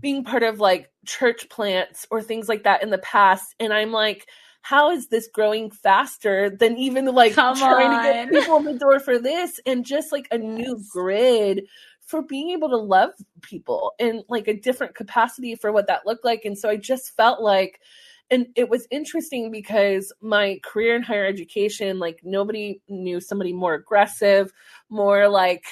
being 0.00 0.24
part 0.24 0.42
of 0.42 0.60
like 0.60 0.90
church 1.06 1.48
plants 1.48 2.06
or 2.10 2.22
things 2.22 2.48
like 2.48 2.64
that 2.64 2.82
in 2.82 2.90
the 2.90 2.98
past. 2.98 3.54
And 3.60 3.72
i'm 3.72 3.92
like 3.92 4.26
how 4.66 4.90
is 4.90 5.06
this 5.06 5.28
growing 5.32 5.70
faster 5.70 6.50
than 6.50 6.76
even 6.76 7.04
like 7.06 7.34
Come 7.34 7.56
trying 7.56 7.88
on. 7.88 8.04
to 8.04 8.12
get 8.12 8.30
people 8.30 8.56
in 8.56 8.64
the 8.64 8.74
door 8.74 8.98
for 8.98 9.16
this? 9.16 9.60
And 9.64 9.86
just 9.86 10.10
like 10.10 10.26
a 10.32 10.38
new 10.38 10.82
grid 10.90 11.62
for 12.00 12.20
being 12.20 12.50
able 12.50 12.70
to 12.70 12.76
love 12.76 13.10
people 13.42 13.92
in 14.00 14.24
like 14.28 14.48
a 14.48 14.58
different 14.58 14.96
capacity 14.96 15.54
for 15.54 15.70
what 15.70 15.86
that 15.86 16.04
looked 16.04 16.24
like. 16.24 16.44
And 16.44 16.58
so 16.58 16.68
i 16.68 16.76
just 16.76 17.14
felt 17.16 17.40
like 17.40 17.80
and 18.30 18.46
it 18.56 18.68
was 18.68 18.88
interesting 18.90 19.50
because 19.50 20.12
my 20.20 20.58
career 20.64 20.96
in 20.96 21.02
higher 21.02 21.26
education 21.26 21.98
like 21.98 22.20
nobody 22.24 22.80
knew 22.88 23.20
somebody 23.20 23.52
more 23.52 23.74
aggressive 23.74 24.52
more 24.88 25.28
like 25.28 25.64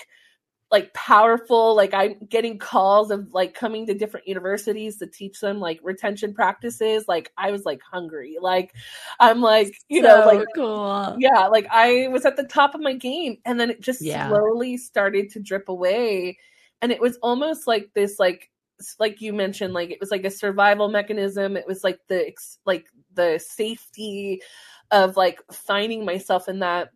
like 0.74 0.92
powerful. 0.92 1.76
Like 1.76 1.94
i'm 1.94 2.16
getting 2.28 2.58
calls 2.58 3.12
of 3.12 3.32
like 3.32 3.54
coming 3.54 3.86
to 3.86 3.94
different 3.94 4.26
universities 4.26 4.98
to 4.98 5.06
teach 5.06 5.38
them 5.38 5.60
like 5.60 5.78
retention 5.84 6.34
practices. 6.34 7.04
Like 7.06 7.30
i 7.38 7.52
was 7.52 7.64
like 7.64 7.80
hungry. 7.80 8.36
Like 8.40 8.74
i'm 9.20 9.40
like 9.40 9.76
you 9.88 10.02
so 10.02 10.08
know 10.08 10.26
like 10.26 10.46
cool. 10.56 11.16
yeah 11.20 11.46
like 11.46 11.66
i 11.70 12.08
was 12.08 12.24
at 12.26 12.36
the 12.36 12.44
top 12.44 12.74
of 12.74 12.80
my 12.80 12.92
game. 12.92 13.36
And 13.44 13.58
then 13.58 13.70
it 13.70 13.80
just 13.80 14.02
yeah. 14.02 14.28
slowly 14.28 14.76
started 14.76 15.30
to 15.30 15.40
drip 15.40 15.68
away. 15.68 16.38
And 16.82 16.90
it 16.90 17.00
was 17.00 17.18
almost 17.22 17.68
like 17.68 17.90
this 17.94 18.18
like 18.18 18.50
like 18.98 19.20
you 19.20 19.32
mentioned 19.32 19.72
like 19.74 19.90
it 19.90 20.00
was 20.00 20.10
like 20.10 20.24
a 20.24 20.30
survival 20.30 20.88
mechanism. 20.88 21.56
It 21.56 21.66
was 21.66 21.84
like 21.84 21.98
the 22.08 22.32
like 22.66 22.86
the 23.14 23.38
safety 23.44 24.42
of 24.90 25.16
like 25.16 25.40
finding 25.52 26.04
myself 26.04 26.48
in 26.48 26.60
that. 26.60 26.90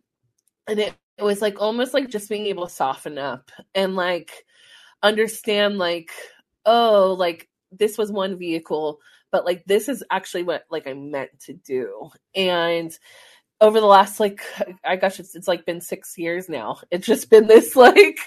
And 0.67 0.79
it, 0.79 0.95
it 1.17 1.23
was 1.23 1.41
like 1.41 1.59
almost 1.61 1.93
like 1.93 2.09
just 2.09 2.29
being 2.29 2.45
able 2.45 2.67
to 2.67 2.73
soften 2.73 3.17
up 3.17 3.51
and 3.75 3.95
like 3.95 4.45
understand 5.03 5.77
like 5.77 6.11
oh 6.65 7.15
like 7.17 7.49
this 7.71 7.97
was 7.97 8.11
one 8.11 8.37
vehicle 8.37 8.99
but 9.31 9.45
like 9.45 9.63
this 9.65 9.87
is 9.87 10.03
actually 10.11 10.43
what 10.43 10.63
like 10.69 10.87
i 10.87 10.93
meant 10.93 11.31
to 11.39 11.53
do. 11.53 12.09
And 12.35 12.97
over 13.61 13.79
the 13.79 13.85
last 13.85 14.19
like 14.19 14.41
I 14.85 14.95
gosh 14.95 15.19
it's 15.19 15.35
it's 15.35 15.47
like 15.47 15.65
been 15.65 15.81
6 15.81 16.17
years 16.17 16.49
now. 16.49 16.79
It's 16.91 17.07
just 17.07 17.29
been 17.29 17.47
this 17.47 17.75
like 17.77 18.19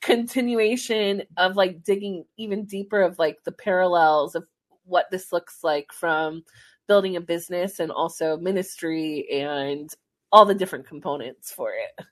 continuation 0.00 1.22
of 1.36 1.56
like 1.56 1.82
digging 1.82 2.24
even 2.36 2.64
deeper 2.66 3.00
of 3.02 3.18
like 3.18 3.38
the 3.44 3.52
parallels 3.52 4.34
of 4.34 4.44
what 4.84 5.06
this 5.10 5.32
looks 5.32 5.62
like 5.62 5.92
from 5.92 6.44
building 6.88 7.16
a 7.16 7.20
business 7.20 7.78
and 7.80 7.92
also 7.92 8.36
ministry 8.36 9.28
and 9.30 9.90
all 10.32 10.44
the 10.44 10.54
different 10.54 10.86
components 10.86 11.52
for 11.52 11.72
it. 11.72 12.04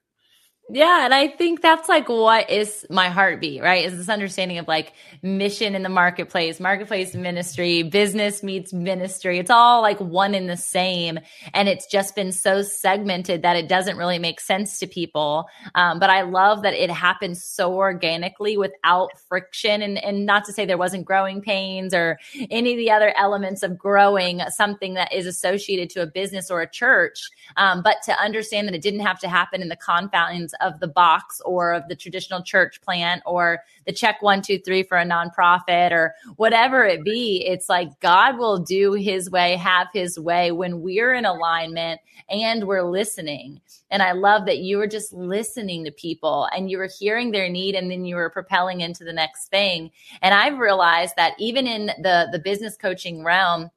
Yeah, 0.70 1.06
and 1.06 1.14
I 1.14 1.28
think 1.28 1.62
that's 1.62 1.88
like 1.88 2.10
what 2.10 2.50
is 2.50 2.84
my 2.90 3.08
heartbeat, 3.08 3.62
right? 3.62 3.86
Is 3.86 3.96
this 3.96 4.10
understanding 4.10 4.58
of 4.58 4.68
like 4.68 4.92
mission 5.22 5.74
in 5.74 5.82
the 5.82 5.88
marketplace, 5.88 6.60
marketplace 6.60 7.14
ministry, 7.14 7.82
business 7.82 8.42
meets 8.42 8.70
ministry. 8.74 9.38
It's 9.38 9.50
all 9.50 9.80
like 9.80 9.98
one 9.98 10.34
in 10.34 10.46
the 10.46 10.58
same. 10.58 11.20
And 11.54 11.70
it's 11.70 11.86
just 11.86 12.14
been 12.14 12.32
so 12.32 12.60
segmented 12.60 13.40
that 13.42 13.56
it 13.56 13.66
doesn't 13.66 13.96
really 13.96 14.18
make 14.18 14.40
sense 14.40 14.78
to 14.80 14.86
people. 14.86 15.46
Um, 15.74 15.98
but 15.98 16.10
I 16.10 16.20
love 16.20 16.62
that 16.62 16.74
it 16.74 16.90
happens 16.90 17.42
so 17.42 17.72
organically 17.74 18.58
without 18.58 19.18
friction. 19.26 19.80
And, 19.80 19.96
and 19.96 20.26
not 20.26 20.44
to 20.44 20.52
say 20.52 20.66
there 20.66 20.76
wasn't 20.76 21.06
growing 21.06 21.40
pains 21.40 21.94
or 21.94 22.18
any 22.50 22.72
of 22.72 22.76
the 22.76 22.90
other 22.90 23.16
elements 23.16 23.62
of 23.62 23.78
growing 23.78 24.42
something 24.50 24.94
that 24.94 25.14
is 25.14 25.26
associated 25.26 25.88
to 25.90 26.02
a 26.02 26.06
business 26.06 26.50
or 26.50 26.60
a 26.60 26.70
church. 26.70 27.30
Um, 27.56 27.82
but 27.82 27.96
to 28.04 28.12
understand 28.20 28.68
that 28.68 28.74
it 28.74 28.82
didn't 28.82 29.00
have 29.00 29.18
to 29.20 29.28
happen 29.28 29.62
in 29.62 29.68
the 29.68 29.76
confines 29.76 30.52
of 30.60 30.80
the 30.80 30.88
box 30.88 31.40
or 31.44 31.72
of 31.72 31.88
the 31.88 31.96
traditional 31.96 32.42
church 32.42 32.80
plant 32.80 33.22
or 33.26 33.60
the 33.86 33.92
check 33.92 34.22
one, 34.22 34.42
two, 34.42 34.58
three 34.58 34.82
for 34.82 34.98
a 34.98 35.04
nonprofit 35.04 35.92
or 35.92 36.14
whatever 36.36 36.84
it 36.84 37.04
be. 37.04 37.44
It's 37.46 37.68
like 37.68 38.00
God 38.00 38.38
will 38.38 38.58
do 38.58 38.92
his 38.92 39.30
way, 39.30 39.56
have 39.56 39.88
his 39.92 40.18
way 40.18 40.52
when 40.52 40.82
we're 40.82 41.14
in 41.14 41.24
alignment 41.24 42.00
and 42.28 42.64
we're 42.64 42.88
listening. 42.88 43.60
And 43.90 44.02
I 44.02 44.12
love 44.12 44.46
that 44.46 44.58
you 44.58 44.76
were 44.78 44.86
just 44.86 45.12
listening 45.12 45.84
to 45.84 45.90
people 45.90 46.48
and 46.54 46.70
you 46.70 46.78
were 46.78 46.90
hearing 46.98 47.30
their 47.30 47.48
need 47.48 47.74
and 47.74 47.90
then 47.90 48.04
you 48.04 48.16
were 48.16 48.30
propelling 48.30 48.80
into 48.80 49.04
the 49.04 49.12
next 49.12 49.48
thing. 49.48 49.90
And 50.20 50.34
I've 50.34 50.58
realized 50.58 51.14
that 51.16 51.34
even 51.38 51.66
in 51.66 51.86
the, 51.86 52.28
the 52.30 52.38
business 52.38 52.76
coaching 52.76 53.24
realm, 53.24 53.70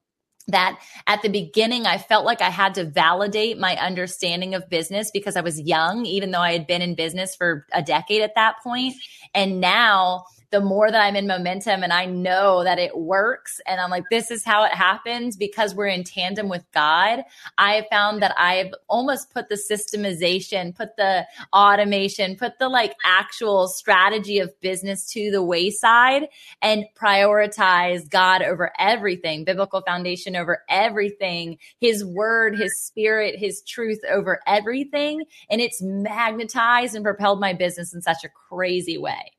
that 0.47 0.79
at 1.07 1.21
the 1.21 1.29
beginning 1.29 1.85
I 1.85 1.97
felt 1.97 2.25
like 2.25 2.41
I 2.41 2.49
had 2.49 2.75
to 2.75 2.85
validate 2.85 3.57
my 3.57 3.75
understanding 3.77 4.55
of 4.55 4.69
business 4.69 5.11
because 5.11 5.35
I 5.35 5.41
was 5.41 5.59
young, 5.59 6.05
even 6.05 6.31
though 6.31 6.39
I 6.39 6.53
had 6.53 6.67
been 6.67 6.81
in 6.81 6.95
business 6.95 7.35
for 7.35 7.65
a 7.71 7.81
decade 7.81 8.21
at 8.21 8.35
that 8.35 8.55
point. 8.63 8.95
And 9.33 9.59
now 9.59 10.25
the 10.51 10.61
more 10.61 10.91
that 10.91 11.01
I'm 11.01 11.15
in 11.15 11.27
momentum 11.27 11.81
and 11.81 11.93
I 11.93 12.05
know 12.05 12.63
that 12.63 12.77
it 12.77 12.97
works 12.97 13.61
and 13.65 13.79
I'm 13.79 13.89
like, 13.89 14.03
this 14.11 14.29
is 14.31 14.43
how 14.43 14.65
it 14.65 14.73
happens 14.73 15.37
because 15.37 15.73
we're 15.73 15.87
in 15.87 16.03
tandem 16.03 16.49
with 16.49 16.65
God. 16.73 17.23
I 17.57 17.75
have 17.75 17.85
found 17.89 18.21
that 18.21 18.35
I've 18.37 18.73
almost 18.89 19.33
put 19.33 19.47
the 19.47 19.55
systemization, 19.55 20.75
put 20.75 20.97
the 20.97 21.25
automation, 21.53 22.35
put 22.35 22.59
the 22.59 22.67
like 22.67 22.95
actual 23.05 23.69
strategy 23.69 24.39
of 24.39 24.59
business 24.59 25.09
to 25.13 25.31
the 25.31 25.41
wayside 25.41 26.27
and 26.61 26.83
prioritize 27.01 28.09
God 28.09 28.41
over 28.41 28.71
everything, 28.77 29.45
biblical 29.45 29.81
foundation 29.81 30.35
over 30.35 30.63
everything, 30.69 31.57
his 31.79 32.03
word, 32.03 32.57
his 32.57 32.77
spirit, 32.77 33.39
his 33.39 33.61
truth 33.61 33.99
over 34.09 34.41
everything. 34.45 35.23
And 35.49 35.61
it's 35.61 35.81
magnetized 35.81 36.93
and 36.93 37.05
propelled 37.05 37.39
my 37.39 37.53
business 37.53 37.93
in 37.93 38.01
such 38.01 38.25
a 38.25 38.29
crazy 38.49 38.97
way. 38.97 39.31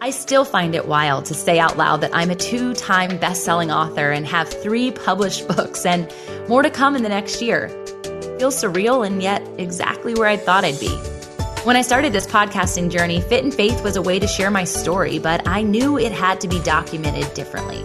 I 0.00 0.10
still 0.10 0.44
find 0.44 0.74
it 0.74 0.88
wild 0.88 1.26
to 1.26 1.34
say 1.34 1.58
out 1.58 1.76
loud 1.76 2.00
that 2.00 2.14
I'm 2.14 2.30
a 2.30 2.34
two 2.34 2.74
time 2.74 3.18
best 3.18 3.44
selling 3.44 3.70
author 3.70 4.10
and 4.10 4.26
have 4.26 4.48
three 4.48 4.90
published 4.90 5.46
books 5.56 5.86
and 5.86 6.12
more 6.48 6.62
to 6.62 6.70
come 6.70 6.96
in 6.96 7.02
the 7.02 7.08
next 7.08 7.40
year. 7.40 7.68
Feels 8.38 8.60
surreal 8.60 9.06
and 9.06 9.22
yet 9.22 9.46
exactly 9.58 10.14
where 10.14 10.28
I 10.28 10.36
thought 10.36 10.64
I'd 10.64 10.80
be. 10.80 10.94
When 11.64 11.76
I 11.76 11.82
started 11.82 12.12
this 12.12 12.26
podcasting 12.26 12.90
journey, 12.90 13.20
Fit 13.20 13.44
in 13.44 13.52
Faith 13.52 13.84
was 13.84 13.94
a 13.94 14.02
way 14.02 14.18
to 14.18 14.26
share 14.26 14.50
my 14.50 14.64
story, 14.64 15.20
but 15.20 15.46
I 15.46 15.62
knew 15.62 15.96
it 15.96 16.10
had 16.10 16.40
to 16.40 16.48
be 16.48 16.58
documented 16.60 17.32
differently. 17.34 17.84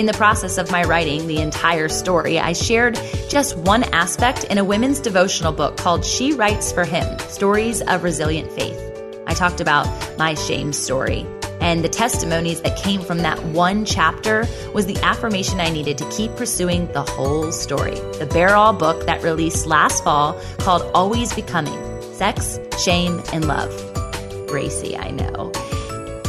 In 0.00 0.06
the 0.06 0.14
process 0.14 0.56
of 0.56 0.70
my 0.70 0.84
writing 0.84 1.26
the 1.26 1.42
entire 1.42 1.90
story, 1.90 2.38
I 2.38 2.54
shared 2.54 2.98
just 3.28 3.58
one 3.58 3.84
aspect 3.92 4.44
in 4.44 4.56
a 4.56 4.64
women's 4.64 5.00
devotional 5.00 5.52
book 5.52 5.76
called 5.76 6.06
She 6.06 6.32
Writes 6.32 6.72
for 6.72 6.84
Him 6.84 7.18
Stories 7.18 7.82
of 7.82 8.02
Resilient 8.02 8.50
Faith. 8.52 8.91
I 9.26 9.34
talked 9.34 9.60
about 9.60 9.86
my 10.18 10.34
shame 10.34 10.72
story, 10.72 11.26
and 11.60 11.84
the 11.84 11.88
testimonies 11.88 12.60
that 12.62 12.76
came 12.76 13.00
from 13.00 13.18
that 13.18 13.42
one 13.44 13.84
chapter 13.84 14.46
was 14.74 14.86
the 14.86 14.98
affirmation 14.98 15.60
I 15.60 15.70
needed 15.70 15.96
to 15.98 16.08
keep 16.10 16.34
pursuing 16.36 16.88
the 16.92 17.02
whole 17.02 17.52
story. 17.52 17.94
The 18.18 18.28
Bear 18.32 18.56
All 18.56 18.72
book 18.72 19.06
that 19.06 19.22
released 19.22 19.66
last 19.66 20.02
fall 20.02 20.40
called 20.58 20.82
Always 20.94 21.32
Becoming 21.32 21.78
Sex, 22.14 22.58
Shame, 22.82 23.22
and 23.32 23.46
Love. 23.46 23.70
Gracie, 24.48 24.96
I 24.96 25.10
know. 25.10 25.52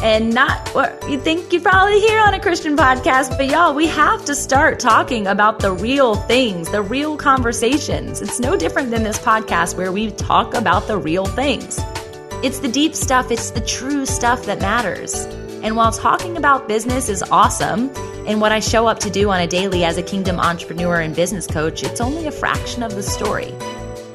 And 0.04 0.34
not 0.34 0.68
what 0.70 1.02
you 1.10 1.20
think 1.20 1.54
you'd 1.54 1.64
probably 1.64 2.00
hear 2.00 2.20
on 2.20 2.34
a 2.34 2.40
Christian 2.40 2.76
podcast, 2.76 3.38
but 3.38 3.48
y'all, 3.48 3.74
we 3.74 3.88
have 3.88 4.26
to 4.26 4.36
start 4.36 4.80
talking 4.80 5.28
about 5.28 5.60
the 5.60 5.72
real 5.72 6.16
things, 6.16 6.70
the 6.70 6.82
real 6.82 7.16
conversations. 7.16 8.22
It's 8.22 8.40
no 8.40 8.58
different 8.58 8.92
than 8.92 9.04
this 9.04 9.18
podcast 9.18 9.78
where 9.78 9.94
we 9.94 10.12
talk 10.12 10.54
about 10.54 10.88
the 10.88 10.98
real 10.98 11.26
things. 11.26 11.80
It's 12.44 12.60
the 12.60 12.68
deep 12.68 12.94
stuff, 12.94 13.32
it's 13.32 13.52
the 13.52 13.62
true 13.62 14.06
stuff 14.06 14.48
that 14.48 14.60
matters. 14.60 15.16
And 15.64 15.78
while 15.78 15.94
talking 15.94 16.36
about 16.36 16.68
business 16.68 17.08
is 17.08 17.24
awesome, 17.24 17.90
and 18.28 18.42
what 18.42 18.52
I 18.52 18.60
show 18.60 18.86
up 18.86 19.00
to 19.00 19.10
do 19.10 19.30
on 19.30 19.40
a 19.40 19.48
daily 19.48 19.86
as 19.86 19.98
a 19.98 20.04
kingdom 20.04 20.42
entrepreneur 20.42 21.00
and 21.00 21.16
business 21.16 21.48
coach, 21.48 21.84
it's 21.84 22.02
only 22.02 22.28
a 22.28 22.34
fraction 22.34 22.84
of 22.84 22.96
the 22.96 23.02
story. 23.02 23.54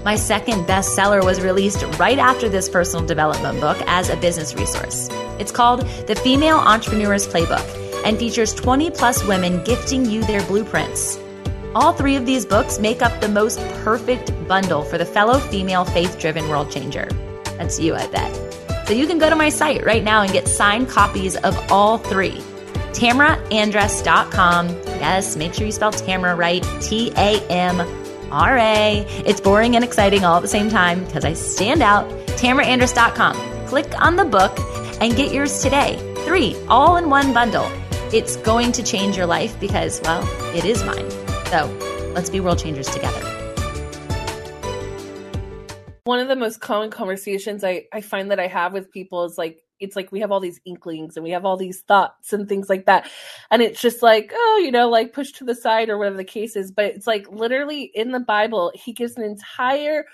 My 0.04 0.16
second 0.16 0.66
bestseller 0.66 1.24
was 1.24 1.40
released 1.40 1.82
right 1.98 2.18
after 2.18 2.50
this 2.50 2.68
personal 2.68 3.06
development 3.06 3.62
book 3.62 3.78
as 3.86 4.10
a 4.10 4.16
business 4.18 4.54
resource. 4.54 5.08
It's 5.38 5.50
called 5.50 5.86
The 6.06 6.14
Female 6.16 6.58
Entrepreneur's 6.58 7.26
Playbook 7.26 8.04
and 8.04 8.18
features 8.18 8.52
20 8.52 8.90
plus 8.90 9.24
women 9.24 9.64
gifting 9.64 10.04
you 10.04 10.22
their 10.24 10.44
blueprints. 10.48 11.18
All 11.74 11.94
three 11.94 12.16
of 12.16 12.26
these 12.26 12.44
books 12.44 12.78
make 12.78 13.00
up 13.00 13.22
the 13.22 13.28
most 13.28 13.58
perfect 13.84 14.32
bundle 14.46 14.82
for 14.82 14.98
the 14.98 15.06
fellow 15.06 15.38
female 15.38 15.86
faith 15.86 16.18
driven 16.18 16.46
world 16.50 16.70
changer. 16.70 17.08
That's 17.58 17.78
you, 17.78 17.94
I 17.94 18.06
bet. 18.06 18.34
So 18.86 18.94
you 18.94 19.06
can 19.06 19.18
go 19.18 19.28
to 19.28 19.36
my 19.36 19.50
site 19.50 19.84
right 19.84 20.02
now 20.02 20.22
and 20.22 20.32
get 20.32 20.48
signed 20.48 20.88
copies 20.88 21.36
of 21.36 21.56
all 21.70 21.98
three. 21.98 22.40
TamraAndress.com. 22.92 24.68
Yes, 24.68 25.36
make 25.36 25.52
sure 25.52 25.66
you 25.66 25.72
spell 25.72 25.92
Tamara 25.92 26.34
right. 26.34 26.64
T 26.80 27.12
A 27.16 27.38
M 27.48 27.80
R 28.32 28.56
A. 28.56 29.04
It's 29.26 29.40
boring 29.40 29.76
and 29.76 29.84
exciting 29.84 30.24
all 30.24 30.36
at 30.36 30.42
the 30.42 30.48
same 30.48 30.70
time 30.70 31.04
because 31.04 31.24
I 31.24 31.34
stand 31.34 31.82
out. 31.82 32.08
TamraAndress.com. 32.38 33.66
Click 33.66 34.00
on 34.00 34.16
the 34.16 34.24
book 34.24 34.58
and 35.02 35.14
get 35.14 35.32
yours 35.32 35.62
today. 35.62 35.98
Three, 36.24 36.56
all 36.68 36.96
in 36.96 37.10
one 37.10 37.34
bundle. 37.34 37.70
It's 38.12 38.36
going 38.36 38.72
to 38.72 38.82
change 38.82 39.16
your 39.16 39.26
life 39.26 39.60
because, 39.60 40.00
well, 40.02 40.26
it 40.56 40.64
is 40.64 40.82
mine. 40.82 41.10
So 41.46 41.66
let's 42.14 42.30
be 42.30 42.40
world 42.40 42.58
changers 42.58 42.88
together 42.88 43.37
one 46.08 46.20
of 46.20 46.28
the 46.28 46.36
most 46.36 46.62
common 46.62 46.90
conversations 46.90 47.62
I, 47.62 47.84
I 47.92 48.00
find 48.00 48.30
that 48.30 48.40
I 48.40 48.46
have 48.46 48.72
with 48.72 48.90
people 48.90 49.24
is 49.24 49.36
like 49.36 49.58
it's 49.78 49.94
like 49.94 50.10
we 50.10 50.20
have 50.20 50.32
all 50.32 50.40
these 50.40 50.58
inklings 50.64 51.18
and 51.18 51.22
we 51.22 51.32
have 51.32 51.44
all 51.44 51.58
these 51.58 51.82
thoughts 51.82 52.32
and 52.32 52.48
things 52.48 52.70
like 52.70 52.86
that. 52.86 53.10
And 53.50 53.60
it's 53.60 53.78
just 53.78 54.02
like, 54.02 54.32
oh, 54.34 54.62
you 54.64 54.72
know, 54.72 54.88
like 54.88 55.12
push 55.12 55.32
to 55.32 55.44
the 55.44 55.54
side 55.54 55.90
or 55.90 55.98
whatever 55.98 56.16
the 56.16 56.24
case 56.24 56.56
is. 56.56 56.72
But 56.72 56.86
it's 56.86 57.06
like 57.06 57.30
literally 57.30 57.92
in 57.94 58.12
the 58.12 58.20
Bible, 58.20 58.72
he 58.74 58.94
gives 58.94 59.18
an 59.18 59.22
entire 59.22 60.06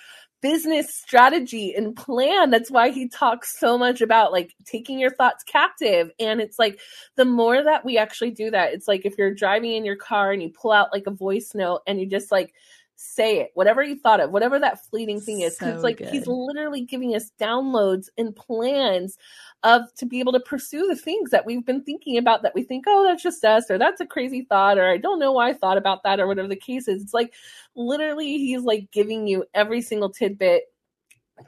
business 0.42 0.92
strategy 0.92 1.72
and 1.76 1.94
plan. 1.94 2.50
That's 2.50 2.72
why 2.72 2.90
he 2.90 3.08
talks 3.08 3.56
so 3.56 3.78
much 3.78 4.00
about 4.00 4.32
like 4.32 4.52
taking 4.64 4.98
your 4.98 5.14
thoughts 5.14 5.44
captive. 5.44 6.10
And 6.18 6.40
it's 6.40 6.58
like 6.58 6.80
the 7.14 7.24
more 7.24 7.62
that 7.62 7.84
we 7.84 7.98
actually 7.98 8.32
do 8.32 8.50
that, 8.50 8.72
it's 8.72 8.88
like 8.88 9.06
if 9.06 9.14
you're 9.16 9.32
driving 9.32 9.70
in 9.70 9.84
your 9.84 9.96
car 9.96 10.32
and 10.32 10.42
you 10.42 10.50
pull 10.50 10.72
out 10.72 10.92
like 10.92 11.06
a 11.06 11.12
voice 11.12 11.52
note 11.54 11.82
and 11.86 12.00
you 12.00 12.06
just 12.06 12.32
like 12.32 12.52
say 12.96 13.40
it. 13.40 13.50
Whatever 13.54 13.82
you 13.82 13.96
thought 13.96 14.20
of 14.20 14.30
whatever 14.30 14.58
that 14.58 14.84
fleeting 14.86 15.20
thing 15.20 15.40
is 15.40 15.58
so 15.58 15.66
it's 15.66 15.82
like 15.82 15.98
good. 15.98 16.08
he's 16.08 16.26
literally 16.26 16.82
giving 16.82 17.14
us 17.14 17.30
downloads 17.40 18.08
and 18.16 18.34
plans 18.34 19.18
of 19.62 19.82
to 19.96 20.06
be 20.06 20.20
able 20.20 20.32
to 20.32 20.40
pursue 20.40 20.86
the 20.86 20.96
things 20.96 21.30
that 21.30 21.44
we've 21.44 21.64
been 21.64 21.82
thinking 21.82 22.18
about 22.18 22.42
that 22.42 22.54
we 22.54 22.62
think 22.62 22.84
oh 22.86 23.04
that's 23.04 23.22
just 23.22 23.44
us 23.44 23.70
or 23.70 23.78
that's 23.78 24.00
a 24.00 24.06
crazy 24.06 24.46
thought 24.48 24.78
or 24.78 24.88
i 24.88 24.96
don't 24.96 25.18
know 25.18 25.32
why 25.32 25.48
i 25.48 25.52
thought 25.52 25.76
about 25.76 26.02
that 26.02 26.20
or 26.20 26.26
whatever 26.26 26.48
the 26.48 26.56
case 26.56 26.88
is. 26.88 27.02
It's 27.02 27.14
like 27.14 27.34
literally 27.74 28.38
he's 28.38 28.62
like 28.62 28.90
giving 28.90 29.26
you 29.26 29.44
every 29.54 29.82
single 29.82 30.10
tidbit 30.10 30.64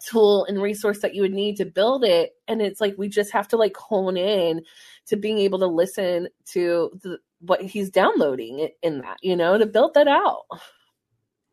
tool 0.04 0.44
and 0.46 0.60
resource 0.60 1.00
that 1.00 1.14
you 1.14 1.22
would 1.22 1.32
need 1.32 1.56
to 1.56 1.64
build 1.64 2.04
it. 2.04 2.32
And 2.48 2.60
it's 2.60 2.80
like 2.80 2.94
we 2.98 3.08
just 3.08 3.32
have 3.32 3.48
to 3.48 3.56
like 3.56 3.76
hone 3.76 4.16
in 4.16 4.62
to 5.06 5.16
being 5.16 5.38
able 5.38 5.60
to 5.60 5.66
listen 5.66 6.28
to 6.46 6.90
the, 7.02 7.18
what 7.40 7.62
he's 7.62 7.90
downloading 7.90 8.68
in 8.82 8.98
that 8.98 9.18
you 9.22 9.36
know 9.36 9.58
to 9.58 9.66
build 9.66 9.94
that 9.94 10.08
out 10.08 10.46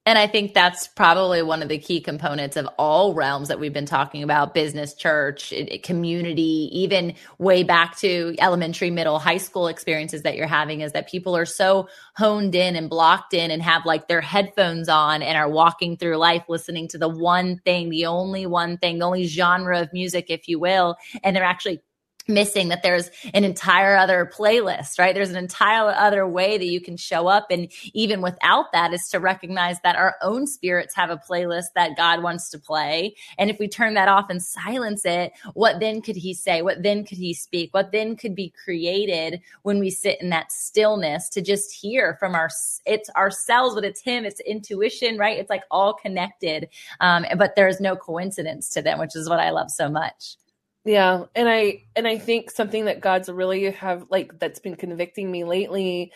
and 0.06 0.18
I 0.18 0.28
think 0.28 0.54
that's 0.54 0.88
probably 0.88 1.42
one 1.44 1.63
of 1.63 1.70
the 1.70 1.78
key 1.78 2.02
components 2.02 2.58
of 2.58 2.68
all 2.78 3.13
realms 3.13 3.48
that 3.48 3.60
we've 3.60 3.72
been 3.72 3.86
talking 3.86 4.22
about 4.22 4.54
business, 4.54 4.94
church, 4.94 5.54
community, 5.84 6.70
even 6.74 7.13
way 7.38 7.63
back 7.63 7.98
to 8.00 8.36
elementary, 8.39 8.92
middle, 8.92 9.18
high 9.18 9.38
school 9.38 9.68
experiences 9.68 10.24
that 10.24 10.36
you're 10.36 10.46
having 10.46 10.82
is 10.82 10.92
that 10.92 11.10
people 11.10 11.38
are 11.38 11.46
so 11.46 11.88
honed 12.18 12.54
in 12.54 12.76
and 12.76 12.89
blocked 12.89 13.34
in 13.34 13.50
and 13.50 13.63
have 13.63 13.86
like 13.86 14.10
their 14.10 14.20
headphones 14.20 14.89
on 14.89 15.22
and 15.22 15.38
are 15.38 15.50
walking 15.50 15.96
through 15.96 16.18
life 16.18 16.44
listening 16.50 16.89
to 16.89 16.98
the 16.98 17.08
one 17.08 17.60
thing, 17.60 17.89
the 17.89 18.06
only 18.06 18.46
one 18.46 18.78
thing, 18.78 19.00
the 19.00 19.06
only 19.06 19.24
genre 19.24 19.80
of 19.80 19.94
music, 19.94 20.26
if 20.28 20.50
you 20.50 20.60
will. 20.60 20.98
And 21.24 21.34
they're 21.34 21.46
actually 21.46 21.82
missing 22.27 22.69
that 22.69 22.83
there's 22.83 23.09
an 23.33 23.43
entire 23.43 23.95
other 23.95 24.29
playlist 24.33 24.99
right? 24.99 25.13
There's 25.13 25.29
an 25.29 25.36
entire 25.36 25.89
other 25.91 26.27
way 26.27 26.57
that 26.57 26.65
you 26.65 26.81
can 26.81 26.97
show 26.97 27.27
up. 27.27 27.47
And 27.49 27.71
even 27.93 28.21
without 28.21 28.71
that 28.73 28.93
is 28.93 29.07
to 29.09 29.19
recognize 29.19 29.79
that 29.81 29.95
our 29.95 30.15
own 30.21 30.47
spirits 30.47 30.95
have 30.95 31.09
a 31.09 31.17
playlist 31.17 31.67
that 31.75 31.97
god 31.97 32.23
wants 32.23 32.49
to 32.51 32.59
play. 32.59 33.15
And 33.38 33.49
if 33.49 33.59
we 33.59 33.67
turn 33.67 33.93
that 33.95 34.07
off 34.07 34.29
and 34.29 34.41
silence 34.41 35.05
it 35.05 35.33
what 35.53 35.79
then 35.79 36.01
could 36.01 36.15
he 36.15 36.33
say? 36.33 36.62
What 36.62 36.83
then 36.83 37.03
could 37.03 37.17
he 37.17 37.33
speak? 37.33 37.73
What 37.73 37.91
then 37.91 38.15
could 38.15 38.36
be 38.36 38.53
created 38.63 39.41
when 39.63 39.79
we 39.79 39.89
sit 39.89 40.21
in 40.21 40.29
that 40.29 40.51
stillness 40.51 41.29
to 41.29 41.41
just 41.41 41.71
hear 41.73 42.15
from 42.19 42.36
our 42.36 42.49
it's 42.86 43.09
ourselves 43.11 43.76
but 43.76 43.86
it's 43.86 44.01
him 44.01 44.26
it's 44.26 44.39
intuition 44.41 45.17
right? 45.17 45.38
It's 45.38 45.49
like 45.49 45.63
all 45.71 45.93
connected. 45.93 46.69
Um, 46.99 47.26
but 47.38 47.55
there's 47.55 47.80
no 47.80 47.95
coincidence 47.95 48.69
to 48.69 48.82
them 48.82 48.99
which 48.99 49.15
is 49.15 49.30
what 49.30 49.39
i 49.39 49.49
love 49.49 49.69
so 49.71 49.89
much 49.89 50.38
yeah, 50.86 51.25
and 51.36 51.47
I 51.47 51.84
and 51.95 52.07
I 52.07 52.17
think 52.17 52.51
something 52.51 52.86
that 52.86 53.01
God's 53.01 53.29
really 53.29 53.71
have 53.71 54.05
like 54.09 54.38
that's 54.39 54.59
been 54.59 54.75
convicting 54.75 55.31
me 55.31 55.45
lately 55.45 56.11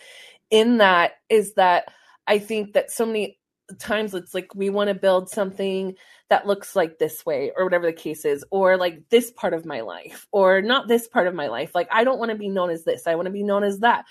in 0.50 0.78
that 0.78 1.12
is 1.30 1.54
that 1.54 1.88
I 2.26 2.38
think 2.38 2.74
that 2.74 2.90
so 2.90 3.06
many 3.06 3.38
times 3.78 4.14
it's 4.14 4.34
like 4.34 4.54
we 4.54 4.70
want 4.70 4.88
to 4.88 4.94
build 4.94 5.30
something 5.30 5.94
that 6.30 6.46
looks 6.46 6.74
like 6.76 6.98
this 6.98 7.24
way 7.24 7.52
or 7.56 7.64
whatever 7.64 7.86
the 7.86 7.92
case 7.92 8.24
is 8.24 8.44
or 8.50 8.76
like 8.76 9.08
this 9.10 9.30
part 9.30 9.54
of 9.54 9.66
my 9.66 9.80
life 9.80 10.26
or 10.32 10.62
not 10.62 10.88
this 10.88 11.08
part 11.08 11.26
of 11.26 11.34
my 11.34 11.48
life. 11.48 11.70
Like 11.74 11.88
I 11.90 12.04
don't 12.04 12.18
want 12.18 12.30
to 12.30 12.36
be 12.36 12.48
known 12.48 12.70
as 12.70 12.84
this 12.84 13.06
I 13.06 13.14
want 13.14 13.26
to 13.26 13.32
be 13.32 13.42
known 13.42 13.64
as 13.64 13.80
that. 13.80 14.04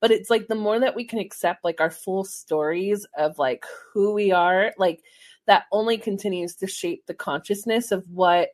But 0.00 0.10
it's 0.10 0.30
like 0.30 0.48
the 0.48 0.54
more 0.54 0.78
that 0.80 0.96
we 0.96 1.04
can 1.04 1.20
accept 1.20 1.64
like 1.64 1.80
our 1.80 1.90
full 1.90 2.24
stories 2.24 3.06
of 3.16 3.38
like 3.38 3.64
who 3.92 4.12
we 4.12 4.32
are 4.32 4.72
like 4.76 5.00
that 5.46 5.64
only 5.72 5.96
continues 5.96 6.56
to 6.56 6.66
shape 6.66 7.04
the 7.06 7.14
consciousness 7.14 7.92
of 7.92 8.04
what 8.08 8.50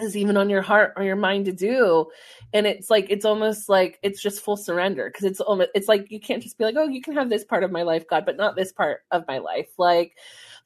is 0.00 0.16
even 0.16 0.36
on 0.36 0.50
your 0.50 0.62
heart 0.62 0.92
or 0.96 1.02
your 1.02 1.16
mind 1.16 1.46
to 1.46 1.52
do. 1.52 2.06
And 2.52 2.66
it's 2.66 2.90
like 2.90 3.06
it's 3.08 3.24
almost 3.24 3.68
like 3.68 3.98
it's 4.02 4.20
just 4.20 4.42
full 4.42 4.56
surrender 4.56 5.08
because 5.08 5.24
it's 5.24 5.40
almost 5.40 5.70
it's 5.74 5.88
like 5.88 6.10
you 6.10 6.20
can't 6.20 6.42
just 6.42 6.58
be 6.58 6.64
like 6.64 6.76
oh 6.76 6.88
you 6.88 7.00
can 7.00 7.14
have 7.14 7.30
this 7.30 7.44
part 7.44 7.64
of 7.64 7.72
my 7.72 7.82
life 7.82 8.06
god 8.08 8.26
but 8.26 8.36
not 8.36 8.56
this 8.56 8.72
part 8.72 9.00
of 9.10 9.24
my 9.26 9.38
life. 9.38 9.68
Like 9.78 10.16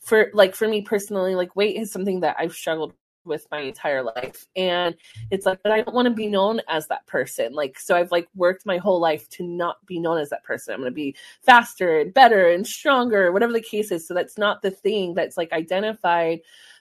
for 0.01 0.31
like 0.35 0.55
for 0.55 0.67
me 0.67 0.83
personally 0.83 1.35
like 1.35 1.55
weight 1.57 1.77
is 1.77 1.93
something 1.93 2.21
that 2.21 2.35
i've 2.39 2.55
struggled 2.55 2.95
with 3.27 3.47
my 3.51 3.61
entire 3.61 4.03
life. 4.03 4.47
And 4.57 4.95
it's 5.31 5.45
like 5.45 5.63
but 5.63 5.73
i 5.73 5.83
don't 5.83 5.95
want 5.95 6.07
to 6.07 6.15
be 6.15 6.27
known 6.27 6.61
as 6.69 6.89
that 6.89 7.07
person. 7.07 7.53
Like 7.53 7.79
so 7.79 7.95
i've 7.97 8.11
like 8.11 8.29
worked 8.35 8.67
my 8.67 8.79
whole 8.79 8.99
life 9.01 9.29
to 9.31 9.45
not 9.45 9.85
be 9.87 10.01
known 10.01 10.19
as 10.19 10.31
that 10.31 10.43
person. 10.43 10.75
I'm 10.75 10.81
going 10.81 10.91
to 10.91 10.95
be 10.95 11.15
faster 11.43 11.99
and 11.99 12.13
better 12.13 12.49
and 12.49 12.67
stronger 12.67 13.31
whatever 13.31 13.53
the 13.53 13.61
case 13.61 13.93
is. 13.93 14.09
So 14.09 14.15
that's 14.15 14.39
not 14.39 14.63
the 14.63 14.71
thing 14.71 15.15
that's 15.15 15.37
like 15.37 15.53
identified 15.53 16.41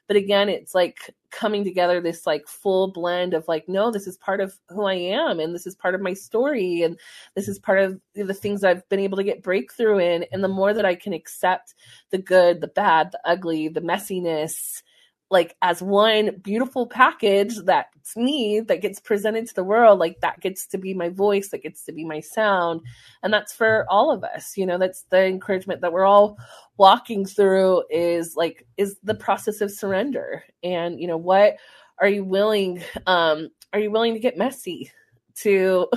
but 0.09 0.17
again 0.17 0.49
it's 0.49 0.75
like 0.75 1.15
coming 1.29 1.63
together 1.63 2.01
this 2.01 2.25
like 2.25 2.47
full 2.47 2.91
blend 2.91 3.33
of 3.35 3.47
like 3.47 3.69
no 3.69 3.91
this 3.91 4.07
is 4.07 4.17
part 4.17 4.41
of 4.41 4.57
who 4.69 4.83
i 4.85 4.95
am 4.95 5.39
and 5.39 5.53
this 5.53 5.67
is 5.67 5.75
part 5.75 5.95
of 5.95 6.01
my 6.01 6.13
story 6.13 6.81
and 6.81 6.99
this 7.35 7.47
is 7.47 7.59
part 7.59 7.79
of 7.79 8.01
the 8.15 8.33
things 8.33 8.63
i've 8.63 8.87
been 8.89 8.99
able 8.99 9.15
to 9.15 9.23
get 9.23 9.43
breakthrough 9.43 9.99
in. 9.99 10.25
And 10.31 10.43
the 10.43 10.49
more 10.49 10.73
that 10.73 10.85
i 10.85 10.95
can 10.95 11.13
accept 11.13 11.75
the 12.09 12.17
good 12.17 12.59
the 12.59 12.67
bad 12.67 13.11
the 13.11 13.21
ugly 13.23 13.69
the 13.69 13.81
messiness 13.81 14.81
like 15.29 15.55
as 15.61 15.81
one 15.81 16.37
beautiful 16.41 16.87
package 16.87 17.55
that's 17.63 18.17
me 18.17 18.59
that 18.61 18.81
gets 18.81 18.99
presented 18.99 19.47
to 19.47 19.53
the 19.53 19.63
world 19.63 19.99
like 19.99 20.19
that 20.21 20.39
gets 20.39 20.65
to 20.67 20.77
be 20.77 20.93
my 20.93 21.09
voice 21.09 21.49
that 21.49 21.61
gets 21.63 21.83
to 21.83 21.91
be 21.91 22.03
my 22.03 22.19
sound. 22.19 22.81
And 23.21 23.31
that's 23.31 23.53
for 23.53 23.85
all 23.89 24.11
of 24.11 24.23
us 24.23 24.57
you 24.57 24.65
know 24.65 24.77
that's 24.77 25.03
the 25.09 25.25
encouragement 25.25 25.81
that 25.81 25.93
we're 25.93 26.05
all 26.05 26.37
walking 26.77 27.25
through 27.25 27.83
is 27.89 28.35
like 28.35 28.65
is 28.77 28.97
the 29.03 29.15
process 29.15 29.61
of 29.61 29.71
surrender. 29.71 30.43
And 30.63 30.99
you 30.99 31.07
know 31.07 31.17
what 31.17 31.57
are 31.99 32.09
you 32.09 32.23
willing 32.23 32.83
um 33.05 33.49
are 33.73 33.79
you 33.79 33.91
willing 33.91 34.13
to 34.13 34.19
get 34.19 34.37
messy 34.37 34.91
to 35.35 35.87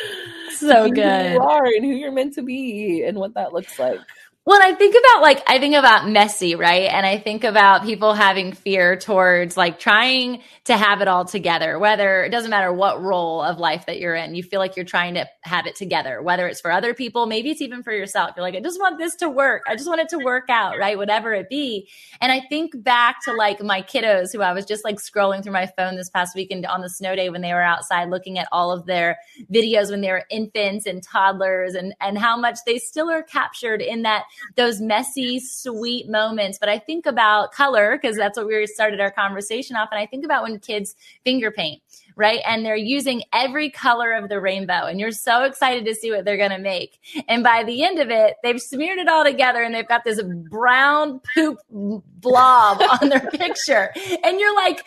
so 0.56 0.90
good 0.90 1.26
who 1.26 1.34
you 1.34 1.40
are 1.40 1.64
and 1.64 1.84
who 1.84 1.92
you're 1.92 2.12
meant 2.12 2.34
to 2.34 2.42
be 2.42 3.04
and 3.04 3.18
what 3.18 3.34
that 3.34 3.52
looks 3.52 3.78
like 3.78 4.00
well, 4.46 4.58
I 4.62 4.72
think 4.72 4.96
about 4.96 5.22
like, 5.22 5.42
I 5.46 5.58
think 5.58 5.74
about 5.74 6.08
messy, 6.08 6.54
right? 6.54 6.90
And 6.90 7.04
I 7.04 7.18
think 7.18 7.44
about 7.44 7.84
people 7.84 8.14
having 8.14 8.52
fear 8.52 8.96
towards 8.96 9.54
like 9.54 9.78
trying 9.78 10.42
to 10.64 10.78
have 10.78 11.02
it 11.02 11.08
all 11.08 11.26
together, 11.26 11.78
whether 11.78 12.24
it 12.24 12.30
doesn't 12.30 12.50
matter 12.50 12.72
what 12.72 13.02
role 13.02 13.42
of 13.42 13.58
life 13.58 13.84
that 13.84 14.00
you're 14.00 14.14
in, 14.14 14.34
you 14.34 14.42
feel 14.42 14.58
like 14.58 14.76
you're 14.76 14.86
trying 14.86 15.14
to 15.14 15.28
have 15.42 15.66
it 15.66 15.76
together, 15.76 16.22
whether 16.22 16.46
it's 16.46 16.62
for 16.62 16.72
other 16.72 16.94
people, 16.94 17.26
maybe 17.26 17.50
it's 17.50 17.60
even 17.60 17.82
for 17.82 17.92
yourself. 17.92 18.30
You're 18.34 18.42
like, 18.42 18.54
I 18.54 18.60
just 18.60 18.80
want 18.80 18.96
this 18.96 19.14
to 19.16 19.28
work. 19.28 19.62
I 19.68 19.76
just 19.76 19.88
want 19.88 20.00
it 20.00 20.08
to 20.08 20.18
work 20.18 20.46
out, 20.48 20.78
right? 20.78 20.96
Whatever 20.96 21.34
it 21.34 21.50
be. 21.50 21.90
And 22.22 22.32
I 22.32 22.40
think 22.40 22.82
back 22.82 23.22
to 23.26 23.34
like 23.34 23.62
my 23.62 23.82
kiddos 23.82 24.32
who 24.32 24.40
I 24.40 24.54
was 24.54 24.64
just 24.64 24.84
like 24.84 24.96
scrolling 24.96 25.42
through 25.42 25.52
my 25.52 25.66
phone 25.76 25.96
this 25.96 26.08
past 26.08 26.34
weekend 26.34 26.64
on 26.64 26.80
the 26.80 26.88
snow 26.88 27.14
day 27.14 27.28
when 27.28 27.42
they 27.42 27.52
were 27.52 27.60
outside 27.60 28.08
looking 28.08 28.38
at 28.38 28.48
all 28.52 28.72
of 28.72 28.86
their 28.86 29.18
videos 29.52 29.90
when 29.90 30.00
they 30.00 30.10
were 30.10 30.24
infants 30.30 30.86
and 30.86 31.02
toddlers 31.02 31.74
and, 31.74 31.94
and 32.00 32.16
how 32.16 32.38
much 32.38 32.58
they 32.64 32.78
still 32.78 33.10
are 33.10 33.22
captured 33.22 33.82
in 33.82 34.02
that 34.02 34.24
those 34.56 34.80
messy, 34.80 35.40
sweet 35.40 36.08
moments. 36.08 36.58
But 36.58 36.68
I 36.68 36.78
think 36.78 37.06
about 37.06 37.52
color 37.52 37.98
because 38.00 38.16
that's 38.16 38.36
what 38.36 38.46
we 38.46 38.66
started 38.66 39.00
our 39.00 39.10
conversation 39.10 39.76
off. 39.76 39.88
And 39.90 40.00
I 40.00 40.06
think 40.06 40.24
about 40.24 40.42
when 40.42 40.58
kids 40.58 40.94
finger 41.24 41.50
paint, 41.50 41.82
right? 42.16 42.40
And 42.46 42.64
they're 42.64 42.76
using 42.76 43.22
every 43.32 43.70
color 43.70 44.12
of 44.12 44.28
the 44.28 44.40
rainbow. 44.40 44.86
And 44.86 45.00
you're 45.00 45.12
so 45.12 45.44
excited 45.44 45.84
to 45.86 45.94
see 45.94 46.10
what 46.10 46.24
they're 46.24 46.36
going 46.36 46.50
to 46.50 46.58
make. 46.58 46.98
And 47.28 47.42
by 47.42 47.64
the 47.64 47.84
end 47.84 47.98
of 47.98 48.10
it, 48.10 48.36
they've 48.42 48.60
smeared 48.60 48.98
it 48.98 49.08
all 49.08 49.24
together 49.24 49.62
and 49.62 49.74
they've 49.74 49.88
got 49.88 50.04
this 50.04 50.22
brown 50.50 51.20
poop 51.34 51.58
blob 51.68 52.82
on 53.02 53.08
their 53.08 53.30
picture. 53.30 53.92
And 54.24 54.40
you're 54.40 54.56
like, 54.56 54.84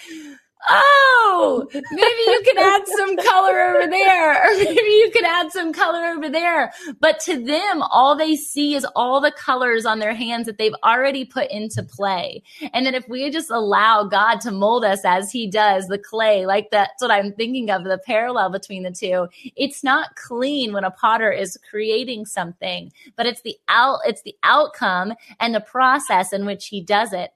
oh, 0.70 1.68
maybe 1.72 1.84
you 2.28 2.42
can 2.46 2.58
add 2.58 2.88
some 2.88 3.18
color 3.26 3.60
over 3.60 3.88
there, 3.88 4.32
or 4.52 4.58
maybe 4.58 4.82
you 4.82 5.10
could 5.12 5.26
add 5.26 5.52
some 5.52 5.74
color 5.74 6.06
over 6.06 6.30
there. 6.30 6.72
But 7.00 7.20
to 7.22 7.44
them, 7.44 7.82
all 7.84 8.16
they 8.16 8.36
see 8.36 8.76
is 8.76 8.86
all 8.96 9.22
the 9.22 9.32
colors 9.32 9.86
on 9.86 10.00
their 10.00 10.14
hands 10.14 10.46
that 10.46 10.58
they've 10.58 10.76
already 10.84 11.26
put 11.26 11.50
into 11.52 11.84
play. 11.84 12.44
And 12.74 12.86
then 12.86 12.96
if 12.96 13.08
we 13.08 13.30
just 13.30 13.50
allow 13.50 14.04
God 14.06 14.42
to 14.42 14.52
mold 14.52 14.86
us 14.86 15.04
as 15.06 15.32
He 15.32 15.50
does 15.50 15.88
the 15.88 15.98
clay, 15.98 16.46
like 16.46 16.70
that's 16.72 17.02
what 17.02 17.12
I'm 17.12 17.34
thinking 17.34 17.70
of 17.70 17.84
the 17.84 18.00
parallel 18.06 18.50
between 18.50 18.84
the 18.84 18.92
two. 18.92 19.28
It's 19.56 19.84
not 19.84 20.16
clean 20.16 20.74
when 20.74 20.84
a 20.84 20.92
potter 20.92 21.32
is 21.32 21.58
creating 21.70 22.26
something, 22.26 22.92
but 23.16 23.26
it's 23.26 23.42
the 23.42 23.58
out, 23.68 24.00
it's 24.06 24.22
the 24.22 24.36
outcome 24.44 25.14
and 25.40 25.54
the 25.54 25.62
process 25.62 26.34
in 26.34 26.46
which 26.46 26.68
he 26.68 26.82
does 26.82 27.14
it 27.14 27.32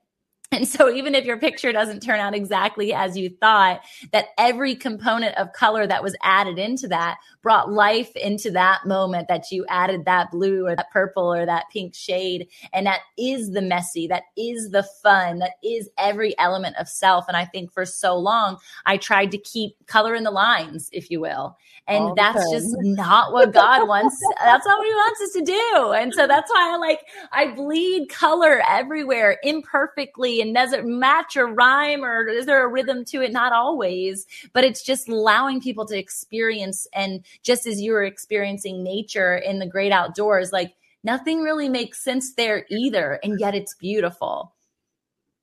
and 0.52 0.66
so 0.66 0.90
even 0.90 1.14
if 1.14 1.26
your 1.26 1.38
picture 1.38 1.74
doesn't 1.74 2.00
turn 2.00 2.22
out 2.22 2.34
exactly 2.34 2.94
as 2.94 3.18
you 3.18 3.30
thought, 3.30 3.82
that 4.14 4.28
every 4.38 4.76
component 4.76 5.36
of 5.36 5.52
color 5.52 5.86
that 5.86 6.02
was 6.02 6.16
added 6.24 6.58
into 6.58 6.88
that 6.88 7.18
brought 7.42 7.70
life 7.70 8.16
into 8.16 8.52
that 8.52 8.86
moment 8.86 9.28
that 9.28 9.52
you 9.52 9.66
added 9.68 10.06
that 10.06 10.32
blue 10.32 10.66
or 10.66 10.76
that 10.76 10.90
purple 10.92 11.34
or 11.34 11.46
that 11.46 11.66
pink 11.72 11.94
shade. 11.94 12.48
And 12.72 12.86
that 12.86 13.02
is 13.18 13.52
the 13.52 13.62
messy, 13.62 14.08
that 14.08 14.24
is 14.38 14.70
the 14.70 14.84
fun, 15.04 15.40
that 15.40 15.56
is 15.62 15.90
every 15.98 16.38
element 16.40 16.78
of 16.78 16.88
self. 16.88 17.26
And 17.28 17.36
I 17.36 17.44
think 17.44 17.74
for 17.74 17.86
so 17.86 18.16
long, 18.18 18.58
I 18.86 18.96
tried 18.96 19.32
to 19.32 19.38
keep 19.38 19.74
color 19.86 20.16
in 20.16 20.24
the 20.24 20.32
lines, 20.32 20.90
if 20.94 21.12
you 21.12 21.20
will. 21.20 21.58
And 21.90 22.16
that's 22.18 22.52
just 22.52 22.76
not 22.82 23.32
what 23.32 23.54
God 23.54 23.88
wants. 23.88 24.18
that's 24.44 24.66
not 24.66 24.78
what 24.78 24.88
he 24.88 24.94
wants 24.94 25.22
us 25.22 25.32
to 25.34 25.42
do. 25.42 25.92
And 25.94 26.14
so 26.14 26.28
that's 26.28 26.52
why 26.52 26.74
I 26.74 26.78
like, 26.78 27.02
I 27.32 27.48
bleed 27.54 28.10
color 28.10 28.62
everywhere 28.68 29.40
imperfectly 29.44 30.37
and 30.42 30.54
does 30.54 30.74
it 30.74 30.86
match 30.86 31.38
or 31.38 31.48
rhyme 31.48 32.04
or 32.04 32.28
is 32.28 32.46
there 32.46 32.64
a 32.64 32.68
rhythm 32.68 33.06
to 33.06 33.22
it? 33.22 33.32
Not 33.32 33.54
always, 33.54 34.26
but 34.54 34.64
it's 34.64 34.84
just 34.84 35.10
allowing 35.10 35.62
people 35.62 35.86
to 35.88 35.98
experience. 35.98 36.88
And 36.94 37.26
just 37.44 37.68
as 37.68 37.82
you 37.82 37.94
were 37.94 38.04
experiencing 38.04 38.84
nature 38.84 39.38
in 39.38 39.60
the 39.60 39.68
great 39.68 39.92
outdoors, 39.92 40.52
like 40.52 40.74
nothing 41.04 41.42
really 41.42 41.70
makes 41.70 42.04
sense 42.04 42.34
there 42.34 42.66
either. 42.70 43.20
And 43.24 43.40
yet 43.40 43.56
it's 43.56 43.76
beautiful. 43.76 44.54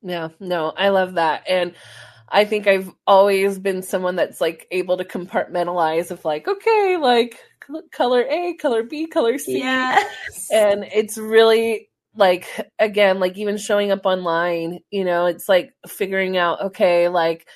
Yeah, 0.03 0.29
no, 0.39 0.71
I 0.77 0.91
love 0.91 1.15
that. 1.15 1.45
And 1.49 1.75
I 2.29 2.45
think 2.45 2.67
I've 2.67 2.91
always 3.07 3.59
been 3.59 3.83
someone 3.83 4.17
that's 4.17 4.41
like 4.41 4.67
able 4.71 4.97
to 4.97 5.05
compartmentalize 5.05 6.11
of 6.11 6.25
like, 6.25 6.49
okay, 6.49 6.99
like 7.01 7.39
color 7.93 8.25
A, 8.29 8.55
color 8.55 8.83
B, 8.83 9.07
color 9.07 9.39
C. 9.39 9.59
Yes. 9.59 10.49
And 10.51 10.85
it's 10.85 11.17
really 11.17 11.89
like 12.17 12.47
again 12.79 13.19
like 13.19 13.37
even 13.37 13.57
showing 13.57 13.91
up 13.91 14.07
online 14.07 14.79
you 14.91 15.05
know 15.05 15.27
it's 15.27 15.49
like 15.49 15.75
figuring 15.87 16.37
out 16.37 16.61
okay 16.63 17.09
like 17.09 17.47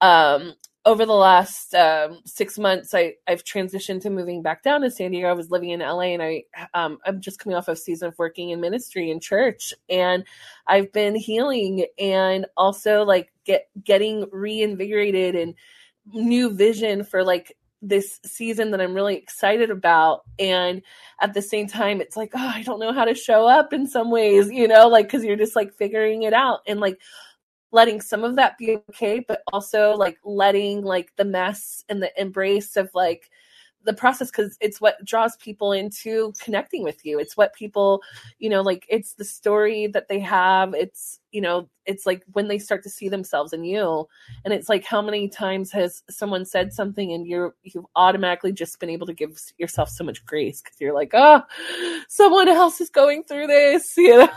um 0.00 0.54
over 0.86 1.06
the 1.06 1.12
last 1.14 1.74
um, 1.74 2.20
six 2.26 2.58
months, 2.58 2.94
I, 2.94 3.14
I've 3.26 3.42
transitioned 3.42 4.02
to 4.02 4.10
moving 4.10 4.42
back 4.42 4.62
down 4.62 4.82
to 4.82 4.90
San 4.90 5.12
Diego. 5.12 5.28
I 5.28 5.32
was 5.32 5.50
living 5.50 5.70
in 5.70 5.80
LA, 5.80 6.12
and 6.12 6.22
I 6.22 6.44
um, 6.74 6.98
I'm 7.06 7.20
just 7.20 7.38
coming 7.38 7.56
off 7.56 7.68
of 7.68 7.78
season 7.78 8.08
of 8.08 8.18
working 8.18 8.50
in 8.50 8.60
ministry 8.60 9.10
in 9.10 9.18
church, 9.18 9.72
and 9.88 10.24
I've 10.66 10.92
been 10.92 11.14
healing 11.14 11.86
and 11.98 12.46
also 12.56 13.02
like 13.02 13.32
get 13.46 13.68
getting 13.82 14.26
reinvigorated 14.30 15.34
and 15.34 15.54
new 16.12 16.50
vision 16.54 17.02
for 17.02 17.24
like 17.24 17.56
this 17.88 18.20
season 18.24 18.70
that 18.70 18.80
I'm 18.80 18.94
really 18.94 19.16
excited 19.16 19.70
about. 19.70 20.22
And 20.38 20.82
at 21.20 21.34
the 21.34 21.42
same 21.42 21.68
time, 21.68 22.00
it's 22.00 22.16
like, 22.16 22.32
oh, 22.34 22.52
I 22.54 22.62
don't 22.62 22.80
know 22.80 22.92
how 22.92 23.04
to 23.04 23.14
show 23.14 23.46
up 23.46 23.72
in 23.72 23.86
some 23.86 24.10
ways, 24.10 24.50
you 24.50 24.68
know, 24.68 24.88
like, 24.88 25.08
cause 25.08 25.24
you're 25.24 25.36
just 25.36 25.56
like 25.56 25.72
figuring 25.74 26.22
it 26.22 26.32
out. 26.32 26.60
And 26.66 26.80
like, 26.80 26.98
letting 27.74 28.00
some 28.00 28.22
of 28.22 28.36
that 28.36 28.56
be 28.56 28.78
okay, 28.88 29.18
but 29.18 29.42
also 29.52 29.94
like 29.94 30.16
letting 30.24 30.82
like 30.82 31.10
the 31.16 31.24
mess 31.24 31.84
and 31.88 32.00
the 32.00 32.10
embrace 32.20 32.76
of 32.76 32.88
like 32.94 33.28
the 33.84 33.92
process 33.92 34.30
because 34.30 34.56
it's 34.60 34.80
what 34.80 35.04
draws 35.04 35.36
people 35.36 35.72
into 35.72 36.32
connecting 36.42 36.82
with 36.82 37.04
you. 37.04 37.18
It's 37.18 37.36
what 37.36 37.54
people 37.54 38.02
you 38.38 38.48
know 38.48 38.62
like 38.62 38.86
it's 38.88 39.14
the 39.14 39.24
story 39.24 39.86
that 39.88 40.08
they 40.08 40.20
have. 40.20 40.74
It's 40.74 41.20
you 41.30 41.40
know 41.40 41.68
it's 41.86 42.06
like 42.06 42.24
when 42.32 42.48
they 42.48 42.58
start 42.58 42.82
to 42.84 42.90
see 42.90 43.08
themselves 43.08 43.52
in 43.52 43.64
you. 43.64 44.08
And 44.44 44.54
it's 44.54 44.68
like 44.68 44.84
how 44.84 45.02
many 45.02 45.28
times 45.28 45.70
has 45.72 46.02
someone 46.10 46.44
said 46.44 46.72
something 46.72 47.12
and 47.12 47.26
you're 47.26 47.54
you've 47.62 47.86
automatically 47.94 48.52
just 48.52 48.80
been 48.80 48.90
able 48.90 49.06
to 49.06 49.14
give 49.14 49.38
yourself 49.58 49.88
so 49.90 50.04
much 50.04 50.24
grace 50.24 50.62
because 50.62 50.80
you're 50.80 50.94
like 50.94 51.10
oh 51.14 51.42
someone 52.08 52.48
else 52.48 52.80
is 52.80 52.90
going 52.90 53.24
through 53.24 53.46
this 53.46 53.94
you 53.96 54.18
know? 54.18 54.28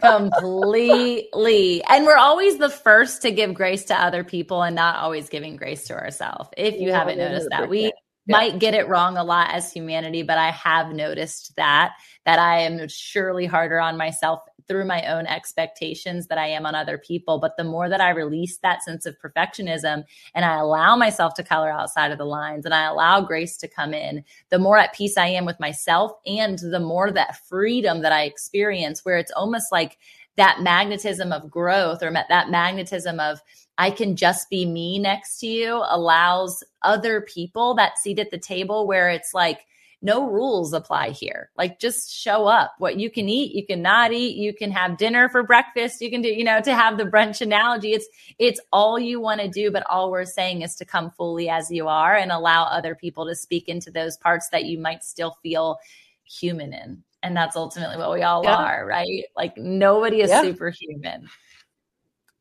Completely. 0.00 1.82
And 1.84 2.04
we're 2.04 2.16
always 2.16 2.58
the 2.58 2.68
first 2.68 3.22
to 3.22 3.30
give 3.30 3.54
grace 3.54 3.84
to 3.86 3.98
other 3.98 4.22
people 4.22 4.62
and 4.62 4.76
not 4.76 4.96
always 4.96 5.28
giving 5.28 5.56
grace 5.56 5.86
to 5.86 5.94
ourselves 5.94 6.50
if 6.56 6.74
you 6.74 6.88
yeah, 6.88 6.98
haven't 6.98 7.18
noticed 7.18 7.48
that. 7.50 7.68
we 7.68 7.92
yeah. 8.30 8.36
might 8.36 8.58
get 8.58 8.74
it 8.74 8.88
wrong 8.88 9.16
a 9.16 9.24
lot 9.24 9.50
as 9.50 9.72
humanity, 9.72 10.22
but 10.22 10.38
I 10.38 10.50
have 10.50 10.92
noticed 10.92 11.54
that 11.56 11.92
that 12.26 12.38
I 12.38 12.60
am 12.60 12.86
surely 12.88 13.46
harder 13.46 13.80
on 13.80 13.96
myself 13.96 14.40
through 14.70 14.84
my 14.84 15.04
own 15.06 15.26
expectations 15.26 16.28
that 16.28 16.38
I 16.38 16.46
am 16.46 16.64
on 16.64 16.76
other 16.76 16.96
people. 16.96 17.40
But 17.40 17.56
the 17.56 17.64
more 17.64 17.88
that 17.88 18.00
I 18.00 18.10
release 18.10 18.58
that 18.58 18.84
sense 18.84 19.04
of 19.04 19.18
perfectionism 19.18 20.04
and 20.32 20.44
I 20.44 20.58
allow 20.58 20.94
myself 20.94 21.34
to 21.34 21.42
color 21.42 21.70
outside 21.70 22.12
of 22.12 22.18
the 22.18 22.24
lines 22.24 22.64
and 22.64 22.72
I 22.72 22.84
allow 22.84 23.20
grace 23.20 23.56
to 23.56 23.68
come 23.68 23.92
in, 23.92 24.22
the 24.50 24.60
more 24.60 24.78
at 24.78 24.94
peace 24.94 25.16
I 25.16 25.26
am 25.26 25.44
with 25.44 25.58
myself 25.58 26.12
and 26.24 26.56
the 26.56 26.78
more 26.78 27.10
that 27.10 27.44
freedom 27.48 28.02
that 28.02 28.12
I 28.12 28.22
experience, 28.22 29.04
where 29.04 29.18
it's 29.18 29.32
almost 29.32 29.72
like 29.72 29.98
that 30.36 30.60
magnetism 30.62 31.32
of 31.32 31.50
growth 31.50 32.02
or 32.02 32.12
that 32.12 32.50
magnetism 32.50 33.20
of 33.20 33.40
I 33.78 33.90
can 33.90 34.14
just 34.14 34.50
be 34.50 34.66
me 34.66 34.98
next 34.98 35.38
to 35.38 35.46
you 35.46 35.82
allows 35.88 36.62
other 36.82 37.22
people 37.22 37.74
that 37.76 37.98
seat 37.98 38.18
at 38.18 38.30
the 38.30 38.38
table 38.38 38.86
where 38.86 39.08
it's 39.08 39.32
like, 39.32 39.60
no 40.02 40.30
rules 40.30 40.72
apply 40.72 41.10
here. 41.10 41.50
Like 41.56 41.78
just 41.78 42.10
show 42.10 42.46
up. 42.46 42.74
What 42.78 42.98
you 42.98 43.10
can 43.10 43.28
eat, 43.28 43.54
you 43.54 43.66
can 43.66 43.82
not 43.82 44.12
eat. 44.12 44.36
You 44.36 44.54
can 44.54 44.70
have 44.70 44.96
dinner 44.96 45.28
for 45.28 45.42
breakfast. 45.42 46.00
You 46.00 46.10
can 46.10 46.22
do, 46.22 46.28
you 46.28 46.44
know, 46.44 46.60
to 46.62 46.74
have 46.74 46.96
the 46.96 47.04
brunch 47.04 47.40
analogy. 47.40 47.92
It's 47.92 48.08
it's 48.38 48.60
all 48.72 48.98
you 48.98 49.20
want 49.20 49.40
to 49.40 49.48
do, 49.48 49.70
but 49.70 49.84
all 49.88 50.10
we're 50.10 50.24
saying 50.24 50.62
is 50.62 50.74
to 50.76 50.84
come 50.84 51.10
fully 51.10 51.48
as 51.48 51.70
you 51.70 51.88
are 51.88 52.14
and 52.14 52.32
allow 52.32 52.64
other 52.64 52.94
people 52.94 53.26
to 53.26 53.34
speak 53.34 53.68
into 53.68 53.90
those 53.90 54.16
parts 54.16 54.48
that 54.50 54.64
you 54.64 54.78
might 54.78 55.04
still 55.04 55.36
feel 55.42 55.78
human 56.24 56.72
in. 56.72 57.02
And 57.22 57.36
that's 57.36 57.56
ultimately 57.56 57.98
what 57.98 58.12
we 58.12 58.22
all 58.22 58.42
yeah. 58.42 58.56
are, 58.56 58.86
right? 58.86 59.24
Like 59.36 59.56
nobody 59.56 60.22
is 60.22 60.30
yeah. 60.30 60.42
superhuman 60.42 61.28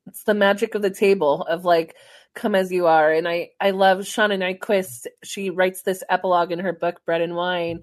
it's 0.09 0.23
the 0.23 0.33
magic 0.33 0.75
of 0.75 0.81
the 0.81 0.89
table 0.89 1.43
of 1.43 1.63
like 1.63 1.95
come 2.33 2.55
as 2.55 2.71
you 2.71 2.87
are 2.87 3.11
and 3.11 3.27
i 3.27 3.49
i 3.61 3.71
love 3.71 3.99
Shauna 3.99 4.37
Niequist 4.37 5.07
she 5.23 5.49
writes 5.49 5.83
this 5.83 6.03
epilogue 6.09 6.51
in 6.51 6.59
her 6.59 6.73
book 6.73 7.01
bread 7.05 7.21
and 7.21 7.35
wine 7.35 7.81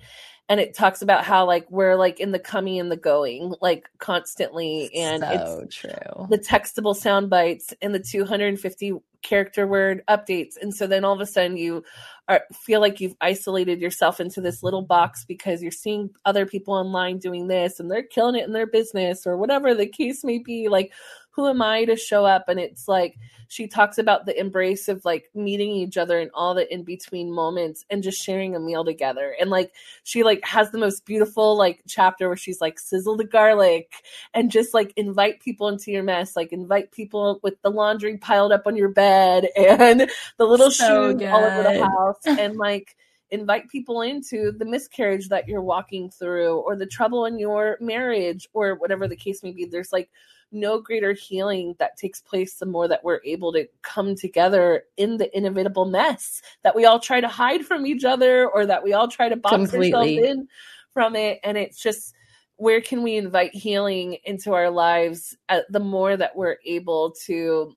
and 0.49 0.61
it 0.61 0.75
talks 0.75 1.03
about 1.03 1.25
how 1.25 1.45
like 1.45 1.71
we're 1.71 1.97
like 1.97 2.21
in 2.21 2.33
the 2.33 2.39
coming 2.39 2.79
and 2.79 2.91
the 2.91 2.97
going 2.97 3.55
like 3.61 3.89
constantly 3.99 4.95
and 4.95 5.23
so 5.23 5.61
it's 5.65 5.75
true. 5.75 6.27
the 6.31 6.39
textable 6.39 6.95
sound 6.95 7.29
bites 7.29 7.75
and 7.83 7.95
the 7.95 7.99
250 7.99 8.95
character 9.27 9.67
word 9.67 10.03
updates. 10.09 10.55
And 10.61 10.73
so 10.73 10.87
then 10.87 11.05
all 11.05 11.13
of 11.13 11.21
a 11.21 11.27
sudden 11.27 11.57
you 11.57 11.83
are 12.29 12.45
feel 12.53 12.81
like 12.81 13.01
you've 13.01 13.17
isolated 13.21 13.81
yourself 13.81 14.21
into 14.21 14.41
this 14.41 14.63
little 14.63 14.83
box 14.83 15.25
because 15.25 15.63
you're 15.63 15.73
seeing 15.73 16.11
other 16.25 16.47
people 16.47 16.75
online 16.75 17.19
doing 17.19 17.49
this 17.49 17.81
and 17.81 17.91
they're 17.91 18.03
killing 18.03 18.37
it 18.37 18.47
in 18.47 18.53
their 18.53 18.67
business 18.67 19.27
or 19.27 19.37
whatever 19.37 19.75
the 19.75 19.87
case 19.87 20.23
may 20.23 20.39
be. 20.39 20.69
Like 20.69 20.93
who 21.37 21.47
am 21.47 21.61
I 21.61 21.85
to 21.85 21.97
show 21.97 22.25
up? 22.25 22.49
And 22.49 22.59
it's 22.59 22.89
like 22.89 23.19
she 23.49 23.69
talks 23.69 23.99
about 23.99 24.25
the 24.25 24.39
embrace 24.41 24.89
of 24.89 25.05
like 25.05 25.29
meeting 25.35 25.71
each 25.71 25.99
other 25.99 26.19
and 26.19 26.31
all 26.35 26.55
the 26.55 26.73
in 26.73 26.83
between 26.83 27.31
moments 27.31 27.85
and 27.91 28.03
just 28.03 28.21
sharing 28.21 28.57
a 28.57 28.61
meal 28.61 28.85
together. 28.85 29.37
And 29.39 29.51
like 29.51 29.73
she 30.03 30.25
like 30.25 30.43
has 30.45 30.71
the 30.71 30.79
most 30.79 31.05
beautiful 31.05 31.57
like 31.57 31.83
chapter 31.87 32.27
where 32.27 32.39
she's 32.39 32.61
like 32.61 32.79
sizzle 32.79 33.19
the 33.19 33.25
garlic 33.25 33.93
and 34.33 34.51
just 34.51 34.73
like 34.73 34.95
invite 34.97 35.41
people 35.41 35.69
into 35.69 35.93
your 35.93 36.03
mess, 36.03 36.35
like 36.35 36.53
invite 36.53 36.91
people 36.91 37.39
with 37.43 37.61
the 37.61 37.71
laundry 37.71 38.17
piled 38.17 38.51
up 38.51 38.63
on 38.67 38.75
your 38.75 38.89
bed 38.89 39.47
and 39.57 40.11
the 40.39 40.45
little 40.47 40.71
so 40.71 41.11
shoes 41.11 41.21
good. 41.21 41.29
all 41.29 41.45
over 41.45 41.63
the 41.63 41.85
house 41.85 42.21
and 42.39 42.57
like 42.57 42.97
invite 43.31 43.69
people 43.69 44.01
into 44.01 44.53
the 44.53 44.65
miscarriage 44.65 45.29
that 45.29 45.49
you're 45.49 45.63
walking 45.63 46.09
through 46.11 46.57
or 46.61 46.77
the 46.77 46.87
trouble 46.87 47.27
in 47.27 47.39
your 47.39 47.77
marriage 47.81 48.49
or 48.55 48.77
whatever 48.77 49.07
the 49.07 49.17
case 49.17 49.43
may 49.43 49.53
be. 49.53 49.67
There's 49.67 49.93
like 49.93 50.09
no 50.53 50.81
greater 50.81 51.13
healing 51.13 51.75
that 51.79 51.97
takes 51.97 52.21
place 52.21 52.55
the 52.55 52.67
more 52.67 52.89
that 52.89 53.03
we're 53.03 53.21
able 53.25 53.53
to 53.53 53.67
come 53.83 54.15
together 54.15 54.85
in 54.97 55.17
the 55.17 55.37
inevitable 55.37 55.85
mess 55.85 56.41
that 56.63 56.75
we 56.75 56.85
all 56.85 57.01
try 57.01 57.21
to 57.21 57.29
hide 57.29 57.65
from 57.65 57.87
each 57.87 58.05
other 58.05 58.49
or 58.49 58.65
that 58.67 58.83
we 58.83 58.93
all 58.93 59.09
try 59.09 59.29
to 59.29 59.37
box 59.37 59.57
Completely. 59.57 59.93
ourselves 59.93 60.31
in 60.31 60.49
from 60.93 61.15
it. 61.15 61.41
And 61.45 61.59
it's 61.59 61.79
just 61.79 62.15
where 62.57 62.81
can 62.81 63.03
we 63.03 63.17
invite 63.17 63.55
healing 63.55 64.17
into 64.25 64.55
our 64.55 64.71
lives 64.71 65.37
at, 65.49 65.71
the 65.71 65.81
more 65.81 66.17
that 66.17 66.35
we're 66.35 66.57
able 66.65 67.15
to 67.27 67.75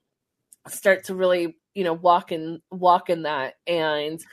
start 0.68 1.04
to 1.06 1.16
really 1.16 1.58
you 1.74 1.84
know 1.84 1.94
walk 1.94 2.32
in 2.32 2.62
walk 2.72 3.10
in 3.10 3.24
that 3.24 3.56
and 3.68 4.24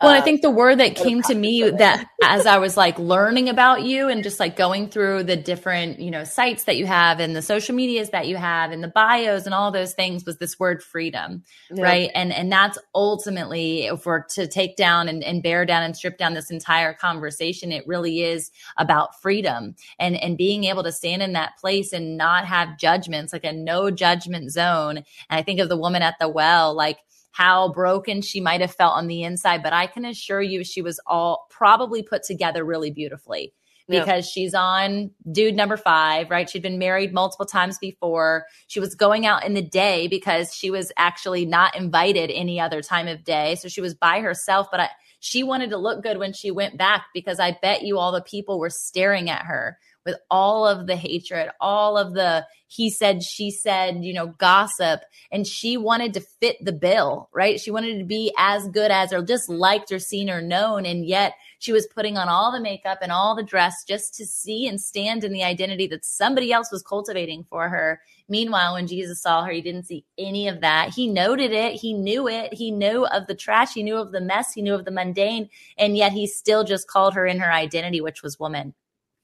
well, 0.00 0.12
I 0.12 0.20
think 0.20 0.42
the 0.42 0.50
word 0.50 0.78
that 0.78 0.94
came 0.94 1.22
to 1.22 1.34
me 1.34 1.68
that 1.68 2.08
as 2.22 2.46
I 2.46 2.58
was 2.58 2.76
like 2.76 2.98
learning 3.00 3.48
about 3.48 3.82
you 3.82 4.08
and 4.08 4.22
just 4.22 4.38
like 4.38 4.56
going 4.56 4.88
through 4.88 5.24
the 5.24 5.36
different, 5.36 5.98
you 5.98 6.12
know, 6.12 6.22
sites 6.22 6.64
that 6.64 6.76
you 6.76 6.86
have 6.86 7.18
and 7.18 7.34
the 7.34 7.42
social 7.42 7.74
medias 7.74 8.10
that 8.10 8.28
you 8.28 8.36
have 8.36 8.70
and 8.70 8.82
the 8.82 8.88
bios 8.88 9.44
and 9.44 9.54
all 9.54 9.72
those 9.72 9.94
things 9.94 10.24
was 10.24 10.38
this 10.38 10.58
word 10.58 10.84
freedom. 10.84 11.42
Yeah. 11.70 11.82
Right. 11.82 12.10
And 12.14 12.32
and 12.32 12.50
that's 12.52 12.78
ultimately 12.94 13.86
if 13.86 14.06
we're 14.06 14.24
to 14.34 14.46
take 14.46 14.76
down 14.76 15.08
and, 15.08 15.24
and 15.24 15.42
bear 15.42 15.64
down 15.64 15.82
and 15.82 15.96
strip 15.96 16.16
down 16.16 16.34
this 16.34 16.50
entire 16.50 16.94
conversation, 16.94 17.72
it 17.72 17.86
really 17.86 18.22
is 18.22 18.52
about 18.76 19.20
freedom 19.20 19.74
and 19.98 20.16
and 20.16 20.38
being 20.38 20.64
able 20.64 20.84
to 20.84 20.92
stand 20.92 21.22
in 21.22 21.32
that 21.32 21.56
place 21.58 21.92
and 21.92 22.16
not 22.16 22.44
have 22.44 22.78
judgments, 22.78 23.32
like 23.32 23.44
a 23.44 23.52
no 23.52 23.90
judgment 23.90 24.52
zone. 24.52 24.98
And 24.98 25.04
I 25.28 25.42
think 25.42 25.58
of 25.58 25.68
the 25.68 25.76
woman 25.76 26.02
at 26.02 26.14
the 26.20 26.28
well, 26.28 26.72
like 26.72 26.98
how 27.32 27.72
broken 27.72 28.22
she 28.22 28.40
might 28.40 28.60
have 28.60 28.74
felt 28.74 28.94
on 28.94 29.06
the 29.06 29.22
inside, 29.22 29.62
but 29.62 29.72
I 29.72 29.86
can 29.86 30.04
assure 30.04 30.42
you 30.42 30.64
she 30.64 30.82
was 30.82 31.00
all 31.06 31.46
probably 31.50 32.02
put 32.02 32.22
together 32.22 32.64
really 32.64 32.90
beautifully 32.90 33.52
because 33.88 34.26
yeah. 34.26 34.30
she's 34.30 34.54
on 34.54 35.10
dude 35.32 35.54
number 35.54 35.76
five, 35.76 36.30
right? 36.30 36.48
She'd 36.48 36.62
been 36.62 36.78
married 36.78 37.14
multiple 37.14 37.46
times 37.46 37.78
before. 37.78 38.44
She 38.66 38.80
was 38.80 38.94
going 38.94 39.24
out 39.24 39.46
in 39.46 39.54
the 39.54 39.62
day 39.62 40.08
because 40.08 40.54
she 40.54 40.70
was 40.70 40.92
actually 40.96 41.46
not 41.46 41.74
invited 41.74 42.30
any 42.30 42.60
other 42.60 42.82
time 42.82 43.08
of 43.08 43.24
day. 43.24 43.54
So 43.54 43.68
she 43.68 43.80
was 43.80 43.94
by 43.94 44.20
herself, 44.20 44.68
but 44.70 44.80
I, 44.80 44.90
she 45.20 45.42
wanted 45.42 45.70
to 45.70 45.78
look 45.78 46.02
good 46.02 46.18
when 46.18 46.32
she 46.32 46.50
went 46.50 46.76
back 46.76 47.06
because 47.14 47.40
I 47.40 47.56
bet 47.62 47.82
you 47.82 47.98
all 47.98 48.12
the 48.12 48.20
people 48.20 48.58
were 48.58 48.70
staring 48.70 49.30
at 49.30 49.46
her 49.46 49.78
with 50.08 50.18
all 50.30 50.66
of 50.66 50.86
the 50.86 50.96
hatred, 50.96 51.50
all 51.60 51.98
of 51.98 52.14
the 52.14 52.46
he 52.70 52.90
said, 52.90 53.22
she 53.22 53.50
said, 53.50 54.04
you 54.04 54.12
know, 54.12 54.26
gossip. 54.26 55.00
And 55.32 55.46
she 55.46 55.78
wanted 55.78 56.12
to 56.14 56.20
fit 56.20 56.62
the 56.62 56.72
bill, 56.72 57.30
right? 57.32 57.58
She 57.58 57.70
wanted 57.70 57.98
to 57.98 58.04
be 58.04 58.32
as 58.36 58.68
good 58.68 58.90
as 58.90 59.10
or 59.10 59.22
just 59.22 59.48
liked 59.48 59.90
or 59.90 59.98
seen 59.98 60.28
or 60.28 60.42
known. 60.42 60.84
And 60.84 61.06
yet 61.06 61.32
she 61.58 61.72
was 61.72 61.86
putting 61.86 62.18
on 62.18 62.28
all 62.28 62.52
the 62.52 62.60
makeup 62.60 62.98
and 63.00 63.10
all 63.10 63.34
the 63.34 63.42
dress 63.42 63.84
just 63.88 64.14
to 64.16 64.26
see 64.26 64.66
and 64.66 64.78
stand 64.78 65.24
in 65.24 65.32
the 65.32 65.42
identity 65.42 65.86
that 65.88 66.04
somebody 66.04 66.52
else 66.52 66.70
was 66.70 66.82
cultivating 66.82 67.42
for 67.42 67.70
her. 67.70 68.02
Meanwhile, 68.28 68.74
when 68.74 68.86
Jesus 68.86 69.22
saw 69.22 69.44
her, 69.44 69.50
he 69.50 69.62
didn't 69.62 69.86
see 69.86 70.04
any 70.18 70.46
of 70.48 70.60
that. 70.60 70.90
He 70.90 71.08
noted 71.08 71.52
it. 71.52 71.72
He 71.72 71.94
knew 71.94 72.28
it. 72.28 72.52
He 72.52 72.70
knew 72.70 73.06
of 73.06 73.26
the 73.26 73.34
trash. 73.34 73.72
He 73.72 73.82
knew 73.82 73.96
of 73.96 74.12
the 74.12 74.20
mess. 74.20 74.52
He 74.52 74.60
knew 74.60 74.74
of 74.74 74.84
the 74.84 74.90
mundane. 74.90 75.48
And 75.78 75.96
yet 75.96 76.12
he 76.12 76.26
still 76.26 76.64
just 76.64 76.86
called 76.86 77.14
her 77.14 77.26
in 77.26 77.38
her 77.38 77.50
identity, 77.50 78.02
which 78.02 78.22
was 78.22 78.38
woman 78.38 78.74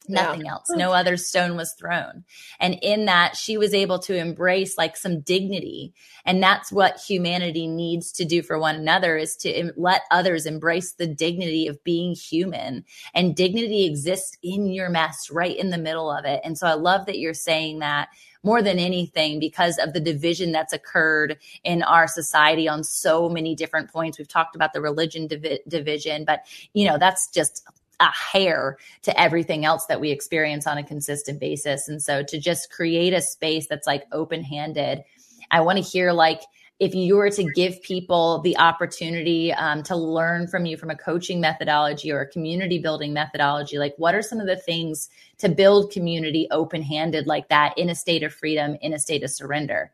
nothing 0.09 0.44
yeah. 0.44 0.52
else. 0.52 0.70
No 0.70 0.92
other 0.92 1.16
stone 1.16 1.57
was 1.57 1.74
thrown. 1.74 2.24
And 2.61 2.78
in 2.82 3.07
that 3.07 3.36
she 3.36 3.57
was 3.57 3.74
able 3.74 3.98
to 4.00 4.16
embrace 4.16 4.76
like 4.76 4.96
some 4.96 5.20
dignity. 5.20 5.92
And 6.24 6.42
that's 6.42 6.72
what 6.72 7.00
humanity 7.00 7.66
needs 7.66 8.12
to 8.12 8.24
do 8.24 8.42
for 8.42 8.59
one 8.59 8.76
another 8.76 9.16
is 9.16 9.36
to 9.36 9.72
let 9.76 10.02
others 10.11 10.46
embrace 10.46 10.92
the 10.92 11.07
dignity 11.07 11.66
of 11.66 11.82
being 11.84 12.14
human. 12.14 12.84
And 13.14 13.36
dignity 13.36 13.86
exists 13.86 14.36
in 14.42 14.66
your 14.66 14.88
mess 14.88 15.30
right 15.30 15.57
in 15.57 15.70
the 15.70 15.78
middle 15.78 16.11
of 16.11 16.24
it. 16.24 16.40
And 16.44 16.57
so 16.59 16.66
i 16.66 16.74
love 16.74 17.07
that 17.07 17.18
you're 17.18 17.34
saying 17.34 17.80
that 17.80 18.09
more 18.44 18.62
than 18.62 18.78
anything 18.78 19.40
because 19.40 19.78
of 19.78 19.94
the 19.94 20.00
division 20.00 20.52
that's 20.52 20.72
occurred 20.72 21.38
in 21.64 21.82
our 21.82 22.07
society 22.07 22.68
on 22.68 22.84
so 22.84 23.28
many 23.28 23.55
different 23.55 23.90
points. 23.90 24.18
We've 24.18 24.28
talked 24.28 24.55
about 24.55 24.74
the 24.74 24.82
religion 24.82 25.26
divi- 25.26 25.61
division, 25.66 26.24
but 26.24 26.44
you 26.74 26.86
know, 26.86 26.98
that's 26.98 27.28
just 27.28 27.66
a 28.01 28.11
hair 28.12 28.76
to 29.03 29.20
everything 29.20 29.64
else 29.64 29.86
that 29.86 30.01
we 30.01 30.11
experience 30.11 30.66
on 30.66 30.78
a 30.78 30.84
consistent 30.84 31.40
basis. 31.40 31.88
And 31.88 32.03
so 32.03 32.22
to 32.22 32.38
just 32.38 32.70
create 32.70 33.12
a 33.12 33.20
space 33.20 33.66
that's 33.66 33.86
like 33.86 34.05
open 34.12 34.42
handed, 34.42 35.03
I 35.51 35.61
want 35.61 35.78
to 35.78 35.84
hear 35.84 36.12
like, 36.12 36.40
if 36.80 36.92
you 36.92 37.14
were 37.16 37.30
to 37.30 37.45
give 37.55 37.80
people 37.82 38.40
the 38.40 38.57
opportunity 38.59 39.53
um, 39.53 39.84
to 39.84 39.95
learn 39.95 40.49
from 40.49 40.66
you 40.66 40.76
from 40.76 40.90
a 40.90 40.97
coaching 40.97 41.40
methodology 41.40 42.11
or 42.11 42.22
a 42.22 42.28
community 42.28 42.78
building 42.78 43.12
methodology, 43.12 43.78
like 43.78 43.95
what 43.97 44.14
are 44.14 44.22
some 44.22 44.40
of 44.40 44.47
the 44.47 44.57
things 44.57 45.09
to 45.38 45.49
build 45.49 45.92
community 45.92 46.49
open 46.51 46.82
handed 46.82 47.28
like 47.28 47.49
that 47.49 47.78
in 47.78 47.90
a 47.90 47.95
state 47.95 48.24
of 48.24 48.34
freedom, 48.34 48.76
in 48.82 48.92
a 48.92 48.99
state 48.99 49.22
of 49.22 49.30
surrender? 49.30 49.92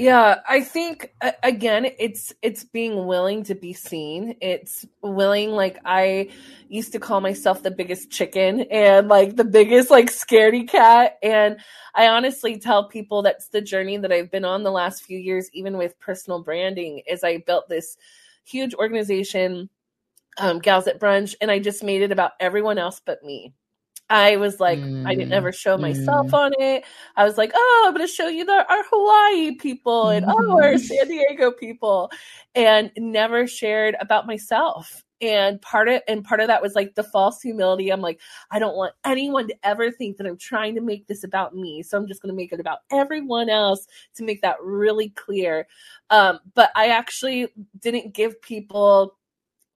Yeah, 0.00 0.36
I 0.48 0.62
think 0.62 1.12
again 1.42 1.86
it's 1.98 2.32
it's 2.40 2.64
being 2.64 3.04
willing 3.06 3.44
to 3.44 3.54
be 3.54 3.74
seen. 3.74 4.34
It's 4.40 4.86
willing 5.02 5.50
like 5.50 5.78
I 5.84 6.30
used 6.70 6.92
to 6.92 6.98
call 6.98 7.20
myself 7.20 7.62
the 7.62 7.70
biggest 7.70 8.10
chicken 8.10 8.62
and 8.70 9.08
like 9.08 9.36
the 9.36 9.44
biggest 9.44 9.90
like 9.90 10.06
scaredy 10.10 10.66
cat 10.66 11.18
and 11.22 11.58
I 11.94 12.08
honestly 12.08 12.58
tell 12.58 12.88
people 12.88 13.20
that's 13.20 13.48
the 13.48 13.60
journey 13.60 13.98
that 13.98 14.10
I've 14.10 14.30
been 14.30 14.46
on 14.46 14.62
the 14.62 14.70
last 14.72 15.02
few 15.04 15.18
years 15.18 15.50
even 15.52 15.76
with 15.76 16.00
personal 16.00 16.42
branding 16.42 17.02
is 17.06 17.22
I 17.22 17.36
built 17.36 17.68
this 17.68 17.98
huge 18.46 18.72
organization 18.74 19.68
um, 20.38 20.60
Gals 20.60 20.86
That 20.86 21.00
Brunch 21.00 21.34
and 21.42 21.50
I 21.50 21.58
just 21.58 21.84
made 21.84 22.02
it 22.02 22.12
about 22.12 22.32
everyone 22.40 22.78
else 22.78 23.02
but 23.04 23.22
me. 23.22 23.54
I 24.10 24.36
was 24.36 24.58
like, 24.58 24.80
mm, 24.80 25.06
I 25.06 25.14
didn't 25.14 25.32
ever 25.32 25.52
show 25.52 25.78
myself 25.78 26.26
mm. 26.26 26.34
on 26.34 26.52
it. 26.58 26.84
I 27.16 27.24
was 27.24 27.38
like, 27.38 27.52
oh, 27.54 27.84
I'm 27.86 27.94
going 27.94 28.06
to 28.06 28.12
show 28.12 28.26
you 28.26 28.44
the, 28.44 28.52
our 28.68 28.84
Hawaii 28.90 29.54
people 29.54 30.08
and 30.08 30.26
oh, 30.28 30.60
our 30.60 30.76
San 30.78 31.06
Diego 31.06 31.52
people, 31.52 32.10
and 32.56 32.90
never 32.98 33.46
shared 33.46 33.96
about 34.00 34.26
myself. 34.26 35.04
And 35.22 35.60
part 35.60 35.88
of 35.88 36.00
and 36.08 36.24
part 36.24 36.40
of 36.40 36.46
that 36.46 36.62
was 36.62 36.74
like 36.74 36.94
the 36.94 37.04
false 37.04 37.42
humility. 37.42 37.92
I'm 37.92 38.00
like, 38.00 38.20
I 38.50 38.58
don't 38.58 38.76
want 38.76 38.94
anyone 39.04 39.46
to 39.48 39.54
ever 39.62 39.90
think 39.90 40.16
that 40.16 40.26
I'm 40.26 40.38
trying 40.38 40.74
to 40.76 40.80
make 40.80 41.06
this 41.06 41.24
about 41.24 41.54
me. 41.54 41.82
So 41.82 41.96
I'm 41.96 42.08
just 42.08 42.22
going 42.22 42.32
to 42.32 42.36
make 42.36 42.52
it 42.52 42.60
about 42.60 42.78
everyone 42.90 43.50
else 43.50 43.86
to 44.16 44.24
make 44.24 44.40
that 44.42 44.56
really 44.62 45.10
clear. 45.10 45.68
Um, 46.08 46.40
but 46.54 46.70
I 46.74 46.88
actually 46.88 47.48
didn't 47.78 48.14
give 48.14 48.40
people 48.40 49.18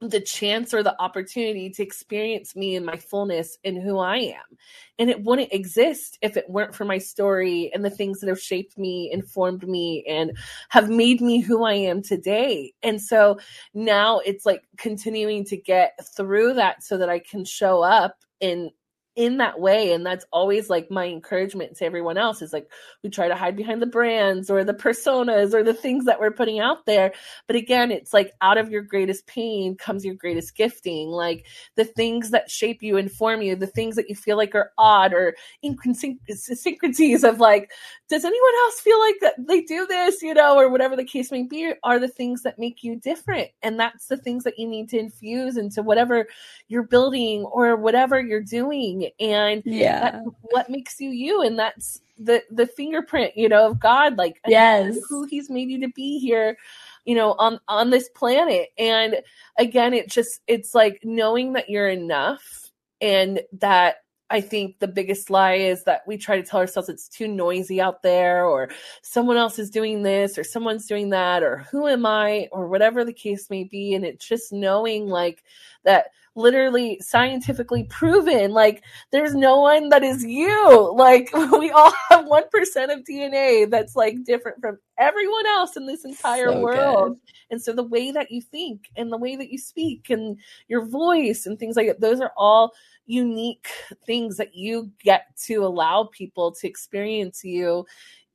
the 0.00 0.20
chance 0.20 0.74
or 0.74 0.82
the 0.82 1.00
opportunity 1.00 1.70
to 1.70 1.82
experience 1.82 2.54
me 2.54 2.74
in 2.74 2.84
my 2.84 2.96
fullness 2.96 3.58
and 3.64 3.80
who 3.80 3.98
I 3.98 4.16
am. 4.16 4.58
And 4.98 5.08
it 5.08 5.22
wouldn't 5.22 5.52
exist 5.52 6.18
if 6.20 6.36
it 6.36 6.48
weren't 6.48 6.74
for 6.74 6.84
my 6.84 6.98
story 6.98 7.70
and 7.74 7.84
the 7.84 7.90
things 7.90 8.20
that 8.20 8.28
have 8.28 8.40
shaped 8.40 8.76
me, 8.76 9.10
informed 9.12 9.66
me, 9.66 10.04
and 10.08 10.36
have 10.68 10.90
made 10.90 11.20
me 11.20 11.40
who 11.40 11.64
I 11.64 11.74
am 11.74 12.02
today. 12.02 12.72
And 12.82 13.00
so 13.00 13.38
now 13.72 14.18
it's 14.20 14.44
like 14.44 14.62
continuing 14.76 15.44
to 15.46 15.56
get 15.56 15.98
through 16.16 16.54
that 16.54 16.82
so 16.82 16.98
that 16.98 17.08
I 17.08 17.18
can 17.18 17.44
show 17.44 17.82
up 17.82 18.16
in 18.40 18.70
in 19.16 19.36
that 19.36 19.60
way 19.60 19.92
and 19.92 20.04
that's 20.04 20.24
always 20.32 20.68
like 20.68 20.90
my 20.90 21.06
encouragement 21.06 21.76
to 21.76 21.84
everyone 21.84 22.18
else 22.18 22.42
is 22.42 22.52
like 22.52 22.68
we 23.02 23.10
try 23.10 23.28
to 23.28 23.36
hide 23.36 23.56
behind 23.56 23.80
the 23.80 23.86
brands 23.86 24.50
or 24.50 24.64
the 24.64 24.74
personas 24.74 25.54
or 25.54 25.62
the 25.62 25.74
things 25.74 26.06
that 26.06 26.18
we're 26.18 26.32
putting 26.32 26.58
out 26.58 26.84
there. 26.84 27.12
But 27.46 27.56
again 27.56 27.90
it's 27.90 28.12
like 28.12 28.32
out 28.40 28.58
of 28.58 28.70
your 28.70 28.82
greatest 28.82 29.26
pain 29.26 29.76
comes 29.76 30.04
your 30.04 30.14
greatest 30.14 30.56
gifting. 30.56 31.08
Like 31.08 31.46
the 31.76 31.84
things 31.84 32.30
that 32.30 32.50
shape 32.50 32.82
you 32.82 32.96
inform 32.96 33.42
you 33.42 33.54
the 33.54 33.66
things 33.66 33.96
that 33.96 34.08
you 34.08 34.16
feel 34.16 34.36
like 34.36 34.54
are 34.54 34.72
odd 34.78 35.12
or 35.12 35.34
inconsistencies 35.64 37.22
of 37.24 37.38
like 37.38 37.70
does 38.08 38.24
anyone 38.24 38.52
else 38.64 38.80
feel 38.80 39.00
like 39.00 39.34
they 39.38 39.60
do 39.62 39.86
this 39.86 40.22
you 40.22 40.34
know 40.34 40.58
or 40.58 40.68
whatever 40.68 40.96
the 40.96 41.04
case 41.04 41.30
may 41.30 41.42
be 41.42 41.72
are 41.82 41.98
the 41.98 42.08
things 42.08 42.42
that 42.42 42.58
make 42.58 42.82
you 42.82 42.96
different. 42.96 43.50
And 43.62 43.78
that's 43.78 44.06
the 44.06 44.16
things 44.16 44.44
that 44.44 44.58
you 44.58 44.66
need 44.66 44.88
to 44.90 44.98
infuse 44.98 45.56
into 45.56 45.82
whatever 45.82 46.26
you're 46.68 46.82
building 46.82 47.44
or 47.44 47.76
whatever 47.76 48.20
you're 48.20 48.40
doing 48.40 49.03
and 49.18 49.62
yeah. 49.64 50.20
what 50.50 50.70
makes 50.70 51.00
you 51.00 51.10
you 51.10 51.42
and 51.42 51.58
that's 51.58 52.00
the 52.18 52.42
the 52.50 52.66
fingerprint 52.66 53.36
you 53.36 53.48
know 53.48 53.66
of 53.66 53.80
god 53.80 54.16
like 54.16 54.40
yes. 54.46 54.96
who 55.08 55.24
he's 55.24 55.50
made 55.50 55.68
you 55.68 55.80
to 55.80 55.88
be 55.88 56.18
here 56.18 56.56
you 57.04 57.14
know 57.14 57.32
on 57.38 57.60
on 57.68 57.90
this 57.90 58.08
planet. 58.10 58.68
And 58.78 59.16
again 59.58 59.94
it 59.94 60.10
just 60.10 60.40
it's 60.46 60.74
like 60.74 61.00
knowing 61.02 61.52
that 61.54 61.68
you're 61.68 61.88
enough 61.88 62.70
and 63.00 63.40
that 63.52 63.96
I 64.30 64.40
think 64.40 64.78
the 64.78 64.88
biggest 64.88 65.28
lie 65.28 65.54
is 65.54 65.84
that 65.84 66.02
we 66.06 66.16
try 66.16 66.36
to 66.36 66.42
tell 66.42 66.58
ourselves 66.58 66.88
it's 66.88 67.08
too 67.08 67.28
noisy 67.28 67.80
out 67.80 68.02
there, 68.02 68.46
or 68.46 68.70
someone 69.02 69.36
else 69.36 69.58
is 69.58 69.70
doing 69.70 70.02
this, 70.02 70.38
or 70.38 70.42
someone's 70.44 70.86
doing 70.86 71.10
that, 71.10 71.42
or 71.42 71.58
who 71.70 71.86
am 71.86 72.06
I, 72.06 72.48
or 72.50 72.66
whatever 72.66 73.04
the 73.04 73.12
case 73.12 73.50
may 73.50 73.64
be. 73.64 73.94
And 73.94 74.04
it's 74.04 74.26
just 74.26 74.50
knowing 74.50 75.08
like 75.08 75.44
that 75.84 76.06
literally 76.36 76.98
scientifically 77.00 77.84
proven. 77.84 78.52
Like 78.52 78.82
there's 79.12 79.34
no 79.34 79.60
one 79.60 79.88
that 79.90 80.02
is 80.02 80.24
you. 80.24 80.94
Like 80.94 81.30
we 81.52 81.70
all 81.70 81.92
have 82.10 82.24
1% 82.26 82.44
of 82.92 83.04
DNA 83.04 83.70
that's 83.70 83.96
like 83.96 84.24
different 84.24 84.60
from 84.60 84.78
everyone 84.98 85.46
else 85.46 85.76
in 85.76 85.86
this 85.86 86.04
entire 86.04 86.50
so 86.50 86.60
world. 86.60 87.08
Good. 87.08 87.32
And 87.50 87.62
so 87.62 87.72
the 87.72 87.84
way 87.84 88.10
that 88.10 88.30
you 88.30 88.40
think 88.40 88.88
and 88.96 89.12
the 89.12 89.18
way 89.18 89.36
that 89.36 89.50
you 89.50 89.58
speak 89.58 90.10
and 90.10 90.38
your 90.68 90.84
voice 90.86 91.46
and 91.46 91.58
things 91.58 91.76
like 91.76 91.86
that, 91.86 92.00
those 92.00 92.20
are 92.20 92.32
all 92.36 92.72
unique 93.06 93.68
things 94.06 94.36
that 94.38 94.54
you 94.54 94.90
get 95.02 95.26
to 95.36 95.56
allow 95.56 96.08
people 96.12 96.52
to 96.52 96.66
experience 96.66 97.44
you 97.44 97.84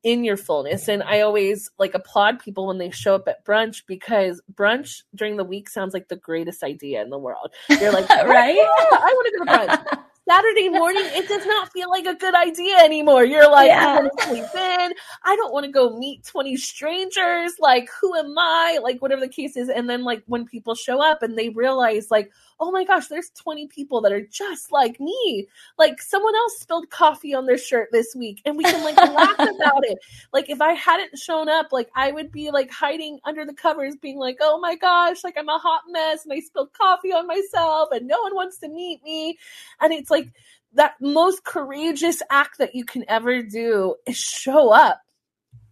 in 0.04 0.24
your 0.24 0.38
fullness. 0.38 0.88
And 0.88 1.04
I 1.04 1.22
always 1.22 1.70
like 1.78 1.93
applaud 1.93 2.39
people 2.39 2.68
when 2.68 2.78
they 2.78 2.89
show 2.91 3.16
up 3.16 3.28
at 3.28 3.45
brunch 3.45 3.84
because 3.88 4.41
brunch 4.54 5.04
during 5.14 5.38
the 5.38 5.43
week 5.43 5.70
sounds 5.70 5.93
like 5.93 6.08
the 6.08 6.16
greatest 6.16 6.64
idea 6.64 7.02
in 7.02 7.10
the 7.10 7.20
world. 7.20 7.54
You're 7.70 7.91
like, 7.91 8.06
oh, 8.10 8.28
right? 8.28 8.58
Oh, 8.58 8.89
I 8.91 9.14
want 9.14 9.28
to 9.28 9.39
go 9.39 9.45
to 9.45 9.68
brunch. 9.68 10.04
Saturday 10.30 10.70
morning, 10.70 11.02
it 11.06 11.28
does 11.28 11.43
not 11.43 11.72
feel 11.72 11.89
like 11.89 12.06
a 12.06 12.14
good 12.14 12.36
idea 12.36 12.78
anymore. 12.78 13.26
You're 13.26 13.50
like, 13.50 13.70
yeah. 13.70 14.00
I 14.04 14.26
sleep 14.26 14.43
in. 14.43 14.93
I 15.24 15.36
don't 15.36 15.52
want 15.52 15.66
to 15.66 15.72
go 15.72 15.97
meet 15.97 16.24
20 16.24 16.56
strangers. 16.56 17.54
Like, 17.60 17.89
who 18.00 18.14
am 18.16 18.38
I? 18.38 18.78
Like, 18.84 19.02
whatever 19.02 19.22
the 19.22 19.28
case 19.28 19.58
is. 19.58 19.70
And 19.70 19.89
then, 19.89 20.04
like, 20.04 20.22
when 20.28 20.45
people 20.45 20.76
show 20.76 21.04
up 21.04 21.24
and 21.24 21.36
they 21.36 21.50
realize, 21.50 22.12
like, 22.12 22.32
oh 22.60 22.72
my 22.72 22.84
gosh, 22.84 23.07
there's 23.07 23.30
20 23.32 23.68
people 23.68 24.01
that 24.01 24.12
are 24.12 24.26
just 24.26 24.72
like 24.72 24.99
me. 24.99 25.47
Like, 25.78 26.01
someone 26.01 26.36
else 26.36 26.60
spilled 26.60 26.89
coffee 26.89 27.34
on 27.34 27.45
their 27.45 27.57
shirt 27.57 27.89
this 27.91 28.16
week 28.16 28.41
and 28.45 28.57
we 28.57 28.64
can, 28.64 28.84
like, 28.84 28.97
laugh 28.97 29.34
about 29.39 29.86
it. 29.86 29.99
Like, 30.34 30.49
if 30.49 30.62
I 30.62 30.74
hadn't 30.74 31.18
shown 31.18 31.47
up, 31.47 31.68
like, 31.72 31.89
I 31.95 32.12
would 32.12 32.32
be, 32.32 32.51
like, 32.51 32.72
hiding 32.72 33.20
under 33.24 33.45
the 33.45 33.53
covers, 33.53 33.95
being 33.95 34.18
like, 34.18 34.38
oh 34.41 34.60
my 34.60 34.76
gosh, 34.76 35.24
like, 35.24 35.36
I'm 35.38 35.49
a 35.49 35.57
hot 35.57 35.84
mess 35.89 36.26
and 36.26 36.34
I 36.34 36.39
spilled 36.39 36.74
coffee 36.74 37.14
on 37.14 37.28
myself 37.28 37.89
and 37.91 38.07
no 38.07 38.22
one 38.22 38.36
wants 38.36 38.57
to 38.60 38.70
meet 38.70 39.03
me. 39.03 39.38
And 39.80 39.93
it's 39.93 40.12
like, 40.12 40.30
that 40.74 40.93
most 41.01 41.43
courageous 41.43 42.22
act 42.30 42.60
that 42.60 42.76
you 42.76 42.86
can 42.86 43.03
ever 43.07 43.41
do 43.41 43.95
is 44.05 44.18
show 44.18 44.72
up 44.72 45.01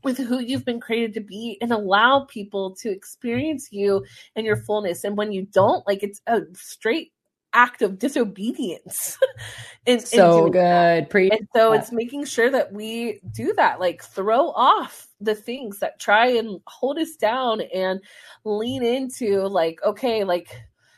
with 0.03 0.17
who 0.17 0.39
you've 0.39 0.65
been 0.65 0.79
created 0.79 1.13
to 1.15 1.21
be 1.21 1.57
and 1.61 1.71
allow 1.71 2.25
people 2.25 2.75
to 2.75 2.89
experience 2.89 3.69
you 3.71 4.05
and 4.35 4.45
your 4.45 4.57
fullness. 4.57 5.03
And 5.03 5.17
when 5.17 5.31
you 5.31 5.45
don't, 5.45 5.85
like 5.87 6.03
it's 6.03 6.21
a 6.27 6.41
straight 6.53 7.11
act 7.53 7.81
of 7.81 7.97
disobedience. 7.97 9.17
in, 9.85 9.99
so 9.99 10.49
good. 10.49 11.09
Pre- 11.09 11.29
and 11.31 11.47
so 11.55 11.73
it's 11.73 11.91
making 11.91 12.25
sure 12.25 12.51
that 12.51 12.71
we 12.71 13.19
do 13.31 13.53
that, 13.57 13.79
like 13.79 14.03
throw 14.03 14.51
off 14.51 15.07
the 15.19 15.35
things 15.35 15.79
that 15.79 15.99
try 15.99 16.27
and 16.27 16.61
hold 16.67 16.99
us 16.99 17.15
down 17.15 17.61
and 17.73 17.99
lean 18.45 18.83
into 18.83 19.47
like, 19.47 19.79
okay, 19.83 20.23
like 20.23 20.55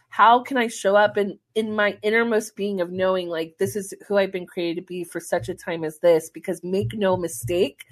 how 0.09 0.41
can 0.41 0.57
I 0.57 0.67
show 0.67 0.95
up 0.95 1.17
in 1.17 1.37
in 1.55 1.73
my 1.73 1.97
innermost 2.01 2.55
being 2.55 2.81
of 2.81 2.91
knowing 2.91 3.29
like 3.29 3.55
this 3.59 3.75
is 3.75 3.93
who 4.07 4.17
I've 4.17 4.31
been 4.31 4.47
created 4.47 4.81
to 4.81 4.87
be 4.87 5.03
for 5.03 5.19
such 5.19 5.49
a 5.49 5.53
time 5.53 5.83
as 5.83 5.99
this 5.99 6.29
because 6.29 6.63
make 6.63 6.93
no 6.93 7.15
mistake 7.15 7.85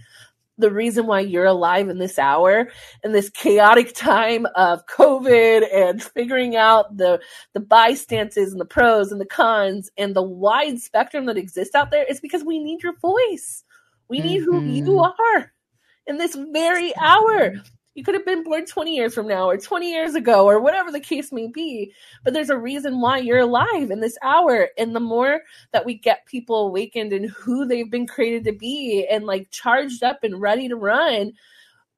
the 0.58 0.72
reason 0.72 1.05
why 1.05 1.20
you're 1.20 1.45
alive 1.45 1.89
in 1.89 1.97
this 1.97 2.18
hour 2.18 2.70
in 3.03 3.12
this 3.12 3.30
chaotic 3.30 3.93
time 3.93 4.45
of 4.55 4.86
covid 4.88 5.64
and 5.74 6.03
figuring 6.03 6.55
out 6.55 6.97
the 6.97 7.20
the 7.53 7.60
bystances 7.60 8.51
and 8.51 8.62
the 8.62 8.66
pros 8.66 9.12
and 9.12 9.22
the 9.22 9.26
cons 9.26 9.89
and 9.97 10.16
the 10.16 10.24
wide 10.24 10.80
spectrum 10.80 11.26
that 11.26 11.38
exists 11.38 11.76
out 11.76 11.91
there 11.91 12.05
is 12.05 12.20
because 12.20 12.43
we 12.43 12.60
need 12.60 12.82
your 12.82 12.97
voice 12.99 13.64
we 14.10 14.20
need 14.20 14.41
mm-hmm. 14.41 14.51
who 14.51 14.66
you 14.66 14.84
mm-hmm. 14.84 15.38
are 15.39 15.53
in 16.08 16.18
this 16.18 16.36
very 16.51 16.95
hour 16.97 17.53
you 17.97 18.03
could 18.03 18.13
have 18.13 18.25
been 18.27 18.43
born 18.43 18.63
20 18.63 18.95
years 18.95 19.15
from 19.15 19.27
now 19.27 19.49
or 19.49 19.57
20 19.57 19.91
years 19.91 20.13
ago 20.13 20.45
or 20.45 20.59
whatever 20.59 20.91
the 20.91 20.99
case 20.99 21.31
may 21.31 21.47
be. 21.47 21.91
But 22.23 22.35
there's 22.35 22.51
a 22.51 22.57
reason 22.57 23.01
why 23.01 23.17
you're 23.17 23.39
alive 23.39 23.89
in 23.89 24.01
this 24.01 24.19
hour. 24.21 24.69
And 24.77 24.95
the 24.95 24.99
more 24.99 25.41
that 25.73 25.83
we 25.83 25.95
get 25.95 26.27
people 26.27 26.67
awakened 26.67 27.11
in 27.11 27.23
who 27.23 27.65
they've 27.65 27.89
been 27.89 28.05
created 28.05 28.43
to 28.43 28.51
be 28.51 29.07
and 29.09 29.25
like 29.25 29.49
charged 29.49 30.03
up 30.03 30.23
and 30.23 30.39
ready 30.39 30.69
to 30.69 30.75
run, 30.75 31.33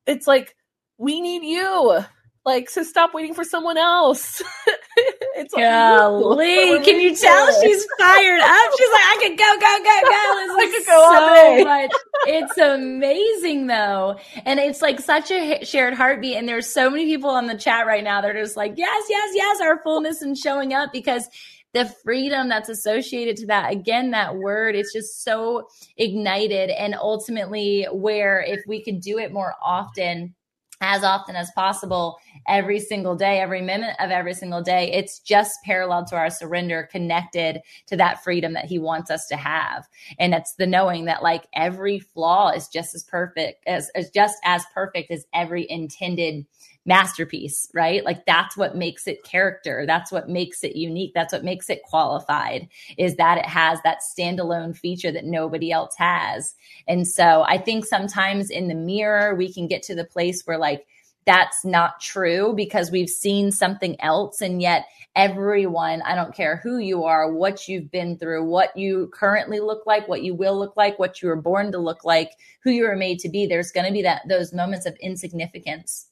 it's 0.05 0.25
like, 0.25 0.55
we 0.97 1.19
need 1.19 1.43
you. 1.43 1.99
Like, 2.45 2.69
so 2.69 2.81
stop 2.83 3.13
waiting 3.13 3.33
for 3.33 3.43
someone 3.43 3.77
else. 3.77 4.41
it's 5.39 5.53
Golly, 5.53 6.71
like, 6.71 6.83
can 6.83 6.99
you 6.99 7.15
tell 7.15 7.61
she's 7.61 7.87
fired 7.97 8.41
up? 8.41 8.71
She's 8.77 8.91
like, 8.91 9.07
I 9.07 9.17
could 9.21 9.37
go, 9.37 9.57
go, 9.59 9.77
go, 9.83 10.01
go. 10.03 10.19
This 10.39 10.51
I 10.51 10.71
could 10.71 10.85
go 10.85 10.99
so 11.13 11.63
much. 11.69 11.91
It's 12.27 12.57
amazing 12.57 13.67
though. 13.67 14.19
And 14.45 14.59
it's 14.59 14.81
like 14.81 14.99
such 14.99 15.31
a 15.31 15.63
shared 15.63 15.93
heartbeat. 15.93 16.35
And 16.35 16.47
there's 16.47 16.67
so 16.67 16.89
many 16.89 17.05
people 17.05 17.29
on 17.29 17.47
the 17.47 17.57
chat 17.57 17.87
right 17.87 18.03
now 18.03 18.21
that 18.21 18.29
are 18.29 18.41
just 18.41 18.57
like, 18.57 18.73
yes, 18.75 19.05
yes, 19.09 19.31
yes, 19.33 19.61
our 19.61 19.81
fullness 19.83 20.21
and 20.21 20.37
showing 20.37 20.73
up 20.73 20.91
because 20.91 21.27
the 21.73 21.85
freedom 22.03 22.49
that's 22.49 22.69
associated 22.69 23.37
to 23.37 23.45
that 23.45 23.71
again 23.71 24.09
that 24.09 24.35
word 24.35 24.75
it's 24.75 24.91
just 24.91 25.23
so 25.23 25.67
ignited 25.97 26.71
and 26.71 26.95
ultimately 26.95 27.85
where 27.91 28.41
if 28.41 28.61
we 28.67 28.83
could 28.83 28.99
do 29.01 29.19
it 29.19 29.31
more 29.31 29.53
often 29.63 30.33
as 30.81 31.03
often 31.03 31.35
as 31.35 31.51
possible 31.55 32.17
every 32.47 32.79
single 32.79 33.15
day, 33.15 33.39
every 33.39 33.61
minute 33.61 33.95
of 33.99 34.11
every 34.11 34.33
single 34.33 34.61
day. 34.61 34.91
It's 34.91 35.19
just 35.19 35.51
parallel 35.63 36.05
to 36.05 36.15
our 36.15 36.29
surrender, 36.29 36.87
connected 36.91 37.61
to 37.87 37.97
that 37.97 38.23
freedom 38.23 38.53
that 38.53 38.65
He 38.65 38.79
wants 38.79 39.11
us 39.11 39.25
to 39.27 39.37
have. 39.37 39.87
And 40.17 40.33
it's 40.33 40.55
the 40.55 40.67
knowing 40.67 41.05
that 41.05 41.23
like 41.23 41.45
every 41.53 41.99
flaw 41.99 42.49
is 42.51 42.67
just 42.67 42.95
as 42.95 43.03
perfect 43.03 43.63
as, 43.67 43.89
as 43.95 44.09
just 44.09 44.37
as 44.43 44.63
perfect 44.73 45.11
as 45.11 45.25
every 45.33 45.69
intended 45.69 46.45
masterpiece, 46.85 47.69
right? 47.73 48.03
Like 48.03 48.25
that's 48.25 48.57
what 48.57 48.75
makes 48.75 49.07
it 49.07 49.23
character. 49.23 49.83
That's 49.85 50.11
what 50.11 50.29
makes 50.29 50.63
it 50.63 50.75
unique. 50.75 51.11
That's 51.13 51.33
what 51.33 51.43
makes 51.43 51.69
it 51.69 51.83
qualified 51.83 52.67
is 52.97 53.15
that 53.17 53.37
it 53.37 53.45
has 53.45 53.79
that 53.83 53.99
standalone 53.99 54.75
feature 54.75 55.11
that 55.11 55.25
nobody 55.25 55.71
else 55.71 55.93
has. 55.97 56.55
And 56.87 57.07
so 57.07 57.43
I 57.47 57.57
think 57.57 57.85
sometimes 57.85 58.49
in 58.49 58.67
the 58.67 58.75
mirror, 58.75 59.35
we 59.35 59.53
can 59.53 59.67
get 59.67 59.83
to 59.83 59.95
the 59.95 60.05
place 60.05 60.41
where 60.45 60.57
like, 60.57 60.85
that's 61.29 61.63
not 61.63 62.01
true 62.01 62.53
because 62.55 62.89
we've 62.89 63.09
seen 63.09 63.51
something 63.51 63.95
else 64.01 64.41
and 64.41 64.63
yet 64.63 64.87
everyone 65.15 66.01
i 66.01 66.15
don't 66.15 66.33
care 66.33 66.59
who 66.63 66.79
you 66.79 67.03
are 67.03 67.31
what 67.31 67.67
you've 67.67 67.91
been 67.91 68.17
through 68.17 68.43
what 68.43 68.75
you 68.75 69.11
currently 69.13 69.59
look 69.59 69.85
like 69.85 70.07
what 70.07 70.23
you 70.23 70.33
will 70.33 70.57
look 70.57 70.75
like 70.75 70.97
what 70.97 71.21
you 71.21 71.27
were 71.27 71.39
born 71.39 71.71
to 71.71 71.77
look 71.77 72.03
like 72.03 72.31
who 72.63 72.71
you 72.71 72.83
were 72.83 72.95
made 72.95 73.19
to 73.19 73.29
be 73.29 73.45
there's 73.45 73.71
going 73.71 73.85
to 73.85 73.93
be 73.93 74.01
that 74.01 74.23
those 74.27 74.53
moments 74.53 74.87
of 74.87 74.95
insignificance 75.01 76.07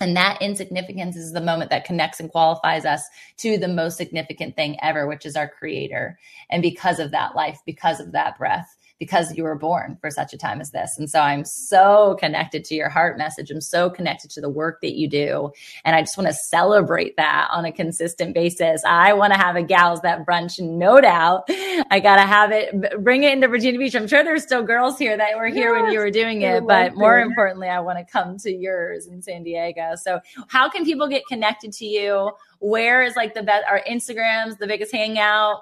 and 0.00 0.16
that 0.16 0.40
insignificance 0.40 1.16
is 1.16 1.32
the 1.32 1.40
moment 1.42 1.68
that 1.68 1.84
connects 1.84 2.18
and 2.18 2.30
qualifies 2.30 2.86
us 2.86 3.04
to 3.36 3.58
the 3.58 3.68
most 3.68 3.96
significant 3.96 4.56
thing 4.56 4.76
ever, 4.82 5.06
which 5.06 5.24
is 5.24 5.36
our 5.36 5.46
creator. 5.46 6.18
And 6.50 6.60
because 6.60 6.98
of 6.98 7.12
that 7.12 7.36
life, 7.36 7.60
because 7.66 8.00
of 8.00 8.10
that 8.10 8.36
breath, 8.36 8.74
because 9.02 9.36
you 9.36 9.42
were 9.42 9.56
born 9.56 9.98
for 10.00 10.12
such 10.12 10.32
a 10.32 10.38
time 10.38 10.60
as 10.60 10.70
this. 10.70 10.96
And 10.96 11.10
so 11.10 11.18
I'm 11.18 11.44
so 11.44 12.16
connected 12.20 12.64
to 12.66 12.76
your 12.76 12.88
heart 12.88 13.18
message. 13.18 13.50
I'm 13.50 13.60
so 13.60 13.90
connected 13.90 14.30
to 14.30 14.40
the 14.40 14.48
work 14.48 14.80
that 14.80 14.94
you 14.94 15.08
do. 15.08 15.50
And 15.84 15.96
I 15.96 16.02
just 16.02 16.16
want 16.16 16.28
to 16.28 16.32
celebrate 16.32 17.16
that 17.16 17.48
on 17.50 17.64
a 17.64 17.72
consistent 17.72 18.32
basis. 18.32 18.80
I 18.86 19.12
want 19.12 19.32
to 19.32 19.40
have 19.40 19.56
a 19.56 19.62
gals 19.64 20.02
that 20.02 20.24
brunch, 20.24 20.60
no 20.60 21.00
doubt. 21.00 21.42
I 21.90 21.98
got 22.00 22.14
to 22.14 22.22
have 22.22 22.52
it, 22.52 23.02
bring 23.02 23.24
it 23.24 23.32
into 23.32 23.48
Virginia 23.48 23.76
Beach. 23.76 23.96
I'm 23.96 24.06
sure 24.06 24.22
there's 24.22 24.44
still 24.44 24.62
girls 24.62 25.00
here 25.00 25.16
that 25.16 25.36
were 25.36 25.48
here 25.48 25.74
yes, 25.74 25.82
when 25.82 25.92
you 25.92 25.98
were 25.98 26.12
doing 26.12 26.42
it, 26.42 26.64
but 26.64 26.94
more 26.94 27.18
it. 27.18 27.26
importantly, 27.26 27.68
I 27.68 27.80
want 27.80 27.98
to 27.98 28.04
come 28.04 28.38
to 28.38 28.52
yours 28.52 29.08
in 29.08 29.20
San 29.20 29.42
Diego. 29.42 29.96
So 29.96 30.20
how 30.46 30.70
can 30.70 30.84
people 30.84 31.08
get 31.08 31.26
connected 31.26 31.72
to 31.72 31.86
you? 31.86 32.30
Where 32.60 33.02
is 33.02 33.16
like 33.16 33.34
the 33.34 33.42
best, 33.42 33.64
our 33.68 33.82
Instagrams, 33.82 34.58
the 34.58 34.68
biggest 34.68 34.92
hangout? 34.92 35.58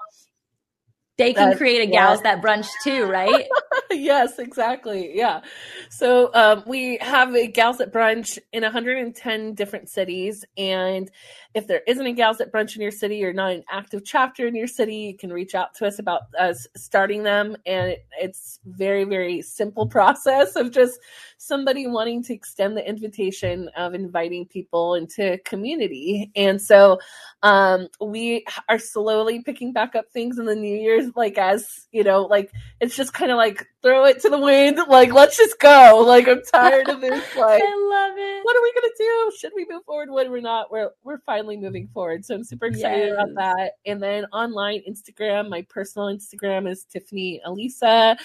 They 1.21 1.33
can 1.33 1.57
create 1.57 1.87
a 1.87 1.91
gals 1.91 2.21
that 2.21 2.41
brunch 2.41 2.67
too, 2.83 3.05
right? 3.05 3.47
yes, 3.91 4.39
exactly. 4.39 5.11
Yeah. 5.15 5.41
So 5.89 6.31
um, 6.33 6.63
we 6.65 6.97
have 7.01 7.35
a 7.35 7.47
Gals 7.47 7.77
That 7.77 7.93
Brunch 7.93 8.37
in 8.51 8.63
110 8.63 9.53
different 9.53 9.89
cities, 9.89 10.45
and 10.57 11.09
if 11.53 11.67
there 11.67 11.81
isn't 11.87 12.05
a 12.05 12.13
Gals 12.13 12.37
That 12.37 12.51
Brunch 12.51 12.75
in 12.75 12.81
your 12.81 12.91
city 12.91 13.23
or 13.23 13.33
not 13.33 13.51
an 13.51 13.63
active 13.69 14.03
chapter 14.05 14.47
in 14.47 14.55
your 14.55 14.67
city, 14.67 14.95
you 14.95 15.17
can 15.17 15.33
reach 15.33 15.53
out 15.53 15.73
to 15.75 15.85
us 15.85 15.99
about 15.99 16.21
us 16.39 16.67
starting 16.75 17.23
them. 17.23 17.57
And 17.65 17.91
it, 17.91 18.05
it's 18.19 18.59
very, 18.65 19.03
very 19.03 19.41
simple 19.41 19.85
process 19.87 20.55
of 20.55 20.71
just 20.71 20.99
somebody 21.37 21.87
wanting 21.87 22.23
to 22.23 22.33
extend 22.33 22.77
the 22.77 22.87
invitation 22.87 23.69
of 23.75 23.93
inviting 23.93 24.45
people 24.45 24.95
into 24.95 25.37
community. 25.39 26.31
And 26.35 26.61
so 26.61 26.99
um, 27.43 27.87
we 27.99 28.45
are 28.69 28.77
slowly 28.77 29.41
picking 29.41 29.73
back 29.73 29.95
up 29.95 30.11
things 30.11 30.37
in 30.37 30.45
the 30.45 30.55
New 30.55 30.75
Year's, 30.75 31.11
like 31.15 31.37
as 31.37 31.87
you 31.91 32.03
know, 32.03 32.23
like 32.23 32.51
it's 32.79 32.95
just 32.95 33.13
kind 33.13 33.31
of 33.31 33.37
like 33.37 33.67
throw 33.81 34.05
it 34.05 34.21
to 34.21 34.29
the 34.29 34.37
wind, 34.37 34.79
like 34.87 35.11
let's 35.11 35.35
just 35.35 35.59
go. 35.59 36.03
Like 36.05 36.27
I'm 36.27 36.41
tired 36.43 36.87
of 36.89 37.01
this. 37.01 37.21
Like 37.41 37.63
I 37.63 37.75
love 37.75 38.17
it. 38.17 38.43
What 38.43 38.55
are 38.55 38.61
we 38.61 38.73
gonna 38.73 38.93
do? 38.97 39.31
Should 39.37 39.53
we 39.55 39.65
move 39.69 39.83
forward? 39.85 40.09
What 40.09 40.27
are 40.27 40.31
we 40.31 40.41
not? 40.41 40.71
We're 40.71 40.91
we're 41.03 41.19
finally 41.41 41.57
moving 41.57 41.87
forward. 41.87 42.23
So 42.23 42.35
I'm 42.35 42.43
super 42.43 42.67
excited 42.67 43.07
yes. 43.07 43.13
about 43.13 43.35
that. 43.35 43.71
And 43.85 44.01
then 44.01 44.25
online 44.25 44.81
Instagram, 44.87 45.49
my 45.49 45.63
personal 45.63 46.07
Instagram 46.07 46.69
is 46.69 46.85
Tiffany 46.85 47.41
Alysa, 47.45 48.17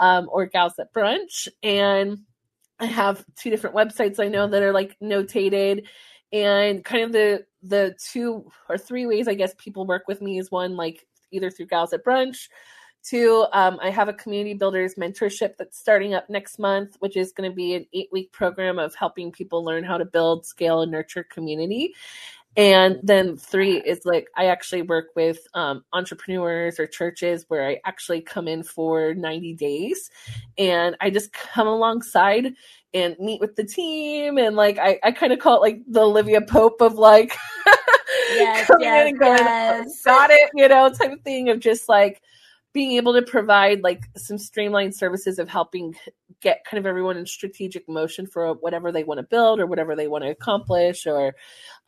um, 0.00 0.28
or 0.32 0.46
Gals 0.46 0.74
That 0.76 0.92
Brunch, 0.92 1.48
and 1.62 2.18
I 2.80 2.86
have 2.86 3.24
two 3.36 3.50
different 3.50 3.76
websites 3.76 4.18
I 4.18 4.26
know 4.26 4.48
that 4.48 4.62
are 4.62 4.72
like 4.72 4.96
notated 5.00 5.86
and 6.32 6.84
kind 6.84 7.04
of 7.04 7.12
the 7.12 7.46
the 7.62 7.94
two 8.02 8.50
or 8.68 8.76
three 8.76 9.06
ways 9.06 9.28
I 9.28 9.34
guess 9.34 9.54
people 9.56 9.86
work 9.86 10.02
with 10.08 10.20
me 10.20 10.38
is 10.38 10.50
one 10.50 10.76
like 10.76 11.06
either 11.30 11.50
through 11.50 11.66
Gals 11.66 11.90
That 11.90 12.04
Brunch. 12.04 12.48
Two, 13.04 13.44
um, 13.52 13.78
I 13.82 13.90
have 13.90 14.08
a 14.08 14.14
community 14.14 14.54
builders 14.54 14.94
mentorship 14.94 15.58
that's 15.58 15.78
starting 15.78 16.14
up 16.14 16.30
next 16.30 16.58
month, 16.58 16.96
which 17.00 17.18
is 17.18 17.32
going 17.32 17.50
to 17.50 17.54
be 17.54 17.74
an 17.74 17.86
eight 17.92 18.08
week 18.10 18.32
program 18.32 18.78
of 18.78 18.94
helping 18.94 19.30
people 19.30 19.62
learn 19.62 19.84
how 19.84 19.98
to 19.98 20.06
build, 20.06 20.46
scale, 20.46 20.80
and 20.80 20.90
nurture 20.90 21.22
community. 21.22 21.94
And 22.56 23.00
then 23.02 23.36
three 23.36 23.78
is 23.78 24.04
like 24.04 24.28
I 24.36 24.46
actually 24.46 24.82
work 24.82 25.08
with 25.16 25.38
um, 25.54 25.84
entrepreneurs 25.92 26.78
or 26.78 26.86
churches 26.86 27.44
where 27.48 27.66
I 27.66 27.80
actually 27.84 28.20
come 28.20 28.46
in 28.46 28.62
for 28.62 29.12
90 29.14 29.54
days 29.54 30.10
and 30.56 30.96
I 31.00 31.10
just 31.10 31.32
come 31.32 31.66
alongside 31.66 32.54
and 32.92 33.16
meet 33.18 33.40
with 33.40 33.56
the 33.56 33.64
team 33.64 34.38
and 34.38 34.54
like 34.54 34.78
I, 34.78 35.00
I 35.02 35.10
kind 35.10 35.32
of 35.32 35.40
call 35.40 35.56
it 35.56 35.62
like 35.62 35.80
the 35.88 36.02
Olivia 36.02 36.42
Pope 36.42 36.80
of 36.80 36.94
like 36.94 37.36
yes, 38.30 38.68
coming 38.68 38.84
yes, 38.86 39.02
in 39.02 39.08
and 39.08 39.18
going, 39.18 39.38
yes. 39.38 40.02
got 40.04 40.30
it, 40.30 40.50
you 40.54 40.68
know, 40.68 40.88
type 40.90 41.12
of 41.12 41.20
thing 41.22 41.48
of 41.48 41.58
just 41.58 41.88
like 41.88 42.22
being 42.72 42.92
able 42.92 43.14
to 43.14 43.22
provide 43.22 43.82
like 43.82 44.08
some 44.16 44.38
streamlined 44.38 44.94
services 44.94 45.38
of 45.38 45.48
helping 45.48 45.94
get 46.40 46.64
kind 46.64 46.78
of 46.78 46.86
everyone 46.86 47.16
in 47.16 47.26
strategic 47.26 47.88
motion 47.88 48.26
for 48.26 48.54
whatever 48.54 48.92
they 48.92 49.04
want 49.04 49.18
to 49.18 49.22
build 49.24 49.60
or 49.60 49.66
whatever 49.66 49.96
they 49.96 50.08
want 50.08 50.24
to 50.24 50.30
accomplish 50.30 51.06
or 51.06 51.34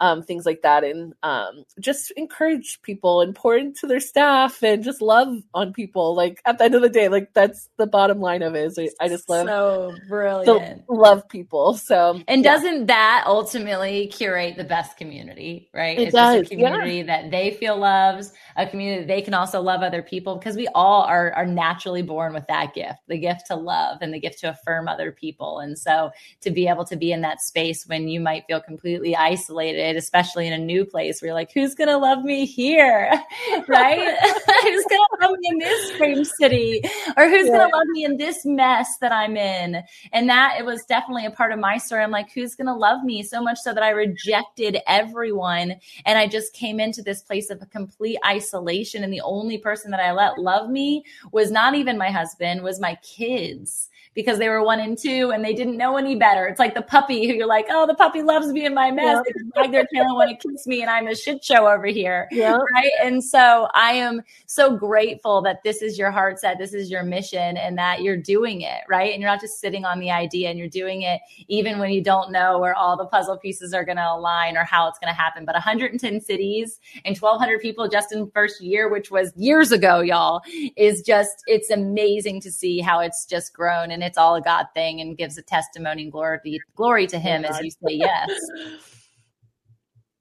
um, 0.01 0.23
things 0.23 0.45
like 0.45 0.63
that, 0.63 0.85
and 0.85 1.15
um, 1.23 1.65
just 1.81 2.11
encourage 2.13 2.81
people 2.83 3.23
and 3.23 3.35
pour 3.35 3.57
into 3.57 3.87
their 3.87 4.01
staff 4.01 4.63
and 4.63 4.85
just 4.85 5.01
love 5.01 5.29
on 5.55 5.73
people. 5.73 6.15
Like 6.15 6.41
at 6.45 6.59
the 6.59 6.65
end 6.65 6.75
of 6.75 6.83
the 6.83 6.89
day, 6.89 7.09
like 7.09 7.33
that's 7.33 7.69
the 7.79 7.87
bottom 7.87 8.21
line 8.21 8.43
of 8.43 8.55
it. 8.55 8.77
Is 8.77 8.95
I 9.01 9.09
just 9.09 9.29
love 9.29 9.47
so 9.47 9.95
brilliant, 10.09 10.85
love 10.89 11.27
people. 11.29 11.75
So 11.75 12.21
and 12.29 12.45
yeah. 12.45 12.53
doesn't 12.53 12.87
that 12.87 13.25
ultimately 13.27 14.09
curate 14.09 14.57
the 14.57 14.65
best 14.65 14.97
community? 14.99 15.71
Right? 15.73 15.99
It 15.99 16.03
it's 16.03 16.15
does. 16.15 16.41
Just 16.41 16.53
a 16.53 16.57
community 16.57 16.97
yeah. 16.97 17.05
that 17.05 17.31
they 17.31 17.53
feel 17.53 17.79
loves, 17.79 18.33
a 18.57 18.67
community 18.67 19.07
they 19.07 19.23
can 19.23 19.35
also 19.35 19.61
love 19.63 19.83
other 19.83 20.03
people 20.03 20.37
because 20.37 20.57
we 20.57 20.69
all 20.75 21.03
are 21.03 21.33
are 21.33 21.47
naturally 21.47 22.03
born 22.03 22.35
with 22.35 22.47
that 22.49 22.75
gift, 22.75 22.99
the 23.09 23.19
gift 23.19 23.47
to 23.47 23.57
love 23.57 23.99
and 24.03 24.13
the 24.13 24.21
gift 24.27 24.41
to 24.41 24.51
affirm 24.51 24.89
other 24.89 25.13
people. 25.13 25.59
And 25.61 25.79
so 25.79 26.11
to 26.41 26.51
be 26.51 26.69
able 26.69 26.85
to 26.87 26.97
be 26.97 27.13
in 27.13 27.21
that 27.23 27.41
space 27.41 27.87
when 27.87 28.09
you 28.09 28.21
might 28.21 28.47
feel 28.47 28.61
completely 28.61 29.15
isolated 29.15 29.97
especially 29.97 30.47
in 30.47 30.53
a 30.53 30.59
new 30.59 30.85
place 30.85 31.21
where 31.21 31.29
you're 31.29 31.35
like, 31.35 31.53
who's 31.53 31.75
going 31.75 31.89
to 31.89 31.97
love 31.97 32.23
me 32.23 32.47
here? 32.47 33.11
right? 33.69 33.99
who's 34.63 34.85
going 34.85 35.01
to 35.01 35.19
love 35.21 35.37
me 35.39 35.49
in 35.49 35.59
this 35.59 35.91
frame 35.93 36.25
city? 36.25 36.81
Or 37.17 37.29
who's 37.29 37.47
yeah. 37.47 37.57
going 37.57 37.71
to 37.71 37.77
love 37.77 37.87
me 37.89 38.05
in 38.05 38.17
this 38.17 38.45
mess 38.45 38.89
that 39.01 39.13
I'm 39.13 39.37
in? 39.37 39.83
And 40.13 40.29
that 40.29 40.57
it 40.59 40.65
was 40.65 40.85
definitely 40.85 41.27
a 41.27 41.31
part 41.31 41.53
of 41.53 41.59
my 41.59 41.79
story. 41.79 42.03
I'm 42.03 42.11
like, 42.11 42.33
who's 42.33 42.55
going 42.55 42.67
to 42.67 42.75
love 42.75 43.03
me 43.05 43.23
so 43.23 43.43
much 43.43 43.59
so 43.59 43.73
that 43.75 43.83
I 43.83 43.91
rejected 43.91 44.79
everyone. 44.87 45.77
And 46.05 46.19
I 46.19 46.27
just 46.27 46.53
came 46.53 46.81
into 46.81 47.03
this 47.03 47.23
place 47.23 47.51
of 47.51 47.63
a 47.63 47.67
complete 47.67 48.19
isolation. 48.25 49.05
And 49.05 49.13
the 49.13 49.23
only 49.23 49.59
person 49.59 49.91
that 49.91 50.01
I 50.01 50.13
let 50.13 50.39
love 50.39 50.71
me 50.71 51.05
was 51.33 51.51
not 51.51 51.75
even 51.75 51.99
my 51.99 52.11
husband, 52.11 52.63
was 52.63 52.81
my 52.81 52.97
kids 53.03 53.89
because 54.17 54.39
they 54.39 54.49
were 54.49 54.65
one 54.65 54.81
and 54.81 54.99
two 54.99 55.31
and 55.31 55.45
they 55.45 55.53
didn't 55.53 55.77
know 55.77 55.97
any 55.97 56.17
better. 56.17 56.47
It's 56.47 56.59
like 56.59 56.75
the 56.75 56.83
puppy 56.83 57.29
who 57.29 57.35
you're 57.35 57.47
like, 57.47 57.67
oh, 57.71 57.87
the 57.87 57.95
puppy 57.95 58.23
loves 58.23 58.49
me 58.49 58.65
in 58.65 58.75
my 58.75 58.91
mess. 58.91 59.23
Yep. 59.25 59.25
They 59.27 59.61
wag 59.61 59.73
their 59.73 59.87
tail 59.95 60.05
and 60.07 60.15
want 60.17 60.41
to 60.41 60.49
kiss 60.49 60.67
me, 60.67 60.81
and 60.81 60.91
I'm 60.91 61.07
a 61.07 61.15
shit 61.15 61.45
show 61.45 61.69
over 61.69 61.87
here. 61.87 62.27
Yep. 62.33 62.61
Right. 62.75 62.91
And 63.03 63.23
so 63.23 63.69
I 63.75 63.93
am 63.93 64.23
so 64.47 64.75
grateful 64.75 65.43
that 65.43 65.63
this 65.63 65.83
is 65.83 65.99
your 65.99 66.11
heart 66.11 66.41
set, 66.41 66.59
this 66.59 66.73
is 66.73 66.91
your 66.91 67.03
mission, 67.03 67.59
and 67.59 67.77
that 67.77 68.03
you're 68.03 68.17
doing 68.17 68.63
it. 68.63 68.81
Right. 68.89 69.13
And 69.13 69.21
you're 69.21 69.31
not 69.31 69.41
just 69.41 69.61
sitting 69.61 69.85
on 69.85 70.01
the 70.01 70.11
idea 70.11 70.49
and 70.49 70.59
you're 70.59 70.69
doing 70.69 71.03
it 71.03 71.21
even 71.49 71.79
when 71.79 71.91
you 71.91 72.03
don't 72.03 72.33
know 72.33 72.59
where 72.59 72.75
all 72.75 72.97
the 72.97 73.05
puzzle 73.05 73.37
pieces 73.37 73.75
are 73.75 73.85
going 73.85 73.99
to 73.99 74.11
align 74.11 74.57
or 74.57 74.65
how 74.65 74.89
it's 74.89 74.99
going 74.99 75.13
to 75.13 75.21
happen. 75.21 75.45
But 75.45 75.55
110 75.55 76.21
cities 76.23 76.81
and 77.05 77.19
1,200 77.19 77.61
people 77.61 77.87
just 77.87 78.13
in 78.13 78.31
first 78.31 78.63
year, 78.63 78.89
which 78.89 79.11
was 79.11 79.31
years 79.37 79.73
ago, 79.73 80.01
y'all, 80.01 80.41
is 80.77 81.03
just, 81.03 81.43
it's 81.47 81.69
amazing 81.69 82.41
to 82.41 82.51
see 82.51 82.81
how 82.81 83.01
it's 83.01 83.27
just 83.27 83.53
grown. 83.53 83.91
And 83.91 84.06
it's 84.07 84.19
all 84.19 84.35
a 84.37 84.43
God 84.43 84.67
thing 84.75 85.01
and 85.01 85.17
gives 85.17 85.37
a 85.39 85.43
testimony 85.43 86.05
and 86.05 86.13
glory 86.13 86.61
glory 86.75 87.07
to 87.09 87.19
Him 87.19 87.45
as 87.45 87.61
you 87.61 87.71
say 87.71 87.95
yes. 87.95 88.31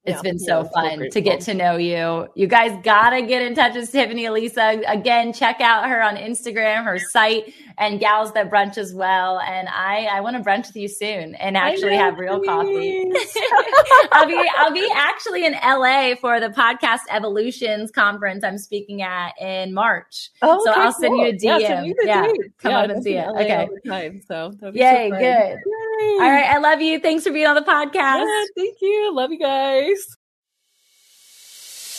It's 0.06 0.18
yeah, 0.18 0.22
been 0.22 0.40
so 0.40 0.62
yeah, 0.62 0.70
fun 0.70 1.00
so 1.00 1.10
to 1.10 1.22
get 1.22 1.42
to 1.42 1.54
know 1.54 1.78
you. 1.78 2.28
You 2.36 2.48
guys 2.48 2.78
gotta 2.84 3.24
get 3.24 3.42
in 3.42 3.56
touch 3.56 3.76
with 3.76 3.92
Tiffany 3.92 4.26
Alysa. 4.26 4.84
Again, 4.88 5.34
check 5.34 5.62
out 5.62 5.90
her 5.90 6.02
on 6.02 6.16
Instagram, 6.16 6.84
her 6.84 7.00
site, 7.00 7.54
and 7.78 8.00
Gals 8.00 8.32
That 8.34 8.52
Brunch 8.52 8.78
as 8.78 8.94
well. 8.94 9.40
And 9.40 9.68
I, 9.68 10.06
I 10.06 10.22
want 10.22 10.38
to 10.38 10.44
brunch 10.44 10.68
with 10.68 10.76
you 10.76 10.88
soon 10.88 11.36
and 11.36 11.58
actually 11.58 11.96
have 11.96 12.18
real 12.18 12.42
coffee. 12.42 13.12
I'll 14.12 14.28
be 14.28 14.50
I'll 14.58 14.74
be 14.74 14.88
actually 14.94 15.46
in 15.46 15.54
LA 15.54 16.16
for 16.16 16.40
the 16.40 16.50
podcast 16.50 17.02
Evolutions 17.10 17.92
conference 17.92 18.44
I'm 18.44 18.58
speaking 18.58 19.02
at 19.02 19.34
in 19.42 19.74
March. 19.74 20.30
Oh, 20.42 20.62
so 20.64 20.72
I'll 20.72 20.94
send 20.94 21.18
you 21.18 21.26
a 21.26 21.34
DM. 21.34 21.60
Yeah, 21.60 21.84
yeah. 22.04 22.32
come 22.60 22.72
yeah, 22.72 22.80
up 22.80 22.90
and 22.90 23.04
see 23.04 23.14
it. 23.16 23.28
okay. 23.28 23.68
Time, 23.88 24.22
so 24.28 24.54
Yay, 24.74 25.10
so 25.10 25.18
good. 25.18 25.60
All 26.22 26.32
right. 26.32 26.50
I 26.50 26.58
love 26.60 26.82
you. 26.82 27.00
Thanks 27.00 27.24
for 27.24 27.32
being 27.32 27.48
on 27.48 27.56
the 27.56 27.62
podcast. 27.62 28.26
Yeah, 28.26 28.44
thank 28.56 28.78
you. 28.82 29.14
Love 29.14 29.32
you 29.32 29.40
guys. 29.40 29.95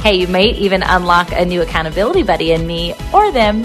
Hey, 0.00 0.14
you 0.14 0.28
might 0.28 0.54
even 0.56 0.82
unlock 0.82 1.32
a 1.32 1.44
new 1.44 1.60
accountability 1.60 2.22
buddy 2.22 2.52
in 2.52 2.66
me 2.66 2.94
or 3.12 3.32
them 3.32 3.64